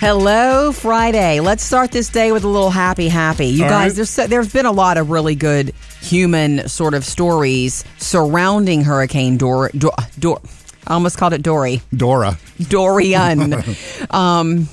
Hello, 0.00 0.70
Friday. 0.70 1.40
Let's 1.40 1.64
start 1.64 1.90
this 1.90 2.08
day 2.08 2.30
with 2.30 2.44
a 2.44 2.48
little 2.48 2.70
happy, 2.70 3.08
happy. 3.08 3.46
You 3.46 3.64
All 3.64 3.70
guys, 3.70 3.98
right. 3.98 4.06
there's 4.06 4.30
there's 4.30 4.52
been 4.52 4.64
a 4.64 4.70
lot 4.70 4.96
of 4.96 5.10
really 5.10 5.34
good 5.34 5.74
human 6.00 6.68
sort 6.68 6.94
of 6.94 7.04
stories 7.04 7.84
surrounding 7.96 8.84
Hurricane 8.84 9.36
Dor, 9.36 9.70
Dor, 9.76 9.90
Dor 10.16 10.40
I 10.86 10.94
almost 10.94 11.18
called 11.18 11.32
it 11.32 11.42
Dory, 11.42 11.82
Dora. 11.92 12.38
Dorian. 12.68 13.54
um, 14.10 14.68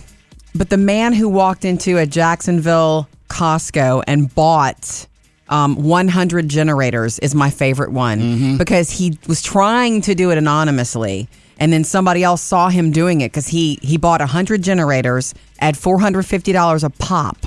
but 0.53 0.69
the 0.69 0.77
man 0.77 1.11
who 1.11 1.27
walked 1.27 1.65
into 1.65 1.97
a 1.97 2.05
Jacksonville 2.05 3.09
Costco 3.27 4.03
and 4.05 4.33
bought 4.35 5.07
um, 5.49 5.75
100 5.75 6.47
generators 6.49 7.17
is 7.17 7.33
my 7.33 7.49
favorite 7.49 7.91
one 7.91 8.57
because 8.57 8.91
he 8.91 9.17
was 9.27 9.41
trying 9.41 10.01
to 10.01 10.13
do 10.13 10.29
it 10.29 10.37
anonymously. 10.37 11.27
And 11.59 11.71
then 11.71 11.83
somebody 11.83 12.23
else 12.23 12.41
saw 12.41 12.69
him 12.69 12.91
doing 12.91 13.21
it 13.21 13.31
because 13.31 13.47
he, 13.47 13.79
he 13.81 13.97
bought 13.97 14.19
100 14.19 14.61
generators 14.61 15.33
at 15.59 15.75
$450 15.75 16.83
a 16.83 16.89
pop. 16.89 17.37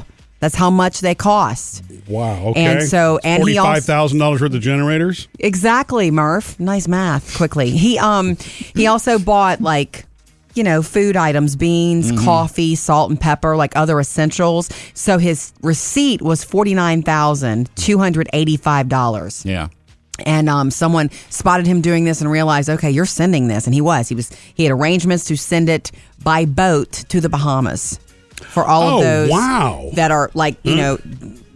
That's 0.41 0.55
how 0.55 0.71
much 0.71 1.01
they 1.01 1.15
cost. 1.17 1.83
Wow. 2.07 2.47
Okay. 2.51 2.65
And 2.65 2.83
so- 2.85 3.19
and 3.25 3.43
he 3.47 3.59
also- 3.59 3.69
forty-five 3.71 3.85
thousand 3.85 4.19
dollars 4.21 4.41
worth 4.41 4.55
of 4.55 4.61
generators. 4.61 5.27
Exactly, 5.41 6.11
Murph. 6.13 6.59
Nice 6.61 6.87
math. 6.87 7.37
Quickly, 7.37 7.71
he 7.71 7.99
um 7.99 8.37
he 8.77 8.87
also 8.87 9.19
bought 9.19 9.61
like 9.61 10.07
you 10.55 10.63
know 10.63 10.81
food 10.81 11.17
items, 11.17 11.57
beans, 11.57 12.13
coffee, 12.25 12.77
salt 12.77 13.11
and 13.11 13.21
pepper, 13.21 13.57
like 13.57 13.77
other 13.77 13.99
essentials. 13.99 14.71
So 14.95 15.19
his 15.19 15.53
receipt 15.61 16.23
was 16.23 16.45
forty 16.45 16.73
nine 16.73 17.03
thousand 17.03 17.69
two 17.75 17.99
hundred 17.99 18.29
eighty 18.33 18.57
five 18.57 18.89
dollars. 18.89 19.45
Yeah. 19.45 19.69
And 20.27 20.49
um, 20.49 20.71
someone 20.71 21.11
spotted 21.31 21.67
him 21.67 21.81
doing 21.81 22.05
this 22.05 22.21
and 22.21 22.31
realized, 22.31 22.69
okay, 22.69 22.91
you're 22.91 23.07
sending 23.07 23.49
this, 23.49 23.67
and 23.67 23.75
he 23.75 23.81
was. 23.81 24.09
He 24.09 24.15
was. 24.15 24.31
He 24.55 24.65
had 24.65 24.73
arrangements 24.73 25.25
to 25.27 25.37
send 25.37 25.69
it 25.69 25.93
by 26.23 26.45
boat 26.45 26.91
to 27.09 27.21
the 27.21 27.29
Bahamas 27.29 28.01
for 28.37 28.65
all 28.65 28.83
Oh, 28.83 28.97
of 28.99 29.05
those 29.05 29.31
wow. 29.31 29.91
that 29.95 30.11
are 30.11 30.31
like 30.35 30.57
you 30.65 30.77
know 30.77 30.99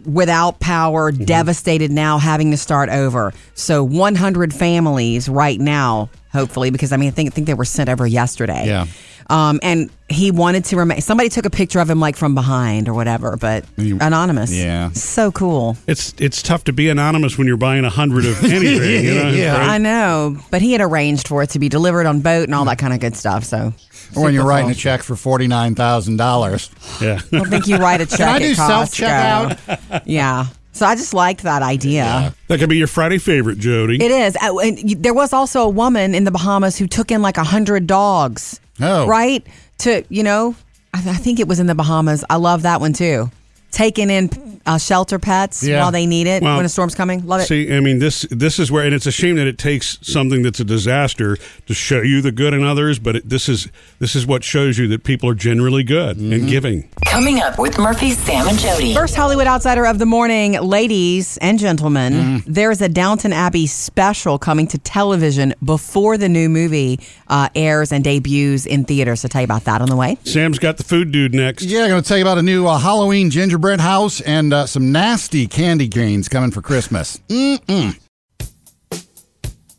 without 0.05 0.59
power, 0.59 1.11
Mm-hmm. 1.11 1.23
devastated 1.25 1.91
now, 1.91 2.17
having 2.17 2.51
to 2.51 2.57
start 2.57 2.89
over. 2.89 3.33
So 3.53 3.83
100 3.83 4.53
families 4.53 5.29
right 5.29 5.59
now, 5.59 6.09
hopefully, 6.31 6.71
because 6.71 6.91
I 6.91 6.97
mean, 6.97 7.07
I 7.07 7.11
think 7.11 7.31
I 7.31 7.35
think 7.35 7.47
they 7.47 7.53
were 7.53 7.65
sent 7.65 7.89
over 7.89 8.05
yesterday. 8.07 8.65
Yeah. 8.67 8.85
Um, 9.29 9.59
and 9.63 9.89
he 10.09 10.31
wanted 10.31 10.65
to 10.65 10.77
remain. 10.77 11.01
Somebody 11.01 11.29
took 11.29 11.45
a 11.45 11.49
picture 11.49 11.79
of 11.79 11.89
him 11.89 11.99
like 11.99 12.15
from 12.15 12.35
behind 12.35 12.87
or 12.89 12.93
whatever, 12.93 13.37
but 13.37 13.65
You- 13.77 13.97
anonymous. 14.01 14.51
Yeah. 14.53 14.91
So 14.91 15.31
cool. 15.31 15.77
It's 15.87 16.13
it's 16.19 16.41
tough 16.41 16.65
to 16.65 16.73
be 16.73 16.89
anonymous 16.89 17.37
when 17.37 17.47
you're 17.47 17.57
buying 17.57 17.85
a 17.85 17.89
hundred 17.89 18.25
of 18.25 18.43
anything. 18.43 19.05
You 19.05 19.15
know? 19.15 19.29
Yeah. 19.29 19.57
right? 19.57 19.69
I 19.69 19.77
know, 19.77 20.37
but 20.51 20.61
he 20.61 20.71
had 20.73 20.81
arranged 20.81 21.27
for 21.27 21.41
it 21.43 21.49
to 21.51 21.59
be 21.59 21.69
delivered 21.69 22.05
on 22.05 22.19
boat 22.21 22.43
and 22.43 22.53
all 22.55 22.65
that 22.65 22.77
kind 22.77 22.93
of 22.93 22.99
good 22.99 23.15
stuff. 23.15 23.43
So, 23.43 23.73
Or 24.15 24.23
when 24.23 24.33
you're 24.33 24.41
super 24.41 24.49
writing 24.49 24.65
cool. 24.67 24.71
a 24.71 24.75
check 24.75 25.03
for 25.03 25.15
forty 25.15 25.47
nine 25.47 25.73
thousand 25.75 26.17
dollars. 26.17 26.69
Yeah. 27.01 27.19
I 27.31 27.37
don't 27.37 27.49
think 27.49 27.67
you 27.67 27.77
write 27.77 28.01
a 28.01 28.05
check 28.05 28.21
I 28.21 28.35
at 28.35 28.39
do 28.39 28.53
Costco. 28.53 28.67
self-checkout? 28.67 30.03
Yeah. 30.05 30.47
So 30.75 30.87
I 30.87 30.95
just 30.95 31.13
liked 31.13 31.43
that 31.43 31.61
idea. 31.61 32.33
That 32.47 32.59
could 32.59 32.67
be 32.69 32.77
your 32.77 32.87
Friday 32.87 33.19
favorite, 33.19 33.59
Jody. 33.59 33.97
It 34.03 34.09
is. 34.09 34.35
Uh, 34.35 34.57
and 34.57 34.77
y- 34.83 34.95
there 34.97 35.13
was 35.13 35.31
also 35.31 35.61
a 35.61 35.69
woman 35.69 36.15
in 36.15 36.23
the 36.23 36.31
Bahamas 36.31 36.77
who 36.79 36.87
took 36.87 37.11
in 37.11 37.21
like 37.21 37.37
a 37.37 37.43
hundred 37.43 37.85
dogs. 37.85 38.59
Oh. 38.81 39.07
Right? 39.07 39.45
To, 39.79 40.03
you 40.09 40.23
know, 40.23 40.55
I, 40.93 40.99
I 40.99 41.15
think 41.15 41.39
it 41.39 41.47
was 41.47 41.59
in 41.59 41.67
the 41.67 41.75
Bahamas. 41.75 42.23
I 42.29 42.37
love 42.37 42.63
that 42.63 42.79
one 42.79 42.93
too. 42.93 43.29
Taking 43.73 44.09
in 44.11 44.29
uh, 44.65 44.77
shelter 44.77 45.17
pets 45.19 45.61
Yeah. 45.63 45.81
while 45.81 45.91
they 45.91 46.05
need 46.05 46.27
it 46.27 46.41
Well, 46.43 46.55
when 46.57 46.65
a 46.65 46.69
storm's 46.69 46.93
coming. 46.95 47.25
Love 47.25 47.41
it. 47.41 47.45
See, 47.47 47.73
I 47.75 47.79
mean, 47.79 47.97
this 47.99 48.21
this 48.29 48.59
is 48.59 48.71
where, 48.71 48.85
and 48.85 48.93
it's 48.93 49.07
a 49.07 49.11
shame 49.11 49.35
that 49.37 49.47
it 49.47 49.57
takes 49.57 49.97
something 50.03 50.41
that's 50.43 50.59
a 50.59 50.63
disaster 50.63 51.37
to 51.65 51.73
show 51.73 52.01
you 52.01 52.21
the 52.21 52.31
good 52.31 52.53
in 52.53 52.63
others. 52.63 52.99
But 52.99 53.15
it, 53.17 53.29
this 53.29 53.49
is 53.49 53.67
this 53.99 54.15
is 54.15 54.25
what 54.27 54.43
shows 54.43 54.77
you 54.77 54.87
that 54.89 55.03
people 55.03 55.27
are 55.27 55.33
generally 55.35 55.83
good 55.83 56.17
Mm-hmm. 56.17 56.33
and 56.33 56.47
giving. 56.47 56.89
Coming 57.07 57.39
up 57.41 57.57
with 57.57 57.77
Murphy, 57.79 58.11
Sam, 58.11 58.47
and 58.47 58.59
Jody. 58.59 58.93
First 58.93 59.15
Hollywood 59.15 59.47
Outsider 59.47 59.85
of 59.87 59.97
the 59.99 60.05
morning, 60.05 60.53
ladies 60.61 61.37
and 61.37 61.57
gentlemen. 61.59 62.43
There's 62.45 62.79
a 62.81 62.87
Downton 62.89 63.33
Abbey 63.33 63.65
special 63.67 64.37
coming 64.37 64.67
to 64.67 64.77
television 64.77 65.55
before 65.63 66.17
the 66.17 66.29
new 66.29 66.47
movie 66.47 66.99
uh, 67.27 67.49
airs 67.55 67.91
and 67.91 68.03
debuts 68.03 68.65
in 68.67 68.85
theaters. 68.85 69.21
So 69.21 69.27
tell 69.27 69.41
you 69.41 69.45
about 69.45 69.63
that 69.65 69.81
on 69.81 69.89
the 69.89 69.95
way. 69.95 70.17
Sam's 70.25 70.59
got 70.59 70.77
the 70.77 70.83
food 70.83 71.11
dude 71.11 71.33
next. 71.33 71.63
Yeah, 71.63 71.83
I'm 71.83 71.89
going 71.89 72.03
to 72.03 72.07
tell 72.07 72.17
you 72.17 72.23
about 72.23 72.37
a 72.37 72.43
new 72.43 72.67
uh, 72.67 72.77
Halloween 72.77 73.29
gingerbread 73.31 73.62
house 73.79 74.21
and 74.21 74.53
uh, 74.53 74.65
some 74.65 74.91
nasty 74.91 75.47
candy 75.47 75.87
canes 75.87 76.27
coming 76.29 76.51
for 76.51 76.61
Christmas. 76.61 77.17
Mm-mm. 77.29 77.97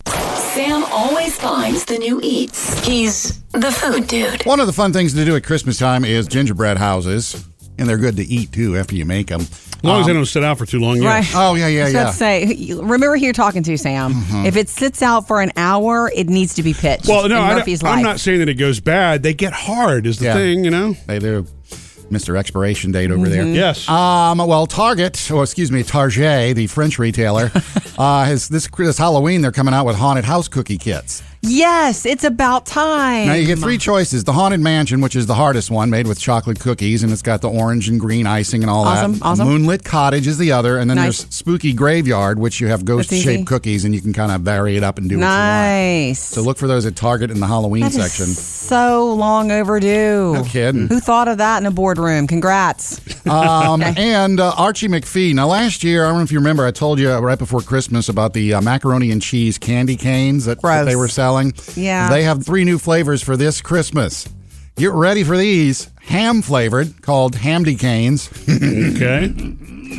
Sam 0.07 0.85
always 0.93 1.37
finds 1.37 1.85
the 1.85 1.99
new 1.99 2.21
eats. 2.23 2.85
He's 2.87 3.43
the 3.53 3.73
food 3.73 4.07
dude. 4.07 4.45
One 4.47 4.61
of 4.61 4.67
the 4.67 4.73
fun 4.73 4.93
things 4.93 5.15
to 5.15 5.25
do 5.25 5.35
at 5.37 5.45
Christmas 5.45 5.79
time 5.79 6.05
is 6.05 6.27
gingerbread 6.29 6.77
houses, 6.79 7.45
and 7.79 7.89
they're 7.89 7.99
good 7.99 8.17
to 8.17 8.25
eat 8.25 8.53
too 8.53 8.77
after 8.77 8.95
you 8.95 9.05
make 9.05 9.29
them. 9.29 9.41
As 9.41 9.85
long 9.85 10.01
as 10.01 10.07
they 10.07 10.13
don't 10.15 10.25
sit 10.25 10.43
out 10.43 10.57
for 10.57 10.65
too 10.65 10.79
long. 10.81 11.03
Yeah. 11.03 11.09
Right. 11.09 11.27
Oh 11.35 11.55
yeah, 11.57 11.67
yeah, 11.67 11.81
I 11.83 11.85
was 11.85 11.93
yeah. 11.93 12.01
about 12.03 12.11
to 12.13 12.17
say, 12.17 12.75
remember 12.77 13.19
who 13.19 13.25
you're 13.25 13.35
talking 13.35 13.63
to, 13.65 13.77
Sam. 13.77 14.13
If 14.47 14.57
it 14.57 14.71
sits 14.71 15.03
out 15.03 15.27
for 15.27 15.43
an 15.43 15.53
hour, 15.57 16.11
it 16.15 16.29
needs 16.29 16.55
to 16.55 16.63
be 16.63 16.73
pitched. 16.73 17.07
Well, 17.07 17.29
no, 17.29 17.37
in 17.37 17.43
I 17.43 17.55
Murphy's 17.55 17.81
don't, 17.81 17.91
I'm 17.91 17.97
life. 17.97 18.05
not 18.05 18.21
saying 18.21 18.39
that 18.39 18.49
it 18.49 18.55
goes 18.55 18.81
bad. 18.81 19.23
They 19.23 19.35
get 19.35 19.53
hard, 19.53 20.07
is 20.07 20.21
the 20.21 20.27
Yeah. 20.27 20.35
thing, 20.35 20.65
you 20.65 20.71
know? 20.71 20.97
They 21.07 21.19
do. 21.19 21.47
Mr. 22.15 22.37
Expiration 22.37 22.93
Date 22.93 23.11
over 23.11 23.29
there. 23.29 23.47
Yes. 23.47 23.89
Um, 23.89 24.39
well, 24.39 24.67
Target, 24.67 25.31
or 25.31 25.43
excuse 25.43 25.71
me, 25.71 25.83
Target, 25.83 26.57
the 26.57 26.67
French 26.67 26.99
retailer, 26.99 27.51
uh, 27.99 28.25
has 28.25 28.49
this 28.49 28.67
this 28.67 28.99
Halloween 28.99 29.43
they're 29.43 29.53
coming 29.53 29.75
out 29.75 29.87
with 29.87 29.97
haunted 29.97 30.25
house 30.25 30.49
cookie 30.49 30.79
kits. 30.79 31.23
Yes, 31.47 32.07
it's 32.07 32.25
about 32.25 32.67
time. 32.67 33.27
Now 33.27 33.35
you 33.35 33.47
get 33.47 33.59
three 33.59 33.79
choices: 33.79 34.25
the 34.25 34.33
Haunted 34.33 34.61
Mansion, 34.61 35.01
which 35.01 35.15
is 35.17 35.27
the 35.27 35.35
hardest 35.35 35.71
one, 35.71 35.91
made 35.91 36.07
with 36.07 36.19
chocolate 36.19 36.59
cookies, 36.61 37.03
and 37.03 37.13
it's 37.13 37.23
got 37.23 37.41
the 37.43 37.51
orange 37.51 37.89
and 37.89 38.01
green 38.01 38.27
icing 38.27 38.63
and 38.63 38.71
all 38.71 38.85
Awesome, 38.85 39.13
that. 39.15 39.23
awesome. 39.23 39.49
Moonlit 39.49 39.85
Cottage 39.85 40.27
is 40.27 40.39
the 40.39 40.53
other, 40.53 40.79
and 40.79 40.89
then 40.91 40.97
Nice. 40.97 41.23
there's 41.23 41.35
Spooky 41.35 41.73
Graveyard, 41.73 42.39
which 42.39 42.61
you 42.61 42.69
have 42.69 42.85
ghost-shaped 42.85 43.47
cookies, 43.47 43.85
and 43.85 43.95
you 43.95 44.01
can 44.01 44.13
kind 44.13 44.33
of 44.33 44.41
vary 44.43 44.77
it 44.77 44.83
up 44.83 44.99
and 44.99 45.09
do 45.09 45.17
what 45.17 45.23
you 45.23 45.27
want. 45.29 45.39
Nice. 45.39 46.21
So 46.21 46.43
look 46.43 46.59
for 46.59 46.67
those 46.67 46.87
at 46.87 46.97
Target 46.97 47.31
in 47.31 47.41
the 47.41 47.47
Halloween 47.47 47.83
That 47.83 47.95
is 47.95 48.03
section. 48.13 48.27
so 48.27 49.13
long 49.15 49.51
overdue. 49.51 50.35
No 50.35 50.45
kidding. 50.45 50.89
Who 50.89 51.01
thought 51.01 51.29
of 51.29 51.39
that 51.39 51.59
in 51.63 51.67
a 51.67 51.71
boardroom? 51.71 52.27
Congrats. 52.27 53.01
Um, 53.25 53.81
and 53.83 54.39
uh, 54.39 54.53
Archie 54.59 54.87
McPhee. 54.87 55.33
Now, 55.35 55.47
last 55.47 55.83
year, 55.83 56.05
I 56.05 56.09
don't 56.09 56.19
know 56.19 56.25
if 56.25 56.31
you 56.31 56.39
remember, 56.41 56.67
I 56.67 56.71
told 56.73 56.99
you 56.99 57.11
right 57.11 57.39
before 57.39 57.63
Christmas 57.63 58.11
about 58.11 58.35
the 58.35 58.53
uh, 58.53 58.61
macaroni 58.61 59.11
and 59.11 59.23
cheese 59.23 59.57
candy 59.57 59.97
canes 59.97 60.45
that, 60.45 60.61
that 60.61 60.85
they 60.85 60.95
were 60.95 61.09
selling. 61.09 61.34
Yeah. 61.77 62.09
They 62.11 62.23
have 62.25 62.45
three 62.45 62.65
new 62.65 62.79
flavors 62.79 63.23
for 63.23 63.37
this 63.37 63.61
Christmas. 63.61 64.29
Get 64.77 64.91
ready 64.91 65.23
for 65.23 65.37
these. 65.37 65.89
Ham 66.03 66.43
flavored, 66.43 67.01
called 67.03 67.35
Hamdy 67.37 67.79
Canes. 67.79 68.29
okay. 68.49 69.33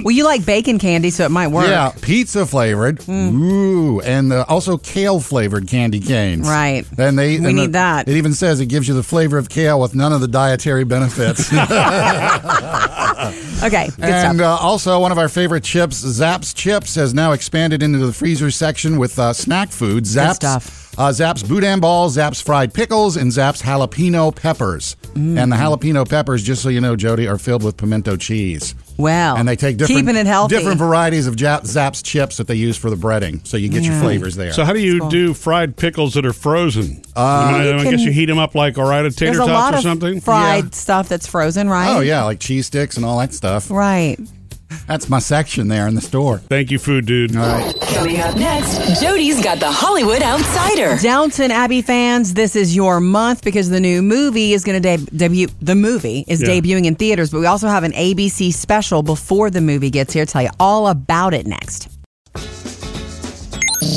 Well, 0.03 0.11
you 0.13 0.25
like 0.25 0.45
bacon 0.45 0.77
candy, 0.77 1.09
so 1.09 1.23
it 1.23 1.31
might 1.31 1.47
work. 1.47 1.67
Yeah, 1.67 1.93
pizza 2.01 2.45
flavored. 2.45 3.07
Ooh, 3.07 4.01
and 4.01 4.33
uh, 4.33 4.43
also 4.49 4.77
kale 4.77 5.21
flavored 5.21 5.69
candy 5.69 6.01
canes. 6.01 6.45
Right. 6.49 6.83
Then 6.91 7.15
they 7.15 7.39
We 7.39 7.45
and 7.45 7.55
need 7.55 7.67
the- 7.67 7.71
that. 7.73 8.09
It 8.09 8.17
even 8.17 8.33
says 8.33 8.59
it 8.59 8.65
gives 8.65 8.89
you 8.89 8.93
the 8.93 9.03
flavor 9.03 9.37
of 9.37 9.47
kale 9.47 9.79
with 9.79 9.95
none 9.95 10.11
of 10.11 10.19
the 10.19 10.27
dietary 10.27 10.83
benefits. 10.83 11.49
Okay. 13.63 13.87
Good 13.95 14.03
and 14.05 14.37
stuff. 14.37 14.61
uh, 14.61 14.63
also, 14.63 14.99
one 14.99 15.11
of 15.11 15.17
our 15.17 15.29
favorite 15.29 15.63
chips, 15.63 15.95
Zapp's 15.95 16.53
Chips, 16.53 16.93
has 16.95 17.13
now 17.13 17.31
expanded 17.31 17.81
into 17.81 17.97
the 18.05 18.13
freezer 18.13 18.51
section 18.51 18.97
with 18.97 19.17
uh, 19.17 19.33
snack 19.33 19.69
food. 19.71 20.05
Zapp's, 20.05 20.35
stuff. 20.35 20.84
Uh, 20.97 21.11
Zapp's 21.11 21.43
boudin 21.43 21.79
balls, 21.81 22.13
Zapp's 22.13 22.39
fried 22.39 22.73
pickles, 22.73 23.17
and 23.17 23.31
Zapp's 23.31 23.61
jalapeno 23.61 24.33
peppers. 24.33 24.95
Mm. 25.13 25.37
And 25.41 25.51
the 25.51 25.55
jalapeno 25.57 26.07
peppers, 26.07 26.41
just 26.43 26.61
so 26.63 26.69
you 26.69 26.79
know, 26.79 26.95
Jody, 26.95 27.27
are 27.27 27.37
filled 27.37 27.63
with 27.63 27.75
pimento 27.77 28.15
cheese. 28.15 28.75
Wow. 28.97 29.35
And 29.35 29.45
they 29.47 29.57
take 29.57 29.75
different, 29.75 29.99
keeping 30.01 30.15
it 30.15 30.25
healthy. 30.25 30.55
different 30.55 30.77
varieties 30.77 31.27
of 31.27 31.39
Ja- 31.39 31.59
Zapp's 31.65 32.01
chips 32.01 32.37
that 32.37 32.47
they 32.47 32.55
use 32.55 32.77
for 32.77 32.89
the 32.89 32.95
breading, 32.95 33.45
so 33.45 33.57
you 33.57 33.67
get 33.67 33.83
your 33.83 33.99
flavors 33.99 34.35
there. 34.37 34.53
So 34.53 34.63
how 34.63 34.71
do 34.71 34.79
you 34.79 35.09
do 35.09 35.33
fried 35.33 35.75
pickles 35.75 36.13
that 36.13 36.25
are 36.25 36.31
frozen? 36.33 37.01
Uh, 37.15 37.19
I, 37.19 37.51
mean, 37.51 37.61
I- 37.61 37.65
You 37.81 37.87
I 37.87 37.91
guess 37.91 38.01
you 38.01 38.11
heat 38.13 38.25
them 38.27 38.37
up 38.39 38.55
like 38.55 38.77
all 38.77 38.87
right, 38.89 39.01
tater 39.13 39.33
a 39.33 39.45
tots 39.45 39.49
lot 39.49 39.73
or 39.73 39.81
something. 39.81 40.21
fried 40.21 40.63
Yeah. 40.65 40.69
stuff 40.71 41.09
that's 41.09 41.27
frozen, 41.27 41.69
right? 41.69 41.93
oh 41.95 41.99
yeah, 41.99 42.23
like 42.23 42.39
cheese 42.39 42.67
sticks 42.67 42.95
and 42.95 43.05
all 43.05 43.19
that 43.19 43.33
stuff. 43.33 43.69
Right. 43.69 44.17
That's 44.87 45.09
my 45.09 45.19
section 45.19 45.67
there 45.67 45.87
in 45.87 45.95
the 45.95 46.01
store. 46.01 46.37
Thank 46.39 46.71
you, 46.71 46.79
food 46.79 47.05
dude. 47.05 47.35
All 47.35 47.43
right. 47.45 47.75
Coming 47.93 48.19
up 48.19 48.35
next, 48.35 49.01
Jody's 49.01 49.43
got 49.43 49.59
the 49.59 49.71
Hollywood 49.71 50.21
Outsider. 50.21 50.97
Downton 51.01 51.51
Abbey 51.51 51.81
fans, 51.81 52.33
this 52.33 52.55
is 52.55 52.75
your 52.75 52.99
month 52.99 53.43
because 53.43 53.69
the 53.69 53.79
new 53.79 54.01
movie 54.01 54.53
is 54.53 54.63
going 54.63 54.81
to 54.81 54.97
de- 54.97 55.05
debut. 55.11 55.47
The 55.61 55.75
movie 55.75 56.25
is 56.27 56.41
Yeah. 56.41 56.47
debuting 56.49 56.85
in 56.85 56.95
theaters, 56.95 57.29
but 57.31 57.39
we 57.39 57.45
also 57.45 57.67
have 57.67 57.83
an 57.83 57.93
ABC 57.93 58.51
special 58.51 59.03
before 59.03 59.49
the 59.49 59.61
movie 59.61 59.89
gets 59.89 60.13
here. 60.13 60.25
Tell 60.25 60.41
you 60.43 60.49
all 60.59 60.87
about 60.87 61.33
it 61.33 61.45
next. 61.47 61.87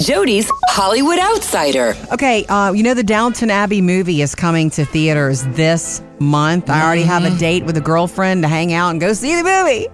Jody's 0.04 0.50
Hollywood 0.68 1.18
Outsider. 1.18 1.94
Okay, 2.12 2.44
uh, 2.46 2.72
you 2.72 2.82
know 2.82 2.94
the 2.94 3.02
Downton 3.02 3.50
Abbey 3.50 3.80
movie 3.80 4.22
is 4.22 4.34
coming 4.34 4.70
to 4.70 4.84
theaters 4.84 5.42
this 5.48 6.02
month. 6.20 6.70
I 6.70 6.82
already 6.84 7.02
have 7.02 7.24
a 7.24 7.36
date 7.38 7.64
with 7.64 7.76
a 7.76 7.80
girlfriend 7.80 8.42
to 8.42 8.48
hang 8.48 8.72
out 8.72 8.90
and 8.90 9.00
go 9.00 9.12
see 9.12 9.34
the 9.34 9.42
movie. 9.42 9.88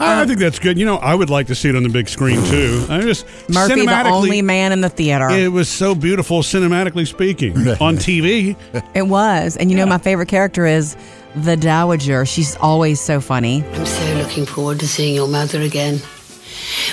I 0.00 0.22
I 0.22 0.26
think 0.26 0.38
that's 0.38 0.58
good. 0.58 0.78
You 0.78 0.86
know, 0.86 0.96
I 0.96 1.14
would 1.14 1.30
like 1.30 1.46
to 1.48 1.54
see 1.54 1.68
it 1.68 1.76
on 1.76 1.82
the 1.82 1.88
big 1.88 2.08
screen 2.08 2.42
too. 2.46 2.86
I 2.88 3.00
just 3.02 3.26
Murphy, 3.48 3.86
the 3.86 4.08
only 4.08 4.42
man 4.42 4.72
in 4.72 4.80
the 4.80 4.88
theater. 4.88 5.28
It 5.30 5.52
was 5.52 5.68
so 5.68 5.94
beautiful, 5.94 6.40
cinematically 6.42 7.06
speaking, 7.06 7.56
on 7.80 7.96
TV. 7.96 8.56
It 8.94 9.06
was. 9.08 9.56
And 9.56 9.70
you 9.70 9.76
know, 9.76 9.86
my 9.86 9.98
favorite 9.98 10.28
character 10.28 10.66
is 10.66 10.96
the 11.36 11.56
Dowager. 11.56 12.26
She's 12.26 12.56
always 12.56 13.00
so 13.00 13.20
funny. 13.20 13.64
I'm 13.64 13.86
so 13.86 14.14
looking 14.14 14.46
forward 14.46 14.80
to 14.80 14.88
seeing 14.88 15.14
your 15.14 15.28
mother 15.28 15.60
again. 15.60 16.00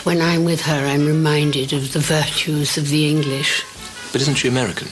When 0.04 0.22
I'm 0.22 0.44
with 0.44 0.62
her, 0.62 0.86
I'm 0.86 1.06
reminded 1.06 1.74
of 1.74 1.94
the 1.94 2.00
virtues 2.00 2.78
of 2.78 2.90
the 2.90 3.10
English. 3.10 3.64
But 4.12 4.22
isn't 4.22 4.36
she 4.36 4.48
American? 4.48 4.88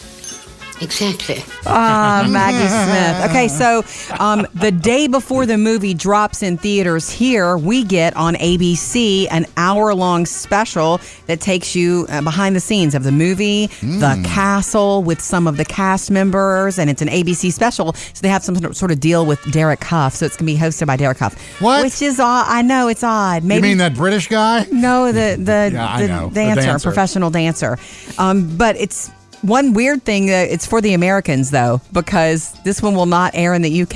Exactly. 0.81 1.44
Ah, 1.66 2.26
Maggie 2.30 2.58
Smith. 2.68 3.30
Okay, 3.30 3.48
so 3.48 3.84
um, 4.24 4.48
the 4.56 4.72
day 4.72 5.08
before 5.08 5.46
the 5.46 5.58
movie 5.58 5.94
drops 5.94 6.42
in 6.42 6.58
theaters 6.58 7.10
here, 7.10 7.58
we 7.58 7.84
get 7.84 8.16
on 8.16 8.36
ABC 8.36 9.28
an 9.30 9.46
hour 9.58 9.94
long 9.94 10.26
special 10.26 11.02
that 11.28 11.42
takes 11.42 11.76
you 11.76 12.06
uh, 12.10 12.22
behind 12.22 12.56
the 12.56 12.60
scenes 12.60 12.96
of 12.96 13.04
the 13.04 13.12
movie, 13.12 13.68
the 13.81 14.22
castle 14.26 15.04
with 15.04 15.20
some 15.22 15.48
of 15.48 15.58
the 15.58 15.66
cast 15.66 16.12
members, 16.12 16.80
and 16.80 16.90
it's 16.90 17.02
an 17.02 17.10
ABC 17.10 17.52
special. 17.52 17.94
So 17.94 18.22
they 18.22 18.30
have 18.30 18.44
some 18.44 18.56
sort 18.74 18.92
of 18.92 19.00
deal 19.00 19.26
with 19.26 19.40
Derek 19.52 19.84
Hough. 19.84 20.16
So 20.16 20.26
it's 20.26 20.38
going 20.38 20.48
to 20.48 20.54
be 20.54 20.60
hosted 20.60 20.88
by 20.88 20.96
Derek 20.96 21.18
Hough. 21.18 21.38
What? 21.62 21.84
Which 21.84 22.02
is 22.02 22.20
odd. 22.20 22.46
I 22.48 22.62
know 22.62 22.88
it's 22.88 23.04
odd. 23.04 23.44
Maybe 23.44 23.68
You 23.68 23.72
mean 23.72 23.78
that 23.80 23.96
British 23.96 24.28
guy? 24.28 24.66
no, 24.72 25.12
the 25.12 25.36
the, 25.42 25.70
Yeah, 25.74 25.88
I 25.88 26.02
the 26.02 26.08
know. 26.08 26.28
The 26.30 26.36
dancer, 26.36 26.62
dancer. 26.62 26.88
professional 26.90 27.30
dancer. 27.30 27.78
Um, 28.18 28.56
but 28.58 28.76
it's 28.78 29.12
one 29.41 29.74
weird 29.74 30.03
thing. 30.03 30.30
Uh, 30.30 30.45
it's 30.50 30.65
for 30.65 30.81
the 30.81 30.94
Americans 30.94 31.51
though, 31.51 31.81
because 31.94 32.53
this 32.63 32.81
one 32.81 32.95
will 32.95 33.06
not 33.06 33.31
air 33.36 33.53
in 33.53 33.62
the 33.62 33.81
UK. 33.83 33.95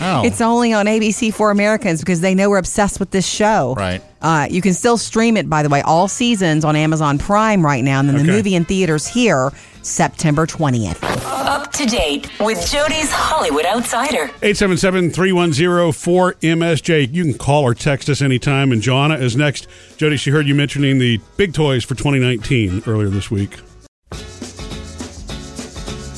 Oh. 0.00 0.22
It's 0.32 0.40
only 0.40 0.72
on 0.72 0.86
ABC 0.86 1.32
for 1.34 1.50
Americans 1.50 2.00
because 2.00 2.20
they 2.20 2.34
know 2.34 2.50
we're 2.50 2.58
obsessed 2.58 3.00
with 3.00 3.10
this 3.10 3.26
show. 3.26 3.74
Right. 3.76 4.02
Uh, 4.20 4.46
you 4.50 4.62
can 4.62 4.72
still 4.72 4.96
stream 4.96 5.36
it, 5.36 5.48
by 5.50 5.62
the 5.62 5.68
way, 5.68 5.82
all 5.82 6.08
seasons 6.08 6.64
on 6.64 6.76
Amazon 6.76 7.18
Prime 7.18 7.64
right 7.64 7.82
now, 7.82 8.00
and 8.00 8.08
then 8.08 8.16
the 8.16 8.24
movie 8.24 8.54
in 8.54 8.64
theaters 8.64 9.06
here 9.06 9.50
September 9.82 10.46
twentieth. 10.46 11.02
Up 11.02 11.72
to 11.72 11.84
date 11.86 12.30
with 12.40 12.70
Jody's 12.70 13.10
Hollywood 13.10 13.66
Outsider. 13.66 14.28
877-310-4MSJ. 14.42 17.12
You 17.12 17.24
can 17.24 17.34
call 17.34 17.64
or 17.64 17.74
text 17.74 18.08
us 18.08 18.22
anytime. 18.22 18.72
And 18.72 18.80
Joanna 18.80 19.16
is 19.16 19.36
next. 19.36 19.66
Jody, 19.96 20.16
she 20.16 20.30
heard 20.30 20.46
you 20.46 20.54
mentioning 20.54 20.98
the 20.98 21.20
big 21.36 21.52
toys 21.52 21.84
for 21.84 21.94
2019 21.94 22.84
earlier 22.86 23.08
this 23.08 23.30
week. 23.30 23.58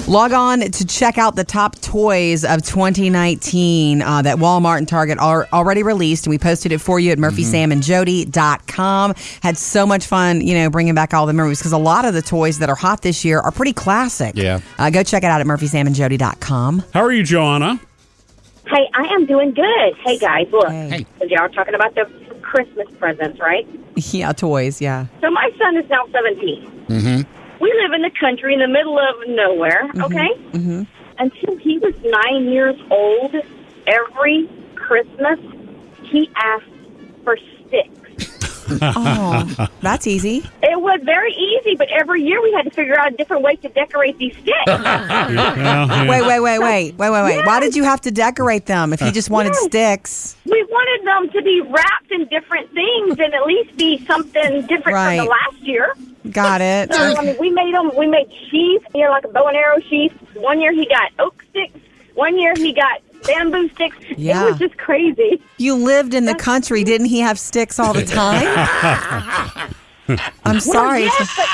Log 0.07 0.33
on 0.33 0.61
to 0.61 0.85
check 0.85 1.17
out 1.17 1.35
the 1.35 1.45
top 1.45 1.81
toys 1.81 2.45
of 2.45 2.63
2019 2.63 4.03
uh, 4.03 4.21
that 4.21 4.37
Walmart 4.37 4.77
and 4.77 4.87
Target 4.87 5.19
are 5.19 5.49
already 5.51 5.83
released. 5.83 6.27
And 6.27 6.31
we 6.31 6.37
posted 6.37 6.73
it 6.73 6.79
for 6.83 7.01
you 7.01 7.11
at 7.11 7.17
murphysamandjody.com. 7.17 9.15
Had 9.43 9.57
so 9.57 9.87
much 9.87 10.05
fun, 10.07 10.43
you 10.43 10.55
know, 10.57 10.69
bringing 10.69 10.95
back 10.95 11.15
all 11.15 11.25
the 11.25 11.33
memories 11.33 11.59
because 11.59 11.73
a 11.73 11.79
lot 11.79 12.05
of 12.05 12.13
the 12.13 12.21
toys 12.21 12.59
that 12.59 12.69
are 12.69 12.75
hot 12.75 13.01
this 13.01 13.25
year 13.25 13.41
are 13.41 13.51
pretty 13.51 13.73
classic. 13.73 14.35
Yeah. 14.37 14.61
Uh, 14.79 14.91
go 14.91 15.03
check 15.03 15.23
it 15.23 15.27
out 15.29 15.41
at 15.41 15.47
murphysamandjody.com. 15.47 16.85
How 16.93 17.01
are 17.01 17.13
you, 17.13 17.23
Joanna? 17.23 17.81
Hey, 18.67 18.87
I 18.95 19.07
am 19.07 19.25
doing 19.25 19.55
good. 19.55 19.95
Hey, 20.05 20.19
guys, 20.19 20.49
look. 20.53 20.69
Hey. 20.69 21.07
So 21.19 21.25
y'all 21.25 21.41
are 21.41 21.49
talking 21.49 21.75
about 21.75 21.95
the 21.95 22.05
Christmas 22.43 22.89
presents, 22.99 23.41
right? 23.41 23.67
Yeah, 23.97 24.33
toys. 24.33 24.81
Yeah. 24.81 25.07
So 25.21 25.31
my 25.31 25.51
son 25.57 25.77
is 25.77 25.89
now 25.89 26.05
17. 26.13 26.87
Mm-hmm. 26.89 27.44
We 27.65 27.73
live 27.81 27.95
in 27.95 28.03
the 28.03 28.11
country 28.21 28.53
in 28.53 28.61
the 28.61 28.69
middle 28.69 28.99
of 28.99 29.27
nowhere, 29.27 29.89
okay? 29.97 30.29
Mm-hmm. 30.53 30.83
Until 31.17 31.57
he 31.57 31.79
was 31.79 31.95
nine 32.05 32.53
years 32.53 32.77
old, 32.91 33.35
every 33.87 34.51
Christmas, 34.75 35.39
he 36.03 36.29
asked 36.37 36.67
for 37.25 37.39
sticks. 37.39 38.04
Oh, 38.81 39.69
that's 39.81 40.07
easy. 40.07 40.39
It 40.63 40.81
was 40.81 41.01
very 41.05 41.33
easy, 41.33 41.75
but 41.77 41.89
every 41.91 42.23
year 42.23 42.43
we 42.43 42.53
had 42.53 42.63
to 42.65 42.71
figure 42.71 42.99
out 42.99 43.13
a 43.13 43.17
different 43.17 43.43
way 43.43 43.57
to 43.57 43.69
decorate 43.69 44.19
these 44.19 44.33
sticks. 44.35 44.53
Yeah, 44.67 45.29
yeah. 45.31 46.09
Wait, 46.09 46.23
wait, 46.27 46.41
wait, 46.41 46.59
wait, 46.59 46.93
wait, 46.97 47.11
wait, 47.11 47.23
wait. 47.25 47.47
Why 47.47 47.61
did 47.61 47.75
you 47.77 47.85
have 47.85 48.01
to 48.03 48.11
decorate 48.11 48.67
them 48.67 48.93
if 48.93 49.01
you 49.01 49.11
just 49.13 49.31
wanted 49.31 49.53
Yes. 49.55 49.65
sticks? 49.65 50.37
we 50.45 50.63
wanted 50.65 51.07
them 51.07 51.31
to 51.33 51.43
be 51.43 51.61
wrapped 51.63 52.11
in 52.11 52.27
different 52.27 52.71
things 52.73 53.19
and 53.19 53.35
at 53.35 53.45
least 53.47 53.77
be 53.77 54.05
something 54.07 54.63
different 54.63 54.95
Right. 54.95 55.17
from 55.19 55.27
the 55.27 55.31
last 55.31 55.63
year. 55.63 55.95
Got 56.31 56.61
it. 56.61 56.93
So, 56.93 57.03
um, 57.13 57.17
I 57.19 57.23
mean, 57.25 57.37
we 57.39 57.51
made 57.51 57.75
them. 57.75 57.91
We 57.97 58.07
made 58.07 58.29
sheaths, 58.51 58.85
you 58.95 59.05
know, 59.05 59.11
like 59.11 59.25
a 59.25 59.29
bow 59.29 59.47
and 59.47 59.57
arrow 59.57 59.79
sheath. 59.81 60.13
One 60.35 60.61
year 60.61 60.73
he 60.73 60.87
got 60.87 61.11
oak 61.19 61.43
sticks. 61.51 61.79
One 62.15 62.39
year 62.39 62.55
he 62.57 62.73
got 62.73 63.01
bamboo 63.27 63.69
sticks. 63.71 63.97
Yeah. 64.17 64.45
It 64.47 64.51
was 64.51 64.59
just 64.59 64.77
crazy. 64.79 65.43
You 65.59 65.75
lived 65.77 66.15
in 66.15 66.25
the 66.25 66.35
country. 66.35 66.85
Didn't 66.85 67.07
he 67.09 67.21
have 67.21 67.39
sticks 67.39 67.79
all 67.79 67.93
the 67.95 68.05
time? 68.05 68.47
I'm 70.45 70.61
sorry. 70.61 71.03
Well, 71.03 71.13
yes, 71.19 71.37
but, 71.37 71.47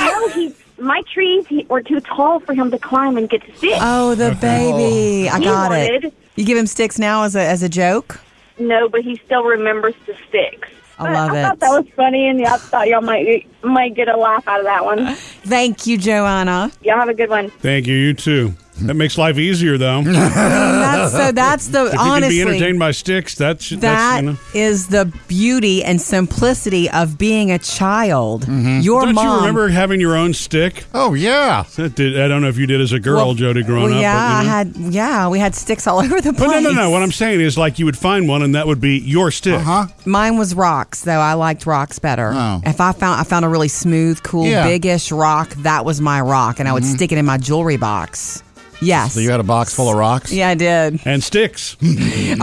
but 0.00 0.04
no, 0.10 0.28
he. 0.28 0.54
My 0.82 1.00
trees 1.12 1.46
he, 1.46 1.64
were 1.66 1.80
too 1.80 2.00
tall 2.00 2.40
for 2.40 2.54
him 2.54 2.72
to 2.72 2.78
climb 2.78 3.16
and 3.16 3.30
get 3.30 3.42
to 3.44 3.56
sticks. 3.56 3.78
Oh, 3.80 4.16
the 4.16 4.30
oh. 4.32 4.34
baby. 4.40 5.28
I 5.28 5.38
got 5.38 5.70
wanted- 5.70 6.04
it. 6.06 6.14
You 6.34 6.44
give 6.44 6.56
him 6.58 6.66
sticks 6.66 6.98
now 6.98 7.22
as 7.24 7.36
a 7.36 7.40
as 7.46 7.62
a 7.62 7.68
joke? 7.68 8.18
No, 8.58 8.88
but 8.88 9.02
he 9.02 9.16
still 9.24 9.44
remembers 9.44 9.94
the 10.06 10.16
sticks. 10.28 10.68
I 10.98 11.04
But 11.04 11.12
love 11.12 11.30
I 11.32 11.38
it. 11.38 11.42
thought 11.42 11.60
that 11.60 11.68
was 11.70 11.86
funny, 11.94 12.26
and 12.28 12.44
I 12.44 12.56
thought 12.56 12.88
y'all 12.88 13.00
might 13.02 13.46
might 13.62 13.94
get 13.94 14.08
a 14.08 14.16
laugh 14.16 14.48
out 14.48 14.60
of 14.60 14.64
that 14.66 14.84
one. 14.84 15.14
Thank 15.14 15.86
you, 15.86 15.98
Joanna. 15.98 16.72
Y'all 16.82 16.98
have 16.98 17.08
a 17.08 17.14
good 17.14 17.28
one. 17.30 17.50
Thank 17.50 17.86
you. 17.86 17.94
You 17.94 18.14
too. 18.14 18.54
That 18.80 18.94
makes 18.94 19.18
life 19.18 19.38
easier, 19.38 19.78
though. 19.78 20.00
if 20.00 20.06
That's 20.06 21.12
so 21.12 21.32
that's 21.32 21.68
the 21.68 21.84
you 21.92 21.98
can 21.98 22.28
be 22.28 22.40
entertained 22.40 22.78
by 22.78 22.90
sticks, 22.90 23.34
that's 23.34 23.68
that's 23.70 23.80
that 23.82 24.24
you 24.24 24.30
know. 24.30 24.38
is 24.54 24.88
the 24.88 25.12
beauty 25.28 25.84
and 25.84 26.00
simplicity 26.00 26.90
of 26.90 27.18
being 27.18 27.50
a 27.50 27.58
child. 27.58 28.42
Mm-hmm. 28.42 28.80
Your 28.80 29.02
Don't 29.02 29.14
mom 29.14 29.26
you 29.26 29.36
remember 29.36 29.68
having 29.68 30.00
your 30.00 30.16
own 30.16 30.34
stick? 30.34 30.84
Oh, 30.94 31.14
yeah. 31.14 31.64
That 31.76 31.94
did, 31.94 32.20
I 32.20 32.28
don't 32.28 32.42
know 32.42 32.48
if 32.48 32.56
you 32.58 32.66
did 32.66 32.80
as 32.80 32.92
a 32.92 32.98
girl, 32.98 33.16
Well, 33.26 33.34
Jody, 33.34 33.62
growing 33.62 33.90
well, 33.90 33.94
up. 33.94 34.00
Yeah, 34.00 34.40
you 34.40 34.46
know. 34.46 34.50
I 34.50 34.56
had 34.56 34.76
yeah, 34.76 35.28
we 35.28 35.38
had 35.38 35.54
sticks 35.54 35.86
all 35.86 35.98
over 36.04 36.20
the 36.20 36.32
place. 36.32 36.38
But 36.38 36.46
place. 36.48 36.62
no, 36.62 36.70
no, 36.70 36.82
no. 36.82 36.90
What 36.90 37.02
I'm 37.02 37.12
saying 37.12 37.40
is, 37.40 37.56
like, 37.58 37.78
you 37.78 37.84
would 37.84 37.98
find 37.98 38.26
one, 38.26 38.42
and 38.42 38.54
that 38.54 38.66
would 38.66 38.80
be 38.80 38.98
your 38.98 39.30
stick. 39.30 39.60
Huh? 39.60 39.86
Mine 40.04 40.38
was 40.38 40.54
rocks, 40.54 41.02
though. 41.02 41.20
I 41.20 41.34
liked 41.34 41.66
rocks 41.66 41.98
better. 41.98 42.32
Oh. 42.34 42.60
If 42.64 42.80
I 42.80 42.92
found 42.92 43.20
I 43.20 43.24
found 43.24 43.44
a 43.44 43.48
really 43.48 43.68
smooth, 43.68 44.22
cool, 44.22 44.46
Yeah. 44.46 44.66
biggish 44.66 45.12
rock, 45.12 45.50
that 45.58 45.84
was 45.84 46.00
my 46.00 46.20
rock, 46.20 46.58
and 46.58 46.68
I 46.68 46.72
would 46.72 46.82
mm-hmm. 46.82 46.94
stick 46.94 47.12
it 47.12 47.18
in 47.18 47.26
my 47.26 47.38
jewelry 47.38 47.76
box. 47.76 48.42
Yes. 48.82 49.14
So 49.14 49.20
you 49.20 49.30
had 49.30 49.40
a 49.40 49.44
box 49.44 49.74
full 49.74 49.88
of 49.88 49.96
rocks? 49.96 50.32
yeah, 50.32 50.48
I 50.48 50.54
did. 50.54 51.00
And 51.04 51.22
sticks. 51.22 51.76
All 51.82 51.88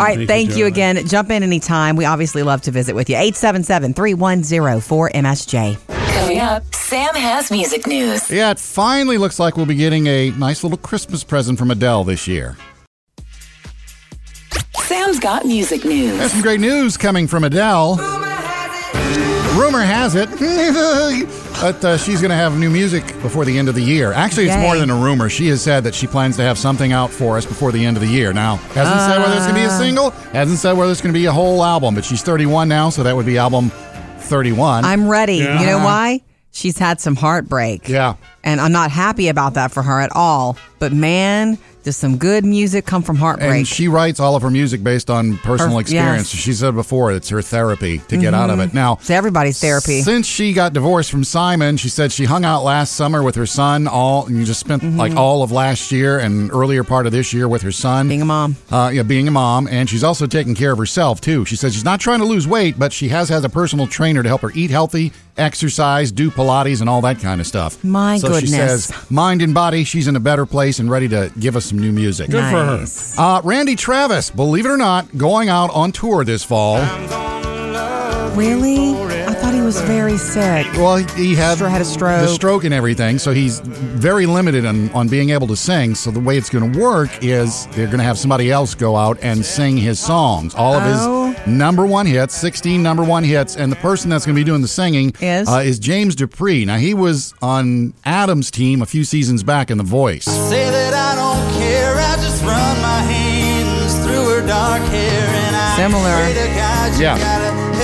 right, 0.04 0.28
thank 0.28 0.50
you 0.52 0.56
Joanna. 0.56 0.68
again. 1.00 1.08
Jump 1.08 1.30
in 1.32 1.44
anytime. 1.44 1.96
We 1.96 2.06
obviously 2.06 2.44
love 2.44 2.62
to 2.64 2.72
visit 2.72 2.96
with 2.96 3.10
you. 3.10 3.16
877-310-4MSJ. 3.18 5.78
Coming 6.20 6.40
up, 6.40 6.64
Sam 6.76 7.16
has 7.16 7.52
music 7.52 7.86
news. 7.88 8.30
Yeah, 8.32 8.52
it 8.52 8.60
finally 8.60 9.18
looks 9.18 9.40
like 9.40 9.56
we'll 9.58 9.66
be 9.66 9.76
getting 9.76 10.08
a 10.08 10.32
nice 10.32 10.64
little 10.64 10.78
Christmas 10.78 11.24
present 11.24 11.58
from 11.60 11.72
Adele 11.72 12.04
this 12.04 12.28
year. 12.28 12.58
Sam's 14.82 15.20
got 15.20 15.46
music 15.46 15.86
news. 15.86 16.18
There's 16.18 16.22
news. 16.22 16.32
some 16.32 16.42
great 16.42 16.60
news 16.60 16.98
coming 16.98 17.28
from 17.28 17.44
Adele. 17.44 17.98
Rumor 19.56 19.84
has 19.84 20.16
it 20.16 20.30
that 21.62 21.84
uh, 21.84 21.98
she's 21.98 22.22
going 22.22 22.30
to 22.30 22.36
have 22.36 22.58
new 22.58 22.70
music 22.70 23.06
before 23.22 23.46
the 23.46 23.58
end 23.58 23.68
of 23.70 23.76
the 23.76 23.82
year. 23.84 24.12
Actually, 24.14 24.46
it's 24.46 24.56
Yay. 24.56 24.62
more 24.62 24.78
than 24.78 24.90
a 24.90 24.96
rumor. 24.96 25.30
She 25.30 25.48
has 25.48 25.62
said 25.62 25.84
that 25.84 25.94
she 25.94 26.08
plans 26.08 26.36
to 26.38 26.42
have 26.44 26.58
something 26.58 26.92
out 26.94 27.10
for 27.12 27.38
us 27.38 27.46
before 27.46 27.72
the 27.72 27.86
end 27.86 27.98
of 27.98 28.02
the 28.02 28.10
year. 28.10 28.32
Now, 28.34 28.56
hasn't 28.56 29.00
said 29.02 29.20
whether 29.20 29.34
it's 29.36 29.46
going 29.46 29.56
to 29.56 29.62
be 29.62 29.66
a 29.66 29.70
single, 29.70 30.10
hasn't 30.32 30.60
said 30.60 30.74
whether 30.74 30.92
it's 30.92 31.02
going 31.02 31.14
to 31.14 31.20
be 31.20 31.26
a 31.26 31.32
whole 31.32 31.64
album, 31.64 31.96
but 31.96 32.06
she's 32.06 32.22
31 32.24 32.68
now, 32.70 32.90
so 32.90 33.04
that 33.04 33.16
would 33.16 33.26
be 33.26 33.38
album 33.38 33.70
31. 34.20 34.86
I'm 34.86 35.08
ready. 35.10 35.36
Yeah. 35.38 35.60
You 35.60 35.66
know 35.68 35.78
why? 35.80 36.22
She's 36.52 36.78
had 36.78 37.00
some 37.00 37.16
heartbreak. 37.16 37.88
yeah. 37.88 38.16
And 38.44 38.60
I'm 38.62 38.72
not 38.72 38.90
happy 38.90 39.28
about 39.28 39.56
that 39.56 39.72
for 39.72 39.84
her 39.84 40.00
at 40.00 40.12
all. 40.16 40.58
But 40.80 40.94
man, 40.94 41.58
does 41.90 41.98
some 41.98 42.18
good 42.18 42.46
music 42.46 42.86
come 42.86 43.02
from 43.02 43.16
heartbreak. 43.16 43.50
And 43.52 43.68
she 43.68 43.88
writes 43.88 44.20
all 44.20 44.36
of 44.36 44.44
her 44.44 44.52
music 44.52 44.84
based 44.84 45.10
on 45.10 45.38
personal 45.40 45.76
Her- 45.76 45.82
experience. 45.82 46.32
yes. 46.34 46.44
She 46.44 46.54
said 46.54 46.76
before 46.76 47.12
it's 47.12 47.30
her 47.30 47.42
therapy 47.42 47.98
to 48.10 48.18
get 48.18 48.34
out 48.36 48.52
of 48.52 48.60
it. 48.60 48.74
Now, 48.76 48.94
it's 49.02 49.10
everybody's 49.10 49.60
therapy. 49.60 50.02
Since 50.04 50.28
she 50.28 50.54
got 50.54 50.74
divorced 50.74 51.10
from 51.10 51.24
Simon, 51.24 51.78
she 51.78 51.90
said 51.90 52.12
she 52.12 52.26
hung 52.26 52.46
out 52.46 52.64
last 52.64 52.94
summer 52.94 53.24
with 53.24 53.34
her 53.36 53.48
son. 53.48 53.88
All 53.88 54.28
and 54.28 54.38
you 54.38 54.46
just 54.46 54.60
spent 54.60 54.84
Mm-hmm. 54.84 54.98
like 54.98 55.16
all 55.16 55.42
of 55.44 55.52
last 55.52 55.92
year 55.92 56.20
and 56.20 56.52
earlier 56.52 56.84
part 56.84 57.06
of 57.08 57.12
this 57.12 57.34
year 57.34 57.48
with 57.48 57.64
her 57.64 57.72
son. 57.72 58.08
Being 58.08 58.22
a 58.22 58.26
mom. 58.26 58.56
uh, 58.72 58.92
yeah, 58.94 59.02
being 59.04 59.28
a 59.28 59.32
mom, 59.32 59.68
and 59.68 59.90
she's 59.90 60.04
also 60.04 60.28
taking 60.28 60.54
care 60.56 60.72
of 60.72 60.78
herself 60.78 61.20
too. 61.20 61.44
She 61.46 61.56
says 61.56 61.74
she's 61.74 61.84
not 61.84 62.00
trying 62.00 62.20
to 62.20 62.26
lose 62.26 62.48
weight, 62.48 62.78
but 62.78 62.94
she 62.94 63.10
has 63.10 63.30
had 63.30 63.44
a 63.44 63.50
personal 63.50 63.88
trainer 63.88 64.22
to 64.22 64.30
help 64.30 64.42
her 64.42 64.52
eat 64.54 64.70
healthy, 64.70 65.12
exercise, 65.40 66.12
do 66.12 66.30
Pilates, 66.30 66.82
and 66.82 66.90
all 66.90 67.02
that 67.02 67.20
kind 67.20 67.40
of 67.42 67.48
stuff. 67.48 67.84
My 67.84 68.18
so 68.18 68.40
she 68.40 68.48
says, 68.48 68.92
mind 69.10 69.42
and 69.42 69.54
body, 69.54 69.84
she's 69.84 70.08
in 70.08 70.16
a 70.16 70.20
better 70.20 70.46
place 70.46 70.80
and 70.80 70.90
ready 70.90 71.08
to 71.10 71.32
give 71.40 71.56
us 71.56 71.66
some 71.66 71.80
new 71.80 71.92
music. 71.92 72.30
Good 72.30 72.44
for 72.52 72.66
her. 72.66 72.86
Uh, 73.18 73.42
Randy 73.44 73.76
Travis, 73.76 74.30
believe 74.30 74.66
it 74.66 74.70
or 74.70 74.78
not, 74.78 75.18
going 75.18 75.50
out 75.50 75.70
on 75.72 75.92
tour 75.92 76.24
this 76.24 76.44
fall. 76.44 76.78
Really? 78.36 78.92
I 79.26 79.34
thought 79.34 79.54
he 79.54 79.62
was 79.62 79.82
very 79.82 80.18
sick. 80.18 80.66
Well, 80.74 80.98
he, 80.98 81.06
he 81.30 81.36
had, 81.36 81.58
Stro- 81.58 81.70
had 81.70 81.82
a 81.82 81.86
stroke. 81.86 82.22
the 82.22 82.28
stroke 82.28 82.64
and 82.64 82.74
everything, 82.74 83.18
so 83.20 83.34
he's 83.34 83.60
very 83.60 84.26
limited 84.26 84.66
on, 84.66 84.90
on 84.92 85.08
being 85.10 85.32
able 85.32 85.48
to 85.48 85.56
sing. 85.58 85.94
So 85.96 86.10
the 86.12 86.20
way 86.22 86.38
it's 86.38 86.50
going 86.50 86.72
to 86.72 86.80
work 86.80 87.10
is 87.22 87.66
they're 87.68 87.88
going 87.88 87.98
to 87.98 88.04
have 88.04 88.18
somebody 88.18 88.50
else 88.52 88.76
go 88.76 88.96
out 88.96 89.18
and 89.22 89.44
sing 89.44 89.76
his 89.78 90.00
songs, 90.00 90.56
all 90.56 90.76
of 90.76 90.84
Oh. 90.86 91.29
His 91.50 91.58
number 91.58 91.86
one 91.86 92.06
hits, 92.06 92.36
16 92.36 92.84
number 92.84 93.04
one 93.04 93.24
hits, 93.24 93.56
and 93.58 93.72
the 93.72 93.76
person 93.78 94.10
that's 94.10 94.26
going 94.26 94.36
to 94.36 94.40
be 94.40 94.46
doing 94.46 94.62
the 94.62 94.68
singing 94.68 95.14
Is? 95.20 95.50
uh, 95.50 95.64
is 95.66 95.80
James 95.80 96.16
Dupré. 96.16 96.66
Now 96.66 96.78
he 96.78 96.94
was 96.94 97.34
on 97.42 97.94
Adam's 98.06 98.52
team 98.52 98.82
a 98.84 98.86
few 98.86 99.04
seasons 99.04 99.42
back 99.44 99.72
in 99.72 99.78
The 99.80 99.84
Voice. 99.84 100.26
Say 100.26 100.70
that 100.70 100.94
I 100.94 101.16
don't 101.16 101.60
care, 101.60 101.96
I 101.96 102.16
just 102.18 102.44
run 102.44 102.82
my 102.82 103.02
hands 103.02 103.96
through 104.06 104.30
her 104.30 104.48
Similar. 105.76 106.10
Yeah. 107.00 107.18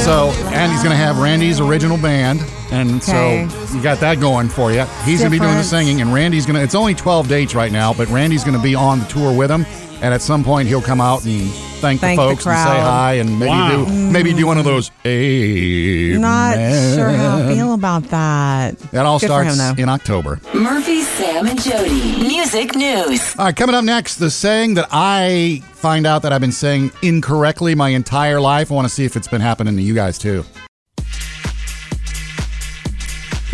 So 0.04 0.30
Andy's 0.54 0.84
going 0.84 0.92
to 0.92 0.98
have 0.98 1.18
Randy's 1.20 1.60
original 1.60 1.98
band, 1.98 2.42
and 2.72 2.98
Okay. 3.02 3.48
so 3.50 3.74
you 3.76 3.82
got 3.82 4.00
that 4.02 4.20
going 4.20 4.50
for 4.50 4.72
you. 4.72 4.84
He's 5.06 5.20
going 5.22 5.32
to 5.32 5.36
be 5.36 5.40
doing 5.40 5.56
the 5.56 5.64
singing, 5.64 6.02
and 6.02 6.14
Randy's 6.14 6.46
going 6.46 6.58
to. 6.58 6.62
It's 6.62 6.76
only 6.76 6.94
12 6.94 7.28
dates 7.30 7.56
right 7.56 7.72
now, 7.72 7.94
but 7.94 8.08
Randy's 8.10 8.44
going 8.44 8.58
to 8.58 8.62
be 8.62 8.76
on 8.76 9.00
the 9.00 9.06
tour 9.06 9.36
with 9.36 9.50
him, 9.50 9.66
and 10.06 10.14
at 10.14 10.22
some 10.22 10.44
point 10.44 10.68
he'll 10.68 10.84
come 10.84 11.02
out 11.02 11.26
and 11.26 11.50
thank, 11.82 12.00
Thank 12.00 12.20
the 12.20 12.26
the 12.28 12.30
folks 12.36 12.46
and 12.46 12.56
say 12.56 12.80
hi, 12.80 13.14
and 13.14 13.40
maybe 13.40 13.50
Wow. 13.50 13.86
do 13.86 13.92
maybe 14.12 14.34
do 14.34 14.46
one 14.46 14.60
of 14.60 14.64
those. 14.64 14.92
Amen. 15.04 16.22
Not 16.22 16.54
sure 16.94 17.10
how 17.10 17.40
I 17.40 17.48
feel 17.52 17.74
about 17.74 18.04
that. 18.10 18.78
That 18.92 19.08
all 19.08 19.18
Good 19.18 19.26
starts 19.30 19.60
him, 19.60 19.80
in 19.80 19.90
October. 19.90 20.40
Murphy, 20.54 21.02
Sam, 21.02 21.48
and 21.48 21.60
Jody. 21.60 22.20
Music 22.20 22.76
news. 22.76 23.36
All 23.40 23.46
right, 23.46 23.56
coming 23.56 23.74
up 23.76 23.84
next, 23.84 24.18
the 24.18 24.30
saying 24.30 24.76
that 24.76 24.88
I 24.92 25.64
find 25.74 26.06
out 26.06 26.22
that 26.22 26.32
I've 26.32 26.42
been 26.42 26.52
saying 26.52 26.92
incorrectly 27.02 27.74
my 27.74 27.90
entire 27.90 28.40
life. 28.40 28.72
I 28.72 28.76
want 28.76 28.88
to 28.88 28.94
see 28.94 29.06
if 29.06 29.16
it's 29.16 29.28
been 29.28 29.42
happening 29.42 29.76
to 29.76 29.82
you 29.82 29.96
guys 29.96 30.20
too. 30.20 30.46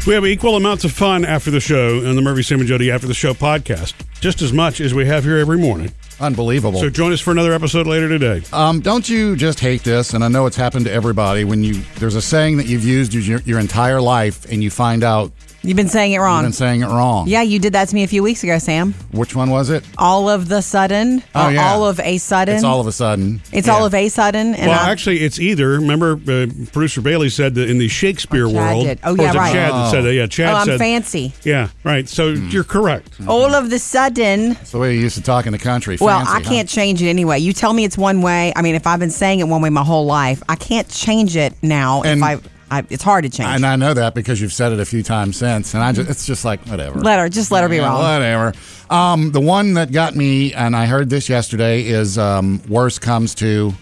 We 0.08 0.15
have 0.15 0.25
equal 0.25 0.55
amounts 0.55 0.84
of 0.84 0.91
fun 0.91 1.25
after 1.25 1.51
the 1.51 1.60
show 1.60 2.00
on 2.08 2.15
the 2.15 2.24
Murphy, 2.24 2.41
Sam, 2.41 2.60
and 2.60 2.67
Jody 2.67 2.89
After 2.89 3.05
the 3.05 3.13
Show 3.13 3.36
podcast, 3.36 3.93
just 4.20 4.41
as 4.41 4.51
much 4.51 4.81
as 4.81 4.96
we 4.96 5.05
have 5.05 5.24
here 5.24 5.38
every 5.38 5.60
morning. 5.60 5.91
Unbelievable. 6.20 6.79
So 6.79 6.89
join 6.89 7.13
us 7.13 7.22
for 7.22 7.29
another 7.29 7.53
episode 7.53 7.86
later 7.86 8.10
today. 8.10 8.41
Um, 8.51 8.79
don't 8.79 9.08
you 9.08 9.36
just 9.36 9.60
hate 9.60 9.84
this? 9.84 10.15
And 10.15 10.24
I 10.24 10.27
know 10.27 10.48
it's 10.48 10.55
happened 10.55 10.86
to 10.86 10.91
everybody. 10.91 11.43
When 11.43 11.63
you 11.63 11.75
there's 11.98 12.15
a 12.15 12.22
saying 12.22 12.58
that 12.58 12.65
you've 12.65 12.84
used 12.84 13.13
your, 13.13 13.41
your 13.41 13.60
entire 13.60 14.01
life, 14.01 14.51
and 14.51 14.63
you 14.63 14.72
find 14.72 15.03
out 15.03 15.31
You've 15.63 15.77
been 15.77 15.89
saying 15.89 16.13
it 16.13 16.18
wrong. 16.20 16.39
you've 16.44 16.48
been 16.48 16.53
saying 16.53 16.82
it 16.82 16.88
wrong. 16.88 17.27
yeah, 17.27 17.44
you 17.44 17.60
did 17.60 17.74
that 17.74 17.88
to 17.89 17.96
me 17.96 18.03
a 18.03 18.08
few 18.08 18.24
weeks 18.24 18.44
ago, 18.44 18.58
Sam. 18.58 18.94
Which 19.12 19.36
one 19.36 19.51
was 19.51 19.70
it? 19.70 19.84
All 19.98 20.27
of 20.27 20.48
the 20.48 20.62
sudden. 20.62 21.22
Oh, 21.36 21.48
or 21.48 21.51
yeah. 21.51 21.68
All 21.70 21.86
of 21.86 22.00
a 22.00 22.18
sudden. 22.18 22.56
It's 22.56 22.63
all 22.63 22.80
of 22.80 22.88
a 22.88 22.91
sudden. 22.91 23.41
It's 23.51 23.68
Yeah. 23.68 23.74
all 23.75 23.86
of 23.86 23.94
a 23.94 24.10
sudden. 24.10 24.56
And 24.56 24.70
well, 24.72 24.80
I, 24.80 24.89
actually, 24.89 25.20
it's 25.22 25.39
either. 25.39 25.70
Remember, 25.70 26.13
uh, 26.13 26.48
producer 26.72 27.01
Bailey 27.01 27.30
said 27.30 27.53
that 27.56 27.70
in 27.70 27.77
the 27.77 27.88
Shakespeare 27.88 28.48
Oh, 28.48 28.51
Chad 28.51 28.56
world. 28.74 28.86
did. 28.86 29.00
Oh, 29.03 29.15
yeah, 29.15 29.34
right. 29.38 29.53
Chad 29.53 29.72
that 29.74 29.91
said 29.91 30.01
that. 30.06 30.13
Yeah, 30.13 30.25
Chad 30.27 30.53
oh, 30.53 30.58
I'm 30.58 30.65
said. 30.65 30.80
fancy. 30.80 31.34
Yeah, 31.44 31.68
right. 31.84 32.10
So 32.10 32.36
Hmm. 32.36 32.50
you're 32.50 32.63
correct. 32.63 33.10
All 33.27 33.53
of 33.53 33.70
the 33.70 33.77
sudden. 33.77 34.53
That's 34.53 34.72
the 34.72 34.80
way 34.80 34.96
you 34.96 35.01
used 35.01 35.15
to 35.18 35.22
talk 35.24 35.46
in 35.46 35.51
the 35.51 35.60
country. 35.60 35.98
Well, 36.01 36.24
I 36.27 36.41
can't 36.41 36.68
change 36.68 37.01
it 37.03 37.08
anyway. 37.10 37.38
You 37.39 37.53
tell 37.53 37.74
me 37.74 37.84
it's 37.84 37.98
one 37.98 38.22
way. 38.24 38.51
I 38.56 38.63
mean, 38.63 38.74
if 38.75 38.88
I've 38.88 39.00
been 39.00 39.12
saying 39.12 39.39
it 39.41 39.48
one 39.48 39.62
way 39.62 39.70
my 39.70 39.84
whole 39.84 40.06
life, 40.06 40.41
I 40.50 40.56
can't 40.56 40.89
change 40.89 41.36
it 41.36 41.53
now. 41.62 42.01
And- 42.01 42.20
if 42.20 42.24
I, 42.24 42.38
I, 42.72 42.86
it's 42.90 43.04
hard 43.04 43.24
to 43.25 43.30
change. 43.30 43.50
And 43.50 43.66
I 43.66 43.75
know 43.75 43.94
that 43.94 44.16
because 44.16 44.40
you've 44.40 44.54
said 44.54 44.72
it 44.72 44.80
a 44.80 44.86
few 44.86 45.04
times 45.04 45.36
since, 45.38 45.74
and 45.74 45.84
I 45.84 45.92
just 45.92 46.10
it's 46.10 46.25
just 46.25 46.46
like 46.46 46.66
whatever. 46.68 47.00
let 47.00 47.20
her, 47.20 47.28
just 47.28 47.51
let 47.51 47.63
her 47.63 47.70
be 47.70 47.75
Yeah, 47.75 47.84
wrong. 47.88 48.00
Whatever. 48.00 48.54
Um, 48.90 49.32
the 49.32 49.42
one 49.42 49.74
that 49.74 49.92
got 49.92 50.16
me, 50.16 50.54
and 50.54 50.74
I 50.75 50.86
heard 50.86 51.10
this 51.10 51.28
yesterday, 51.28 51.84
is 51.84 52.18
um, 52.18 52.62
worst 52.70 53.01
comes 53.01 53.36
to 53.36 53.74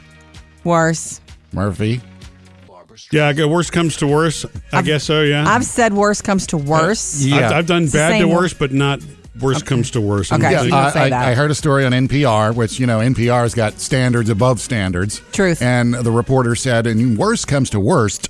Worse. 0.63 1.22
Murphy. 1.53 2.01
Yeah, 3.12 3.27
I 3.27 3.34
go 3.34 3.48
worst 3.48 3.72
comes 3.72 3.96
to 3.98 4.08
worse. 4.08 4.46
I 4.74 4.81
guess 4.81 5.03
so. 5.05 5.22
Yeah. 5.22 5.48
I've 5.48 5.63
said 5.65 5.93
worse 5.93 6.22
comes 6.22 6.48
to 6.48 6.58
worse. 6.58 7.24
Yeah. 7.24 7.48
I've, 7.48 7.51
I've 7.53 7.65
done 7.67 7.84
It's 7.84 7.93
bad 7.93 8.19
to 8.19 8.25
worse, 8.27 8.53
but 8.53 8.72
not 8.72 9.00
worst 9.39 9.65
comes 9.65 9.91
to 9.91 10.01
worst. 10.01 10.34
Okay. 10.34 10.46
I 10.46 10.51
you 10.51 10.58
think. 10.60 10.72
don't 10.72 10.91
say 10.91 11.12
I. 11.12 11.31
I 11.31 11.34
heard 11.34 11.50
a 11.50 11.55
story 11.55 11.86
on 11.86 11.91
NPR, 11.93 12.53
which 12.53 12.79
you 12.79 12.86
know 12.86 13.00
NPR's 13.00 13.55
got 13.55 13.79
standards 13.79 14.29
above 14.29 14.60
standards. 14.60 15.22
Truth. 15.31 15.62
And 15.62 15.93
the 15.93 16.12
reporter 16.12 16.55
said, 16.55 16.86
"And 16.88 17.17
worst 17.17 17.48
comes 17.48 17.69
to 17.72 17.79
worst," 17.79 18.29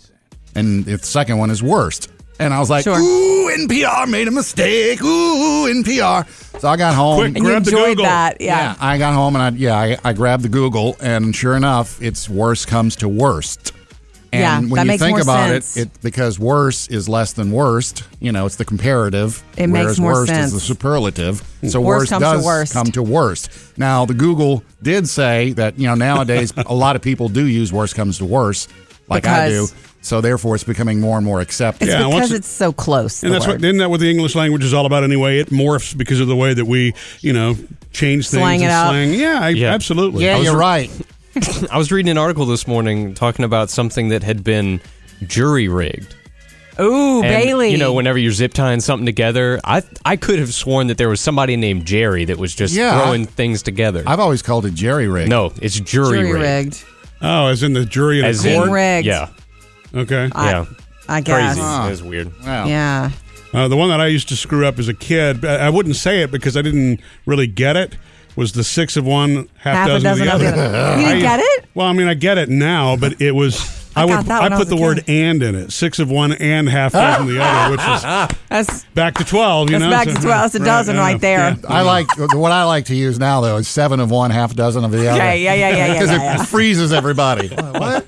and 0.55 0.85
the 0.85 0.97
second 0.99 1.37
one 1.37 1.49
is 1.49 1.61
worst. 1.63 2.09
And 2.41 2.53
I 2.53 2.59
was 2.59 2.69
like, 2.69 2.85
Sure. 2.85 2.97
"Ooh, 2.97 3.49
NPR 3.67 4.07
made 4.07 4.27
a 4.27 4.31
mistake. 4.31 5.01
Ooh, 5.03 5.67
NPR." 5.67 6.25
So 6.61 6.67
I 6.69 6.77
got 6.77 6.95
home. 6.95 7.17
Quick, 7.17 7.27
and 7.27 7.37
you 7.37 7.43
grab 7.43 7.63
the 7.65 7.71
enjoyed 7.71 7.87
Google. 7.97 8.05
that. 8.05 8.39
Yeah. 8.39 8.75
I 8.79 8.97
got 8.97 9.13
home 9.13 9.35
and 9.35 9.43
I 9.43 9.57
yeah 9.57 9.77
I, 9.77 9.97
I 10.05 10.13
grabbed 10.13 10.43
the 10.43 10.49
Google 10.49 10.95
and 11.01 11.35
sure 11.35 11.55
enough, 11.57 12.01
it's 12.01 12.29
worst 12.29 12.67
comes 12.67 12.95
to 12.97 13.09
worst. 13.09 13.73
And 14.31 14.41
Yeah, 14.41 14.59
when 14.59 14.69
that 14.75 14.81
you 14.83 14.87
makes 14.87 15.01
think 15.01 15.15
more 15.15 15.21
about 15.21 15.49
sense. 15.49 15.75
it, 15.75 15.81
it 15.87 16.01
because 16.01 16.37
worse 16.39 16.87
is 16.87 17.09
less 17.09 17.33
than 17.33 17.51
worst. 17.51 18.03
You 18.21 18.31
know, 18.31 18.45
it's 18.45 18.57
the 18.57 18.63
comparative. 18.65 19.43
It 19.57 19.67
makes 19.67 19.83
whereas 19.83 19.99
more 19.99 20.13
worst 20.13 20.31
sense. 20.31 20.47
is 20.47 20.53
the 20.53 20.59
superlative. 20.61 21.41
So 21.67 21.81
Worst 21.81 21.81
worst, 21.81 22.09
comes 22.11 22.23
to 22.23 22.31
does 22.37 22.45
worst. 22.45 22.73
come 22.73 22.85
to 22.91 23.03
worst. 23.03 23.49
Now 23.77 24.05
the 24.05 24.13
Google 24.13 24.63
did 24.81 25.09
say 25.09 25.51
that 25.53 25.77
you 25.79 25.87
know 25.87 25.95
nowadays 25.95 26.53
a 26.65 26.73
lot 26.75 26.95
of 26.95 27.01
people 27.01 27.27
do 27.27 27.45
use 27.45 27.73
worst 27.73 27.95
comes 27.95 28.19
to 28.19 28.25
worst, 28.25 28.69
like 29.09 29.25
I 29.27 29.49
do. 29.49 29.67
So 30.01 30.21
therefore, 30.21 30.55
it's 30.55 30.63
becoming 30.63 31.01
more 31.01 31.17
and 31.17 31.25
more 31.25 31.41
accepted. 31.41 31.89
It's 31.89 31.93
Yeah, 31.93 32.05
once 32.07 32.13
because 32.15 32.31
it- 32.31 32.35
it's 32.37 32.47
so 32.47 32.71
close. 32.71 33.21
And 33.23 33.33
that's 33.33 33.45
what 33.45 33.55
word. 33.55 33.65
isn't 33.65 33.79
that 33.79 33.89
what 33.89 33.99
the 33.99 34.09
English 34.09 34.33
language 34.35 34.63
is 34.63 34.73
all 34.73 34.85
about 34.85 35.03
anyway? 35.03 35.39
It 35.39 35.49
morphs 35.49 35.95
because 35.97 36.19
of 36.21 36.27
the 36.27 36.35
way 36.37 36.53
that 36.53 36.65
we, 36.65 36.93
you 37.19 37.33
know, 37.33 37.57
change 37.91 38.29
things 38.29 38.41
Slang 38.41 38.61
it 38.61 38.65
and 38.65 38.71
out. 38.71 38.89
slang. 38.91 39.13
Yeah, 39.13 39.39
I, 39.41 39.49
Yeah. 39.49 39.73
absolutely. 39.73 40.23
yeah, 40.23 40.31
oh, 40.31 40.35
I 40.35 40.37
was- 40.39 40.45
you're 40.47 40.57
right. 40.57 40.89
I 41.71 41.77
was 41.77 41.91
reading 41.91 42.09
an 42.11 42.17
article 42.17 42.45
this 42.45 42.65
morning 42.65 43.13
talking 43.13 43.43
about 43.43 43.69
something 43.69 44.09
that 44.09 44.23
had 44.23 44.43
been 44.43 44.79
jury 45.27 45.67
rigged. 45.67 46.15
Ooh, 46.79 47.21
And, 47.21 47.23
Bailey. 47.43 47.71
You 47.71 47.77
know, 47.77 47.91
whenever 47.91 48.17
you're 48.17 48.31
zip 48.31 48.53
tying 48.53 48.79
something 48.79 49.05
together, 49.05 49.59
I 49.65 49.83
I 50.05 50.15
could 50.15 50.39
have 50.39 50.53
sworn 50.53 50.87
that 50.87 50.97
there 50.97 51.09
was 51.09 51.19
somebody 51.19 51.57
named 51.57 51.85
Jerry 51.85 52.23
that 52.25 52.37
was 52.37 52.55
just 52.55 52.73
Yeah. 52.73 53.01
throwing 53.01 53.25
things 53.25 53.61
together. 53.63 54.01
I've 54.07 54.21
always 54.21 54.41
called 54.41 54.65
it 54.65 54.75
jerry 54.75 55.09
rigged. 55.09 55.29
no, 55.29 55.51
it's 55.61 55.77
jury, 55.77 56.19
jury 56.21 56.39
rigged. 56.39 56.81
Rigged. 57.21 57.33
Oh, 57.33 57.47
as 57.47 57.63
in 57.63 57.73
the 57.73 57.85
jury 57.85 58.19
in 58.19 58.25
As 58.25 58.45
a 58.45 58.49
in, 58.49 58.55
court. 58.57 58.69
rigged. 58.71 59.05
Yeah, 59.07 59.29
Okay. 59.95 60.29
I, 60.33 60.51
yeah, 60.51 60.65
I 61.07 61.21
guess. 61.21 61.55
crazy. 61.57 61.91
It's 61.93 62.01
weird. 62.01 62.31
Wow. 62.43 62.65
Yeah. 62.65 63.11
Uh, 63.53 63.67
the 63.67 63.75
one 63.75 63.89
that 63.89 63.99
I 63.99 64.07
used 64.07 64.29
to 64.29 64.35
screw 64.35 64.65
up 64.67 64.77
as 64.77 64.87
a 64.87 64.93
kid, 64.93 65.43
I 65.43 65.67
I 65.67 65.69
wouldn't 65.69 65.95
say 65.95 66.21
it 66.21 66.29
because 66.31 66.55
I 66.55 66.61
didn't 66.61 66.99
really 67.25 67.47
get 67.47 67.75
it. 67.75 67.95
Was 68.35 68.51
the 68.53 68.63
six 68.63 68.95
of 68.95 69.05
one, 69.05 69.49
half, 69.57 69.75
Half 69.75 69.87
a 69.87 69.89
dozen, 69.99 70.03
dozen 70.03 70.27
of 70.27 70.33
of 70.35 70.39
the 70.39 70.45
the 70.45 70.51
other? 70.53 70.77
other. 70.77 71.01
You 71.01 71.07
didn't 71.07 71.17
I- 71.17 71.21
get 71.21 71.39
it? 71.41 71.65
Well, 71.73 71.87
I 71.87 71.93
mean, 71.93 72.07
I 72.07 72.13
get 72.13 72.37
it 72.37 72.47
now, 72.49 72.95
but 72.95 73.19
it 73.21 73.31
was. 73.31 73.57
I, 73.99 74.03
I 74.03 74.05
would. 74.05 74.29
I 74.29 74.45
I 74.45 74.49
put 74.49 74.69
the 74.69 74.75
a 74.75 74.81
word 74.81 75.03
"and" 75.07 75.43
in 75.43 75.55
it. 75.55 75.71
Six 75.71 75.99
of 75.99 76.09
one 76.09 76.31
and 76.31 76.67
half 76.69 76.93
dozen 76.93 77.27
of 77.27 77.33
the 77.33 77.41
other, 77.41 77.71
which 77.71 77.81
is 77.81 78.37
That's 78.49 78.85
back 78.95 79.15
to 79.15 79.23
twelve. 79.23 79.69
You 79.69 79.79
That's 79.79 79.89
know, 79.89 79.91
back 79.91 80.07
to 80.07 80.13
12. 80.13 80.23
That's 80.23 80.55
a 80.55 80.59
dozen 80.59 80.95
yeah, 80.95 81.01
right 81.01 81.21
there. 81.21 81.49
yeah. 81.51 81.55
I 81.67 81.81
like 81.81 82.07
what 82.17 82.51
I 82.51 82.63
like 82.63 82.85
to 82.85 82.95
use 82.95 83.19
now 83.19 83.41
though 83.41 83.57
is 83.57 83.67
seven 83.67 83.99
of 83.99 84.11
one, 84.11 84.31
half 84.31 84.51
a 84.51 84.55
dozen 84.55 84.83
of 84.83 84.91
the 84.91 85.07
other. 85.09 85.17
Yeah, 85.17 85.33
yeah, 85.33 85.53
yeah, 85.53 85.69
yeah, 85.69 85.93
Because 85.93 86.09
yeah, 86.09 86.15
it 86.15 86.37
yeah. 86.37 86.45
freezes 86.45 86.93
everybody. 86.93 87.47
what? 87.55 88.05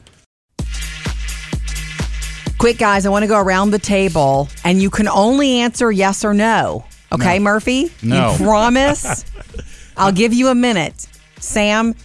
quick, 2.57 2.77
guys. 2.77 3.05
I 3.07 3.09
want 3.09 3.23
to 3.23 3.27
go 3.27 3.39
around 3.39 3.71
the 3.71 3.79
table, 3.79 4.47
and 4.63 4.81
you 4.81 4.91
can 4.91 5.07
only 5.07 5.61
answer 5.61 5.91
yes 5.91 6.23
or 6.23 6.33
no. 6.33 6.85
Okay, 7.11 7.39
Murphy? 7.39 7.91
No. 8.03 8.31
You 8.33 8.37
promise? 8.45 9.25
I'll 9.97 10.11
give 10.11 10.33
you 10.33 10.47
a 10.49 10.55
minute. 10.55 11.07
Sam, 11.39 11.95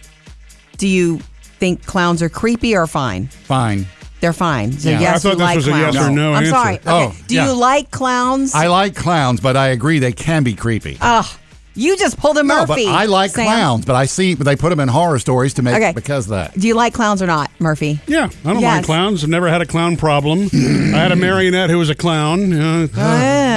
do 0.77 0.87
you 0.87 1.19
think 1.59 1.85
clowns 1.85 2.21
are 2.21 2.29
creepy 2.29 2.75
or 2.75 2.87
fine? 2.87 3.27
Fine. 3.27 3.85
They're 4.19 4.33
fine. 4.33 4.71
So 4.71 4.89
Yeah. 4.89 4.99
yes, 4.99 5.15
I 5.17 5.19
thought 5.19 5.29
you 5.29 5.35
this 5.35 5.41
like 5.45 5.55
was 5.57 5.67
a 5.67 5.71
clowns. 5.71 5.95
yes 5.95 6.07
or 6.07 6.11
no 6.11 6.31
I'm 6.33 6.37
answer. 6.37 6.49
sorry. 6.51 6.73
Okay. 6.75 6.83
Oh, 6.87 7.15
do 7.27 7.35
yeah. 7.35 7.45
you 7.47 7.53
like 7.53 7.91
clowns? 7.91 8.55
I 8.55 8.67
like 8.67 8.95
clowns, 8.95 9.39
but 9.41 9.55
I 9.55 9.67
agree 9.67 9.99
they 9.99 10.11
can 10.13 10.43
be 10.43 10.53
creepy. 10.55 10.97
Ugh. 11.01 11.25
You 11.75 11.95
just 11.95 12.17
pulled 12.17 12.39
a 12.39 12.43
no, 12.43 12.65
Murphy. 12.65 12.85
but 12.85 12.91
I 12.95 13.05
like 13.05 13.29
Sam. 13.29 13.45
clowns, 13.45 13.85
but 13.85 13.95
I 13.95 14.05
see 14.05 14.33
they 14.33 14.55
put 14.55 14.69
them 14.71 14.79
in 14.79 14.87
horror 14.87 15.19
stories 15.19 15.53
to 15.55 15.61
make 15.61 15.75
Okay. 15.75 15.91
because 15.93 16.25
of 16.25 16.31
that. 16.31 16.57
Do 16.59 16.67
you 16.67 16.73
like 16.73 16.95
clowns 16.95 17.21
or 17.21 17.27
not, 17.27 17.51
Murphy? 17.59 17.99
Yeah, 18.07 18.29
I 18.43 18.53
don't 18.53 18.61
Yes. 18.61 18.73
mind 18.73 18.85
clowns. 18.87 19.23
I've 19.23 19.29
never 19.29 19.47
had 19.47 19.61
a 19.61 19.65
clown 19.67 19.95
problem. 19.95 20.49
I 20.51 20.97
had 20.97 21.11
a 21.11 21.15
marionette 21.27 21.69
who 21.69 21.77
was 21.77 21.91
a 21.91 21.95
clown. 21.95 22.51
Uh, 22.51 22.87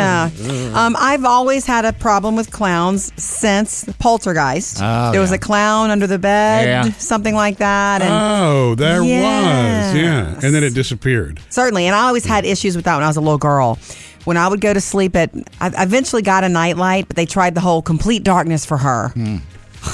Yeah. 0.00 0.86
Um, 0.86 0.96
I've 0.98 1.24
always 1.24 1.66
had 1.66 1.84
a 1.84 1.92
problem 1.92 2.36
with 2.36 2.50
clowns 2.50 3.12
since 3.22 3.84
Poltergeist. 3.98 4.78
Oh, 4.82 5.12
there 5.12 5.20
was 5.20 5.30
yeah. 5.30 5.36
a 5.36 5.38
clown 5.38 5.90
under 5.90 6.06
the 6.06 6.18
bed, 6.18 6.66
Yeah. 6.66 6.92
something 6.98 7.34
like 7.34 7.58
that. 7.58 8.02
And 8.02 8.12
oh, 8.12 8.74
there 8.74 9.00
was. 9.02 9.10
Yeah, 9.10 10.34
and 10.42 10.54
then 10.54 10.62
it 10.64 10.74
disappeared. 10.74 11.40
certainly, 11.50 11.86
and 11.86 11.94
I 11.94 12.06
always 12.08 12.24
had 12.24 12.44
issues 12.44 12.76
with 12.76 12.84
that 12.86 12.94
when 12.94 13.04
I 13.04 13.08
was 13.08 13.16
a 13.16 13.20
little 13.20 13.38
girl. 13.38 13.78
When 14.24 14.36
I 14.36 14.48
would 14.48 14.60
go 14.60 14.74
to 14.74 14.80
sleep 14.80 15.16
at, 15.16 15.30
I 15.60 15.68
I 15.76 15.82
eventually 15.82 16.22
got 16.22 16.44
a 16.44 16.48
nightlight, 16.48 17.06
but 17.08 17.16
they 17.16 17.24
tried 17.26 17.54
the 17.54 17.60
whole 17.62 17.80
complete 17.82 18.22
darkness 18.22 18.66
for 18.66 18.76
her 18.76 19.08
Hmm. 19.10 19.36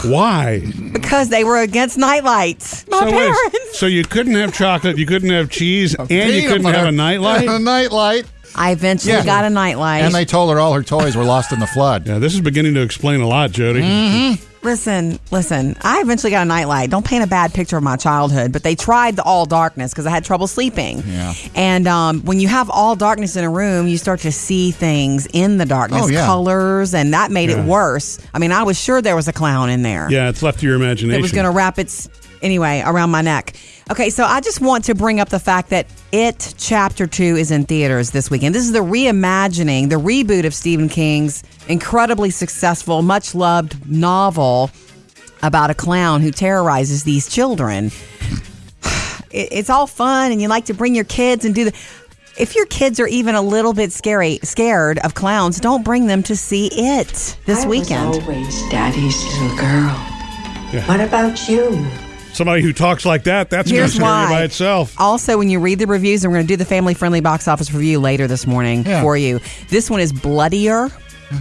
Why? 0.04 0.60
because 0.92 1.28
they 1.28 1.44
were 1.44 1.58
against 1.60 1.96
nightlights. 1.98 2.88
My 2.88 2.98
so, 3.00 3.04
wait, 3.06 3.12
parents. 3.12 3.78
so 3.78 3.86
you 3.86 4.04
couldn't 4.04 4.34
have 4.34 4.52
chocolate, 4.54 4.98
you 4.98 5.06
couldn't 5.06 5.30
have 5.30 5.50
cheese, 5.50 5.94
and 5.94 6.10
you 6.10 6.42
couldn't 6.48 6.62
butter. 6.64 6.78
have 6.78 6.88
a 6.88 6.92
nightlight. 6.92 7.42
a 7.48 7.58
nightlight. 7.58 7.64
nightlight. 7.64 8.26
I 8.54 8.72
eventually 8.72 9.12
Yeah. 9.12 9.24
got 9.24 9.44
a 9.44 9.50
nightlight. 9.50 10.02
And 10.02 10.14
they 10.14 10.24
told 10.24 10.50
her 10.50 10.58
all 10.58 10.72
her 10.72 10.82
toys 10.82 11.14
were 11.16 11.24
lost 11.24 11.52
in 11.52 11.60
the 11.60 11.66
flood. 11.66 12.06
Yeah, 12.06 12.18
this 12.18 12.34
is 12.34 12.40
beginning 12.40 12.74
to 12.74 12.80
explain 12.82 13.20
a 13.20 13.28
lot, 13.28 13.50
Jody. 13.52 13.82
Mm-hmm. 13.82 14.42
Listen, 14.66 15.20
listen. 15.30 15.76
I 15.82 16.00
eventually 16.00 16.32
got 16.32 16.42
a 16.42 16.44
nightlight. 16.44 16.90
Don't 16.90 17.06
paint 17.06 17.22
a 17.22 17.28
bad 17.28 17.54
picture 17.54 17.76
of 17.76 17.84
my 17.84 17.94
childhood, 17.96 18.50
but 18.52 18.64
they 18.64 18.74
tried 18.74 19.14
the 19.14 19.22
all 19.22 19.46
darkness 19.46 19.92
because 19.92 20.06
I 20.06 20.10
had 20.10 20.24
trouble 20.24 20.48
sleeping. 20.48 21.04
Yeah. 21.06 21.34
And 21.54 21.86
um, 21.86 22.22
when 22.22 22.40
you 22.40 22.48
have 22.48 22.68
all 22.68 22.96
darkness 22.96 23.36
in 23.36 23.44
a 23.44 23.48
room, 23.48 23.86
you 23.86 23.96
start 23.96 24.20
to 24.20 24.32
see 24.32 24.72
things 24.72 25.28
in 25.32 25.58
the 25.58 25.66
darkness, 25.66 26.02
Oh, 26.04 26.08
yeah. 26.08 26.26
colors, 26.26 26.94
and 26.94 27.14
that 27.14 27.30
made 27.30 27.48
Yeah. 27.50 27.60
it 27.62 27.64
worse. 27.64 28.18
I 28.34 28.40
mean, 28.40 28.50
I 28.50 28.64
was 28.64 28.76
sure 28.76 29.00
there 29.00 29.14
was 29.14 29.28
a 29.28 29.32
clown 29.32 29.70
in 29.70 29.82
there. 29.82 30.08
Yeah, 30.10 30.28
it's 30.30 30.42
left 30.42 30.58
to 30.60 30.66
your 30.66 30.74
imagination. 30.74 31.16
It 31.16 31.22
was 31.22 31.30
going 31.30 31.44
to 31.46 31.52
wrap 31.52 31.78
its 31.78 32.08
anyway 32.42 32.82
around 32.84 33.10
my 33.10 33.22
neck. 33.22 33.54
Okay, 33.88 34.10
so 34.10 34.24
I 34.24 34.40
just 34.40 34.60
want 34.60 34.84
to 34.86 34.96
bring 34.96 35.20
up 35.20 35.28
the 35.28 35.38
fact 35.38 35.70
that 35.70 35.86
It 36.10 36.54
Chapter 36.58 37.06
2 37.06 37.22
is 37.36 37.52
in 37.52 37.64
theaters 37.64 38.10
this 38.10 38.28
weekend. 38.30 38.52
This 38.52 38.64
is 38.64 38.72
the 38.72 38.80
reimagining, 38.80 39.90
the 39.90 39.96
reboot 39.96 40.44
of 40.44 40.54
Stephen 40.54 40.88
King's 40.88 41.44
incredibly 41.68 42.30
successful, 42.30 43.02
much 43.02 43.34
loved 43.34 43.88
novel. 43.88 44.70
about 45.42 45.68
a 45.70 45.74
clown 45.74 46.22
who 46.22 46.30
terrorizes 46.32 47.04
these 47.04 47.28
children. 47.28 47.90
It- 49.30 49.48
It's 49.52 49.68
all 49.70 49.86
fun, 49.86 50.32
and 50.32 50.40
you 50.40 50.48
like 50.48 50.64
to 50.66 50.74
bring 50.74 50.94
your 50.94 51.04
kids 51.04 51.44
and 51.44 51.54
do 51.54 51.64
the. 51.66 51.72
If 52.38 52.54
your 52.56 52.66
kids 52.66 52.98
are 53.00 53.06
even 53.06 53.34
a 53.34 53.42
little 53.42 53.72
bit 53.74 53.92
scary, 53.92 54.38
scared 54.42 54.98
of 55.00 55.14
clowns, 55.14 55.60
don't 55.60 55.84
bring 55.84 56.06
them 56.06 56.22
to 56.24 56.34
see 56.36 56.68
it 56.72 57.36
this 57.44 57.64
I 57.64 57.68
weekend. 57.68 58.08
was 58.08 58.18
always 58.20 58.60
Daddy's 58.70 59.22
little 59.24 59.56
girl. 59.58 59.94
What 60.88 61.00
about 61.00 61.48
you? 61.48 61.86
Somebody 62.36 62.62
who 62.62 62.72
talks 62.72 63.04
like 63.06 63.24
that, 63.24 63.48
that's 63.50 63.70
going 63.70 63.76
to 63.76 63.80
Here's 63.82 63.94
scare 63.94 64.04
you 64.06 64.12
why. 64.12 64.28
by 64.28 64.42
itself. 64.44 64.94
Also, 65.00 65.38
when 65.38 65.48
you 65.48 65.58
read 65.58 65.78
the 65.78 65.86
reviews, 65.86 66.22
and 66.22 66.30
we're 66.32 66.36
going 66.38 66.46
to 66.46 66.52
do 66.52 66.56
the 66.56 66.64
family 66.66 66.92
friendly 66.94 67.20
box 67.20 67.48
office 67.48 67.72
review 67.72 67.98
later 67.98 68.26
this 68.26 68.46
morning 68.46 68.84
Yeah. 68.84 69.00
for 69.02 69.16
you. 69.16 69.40
This 69.70 69.90
one 69.90 70.00
is 70.00 70.12
bloodier, 70.12 70.90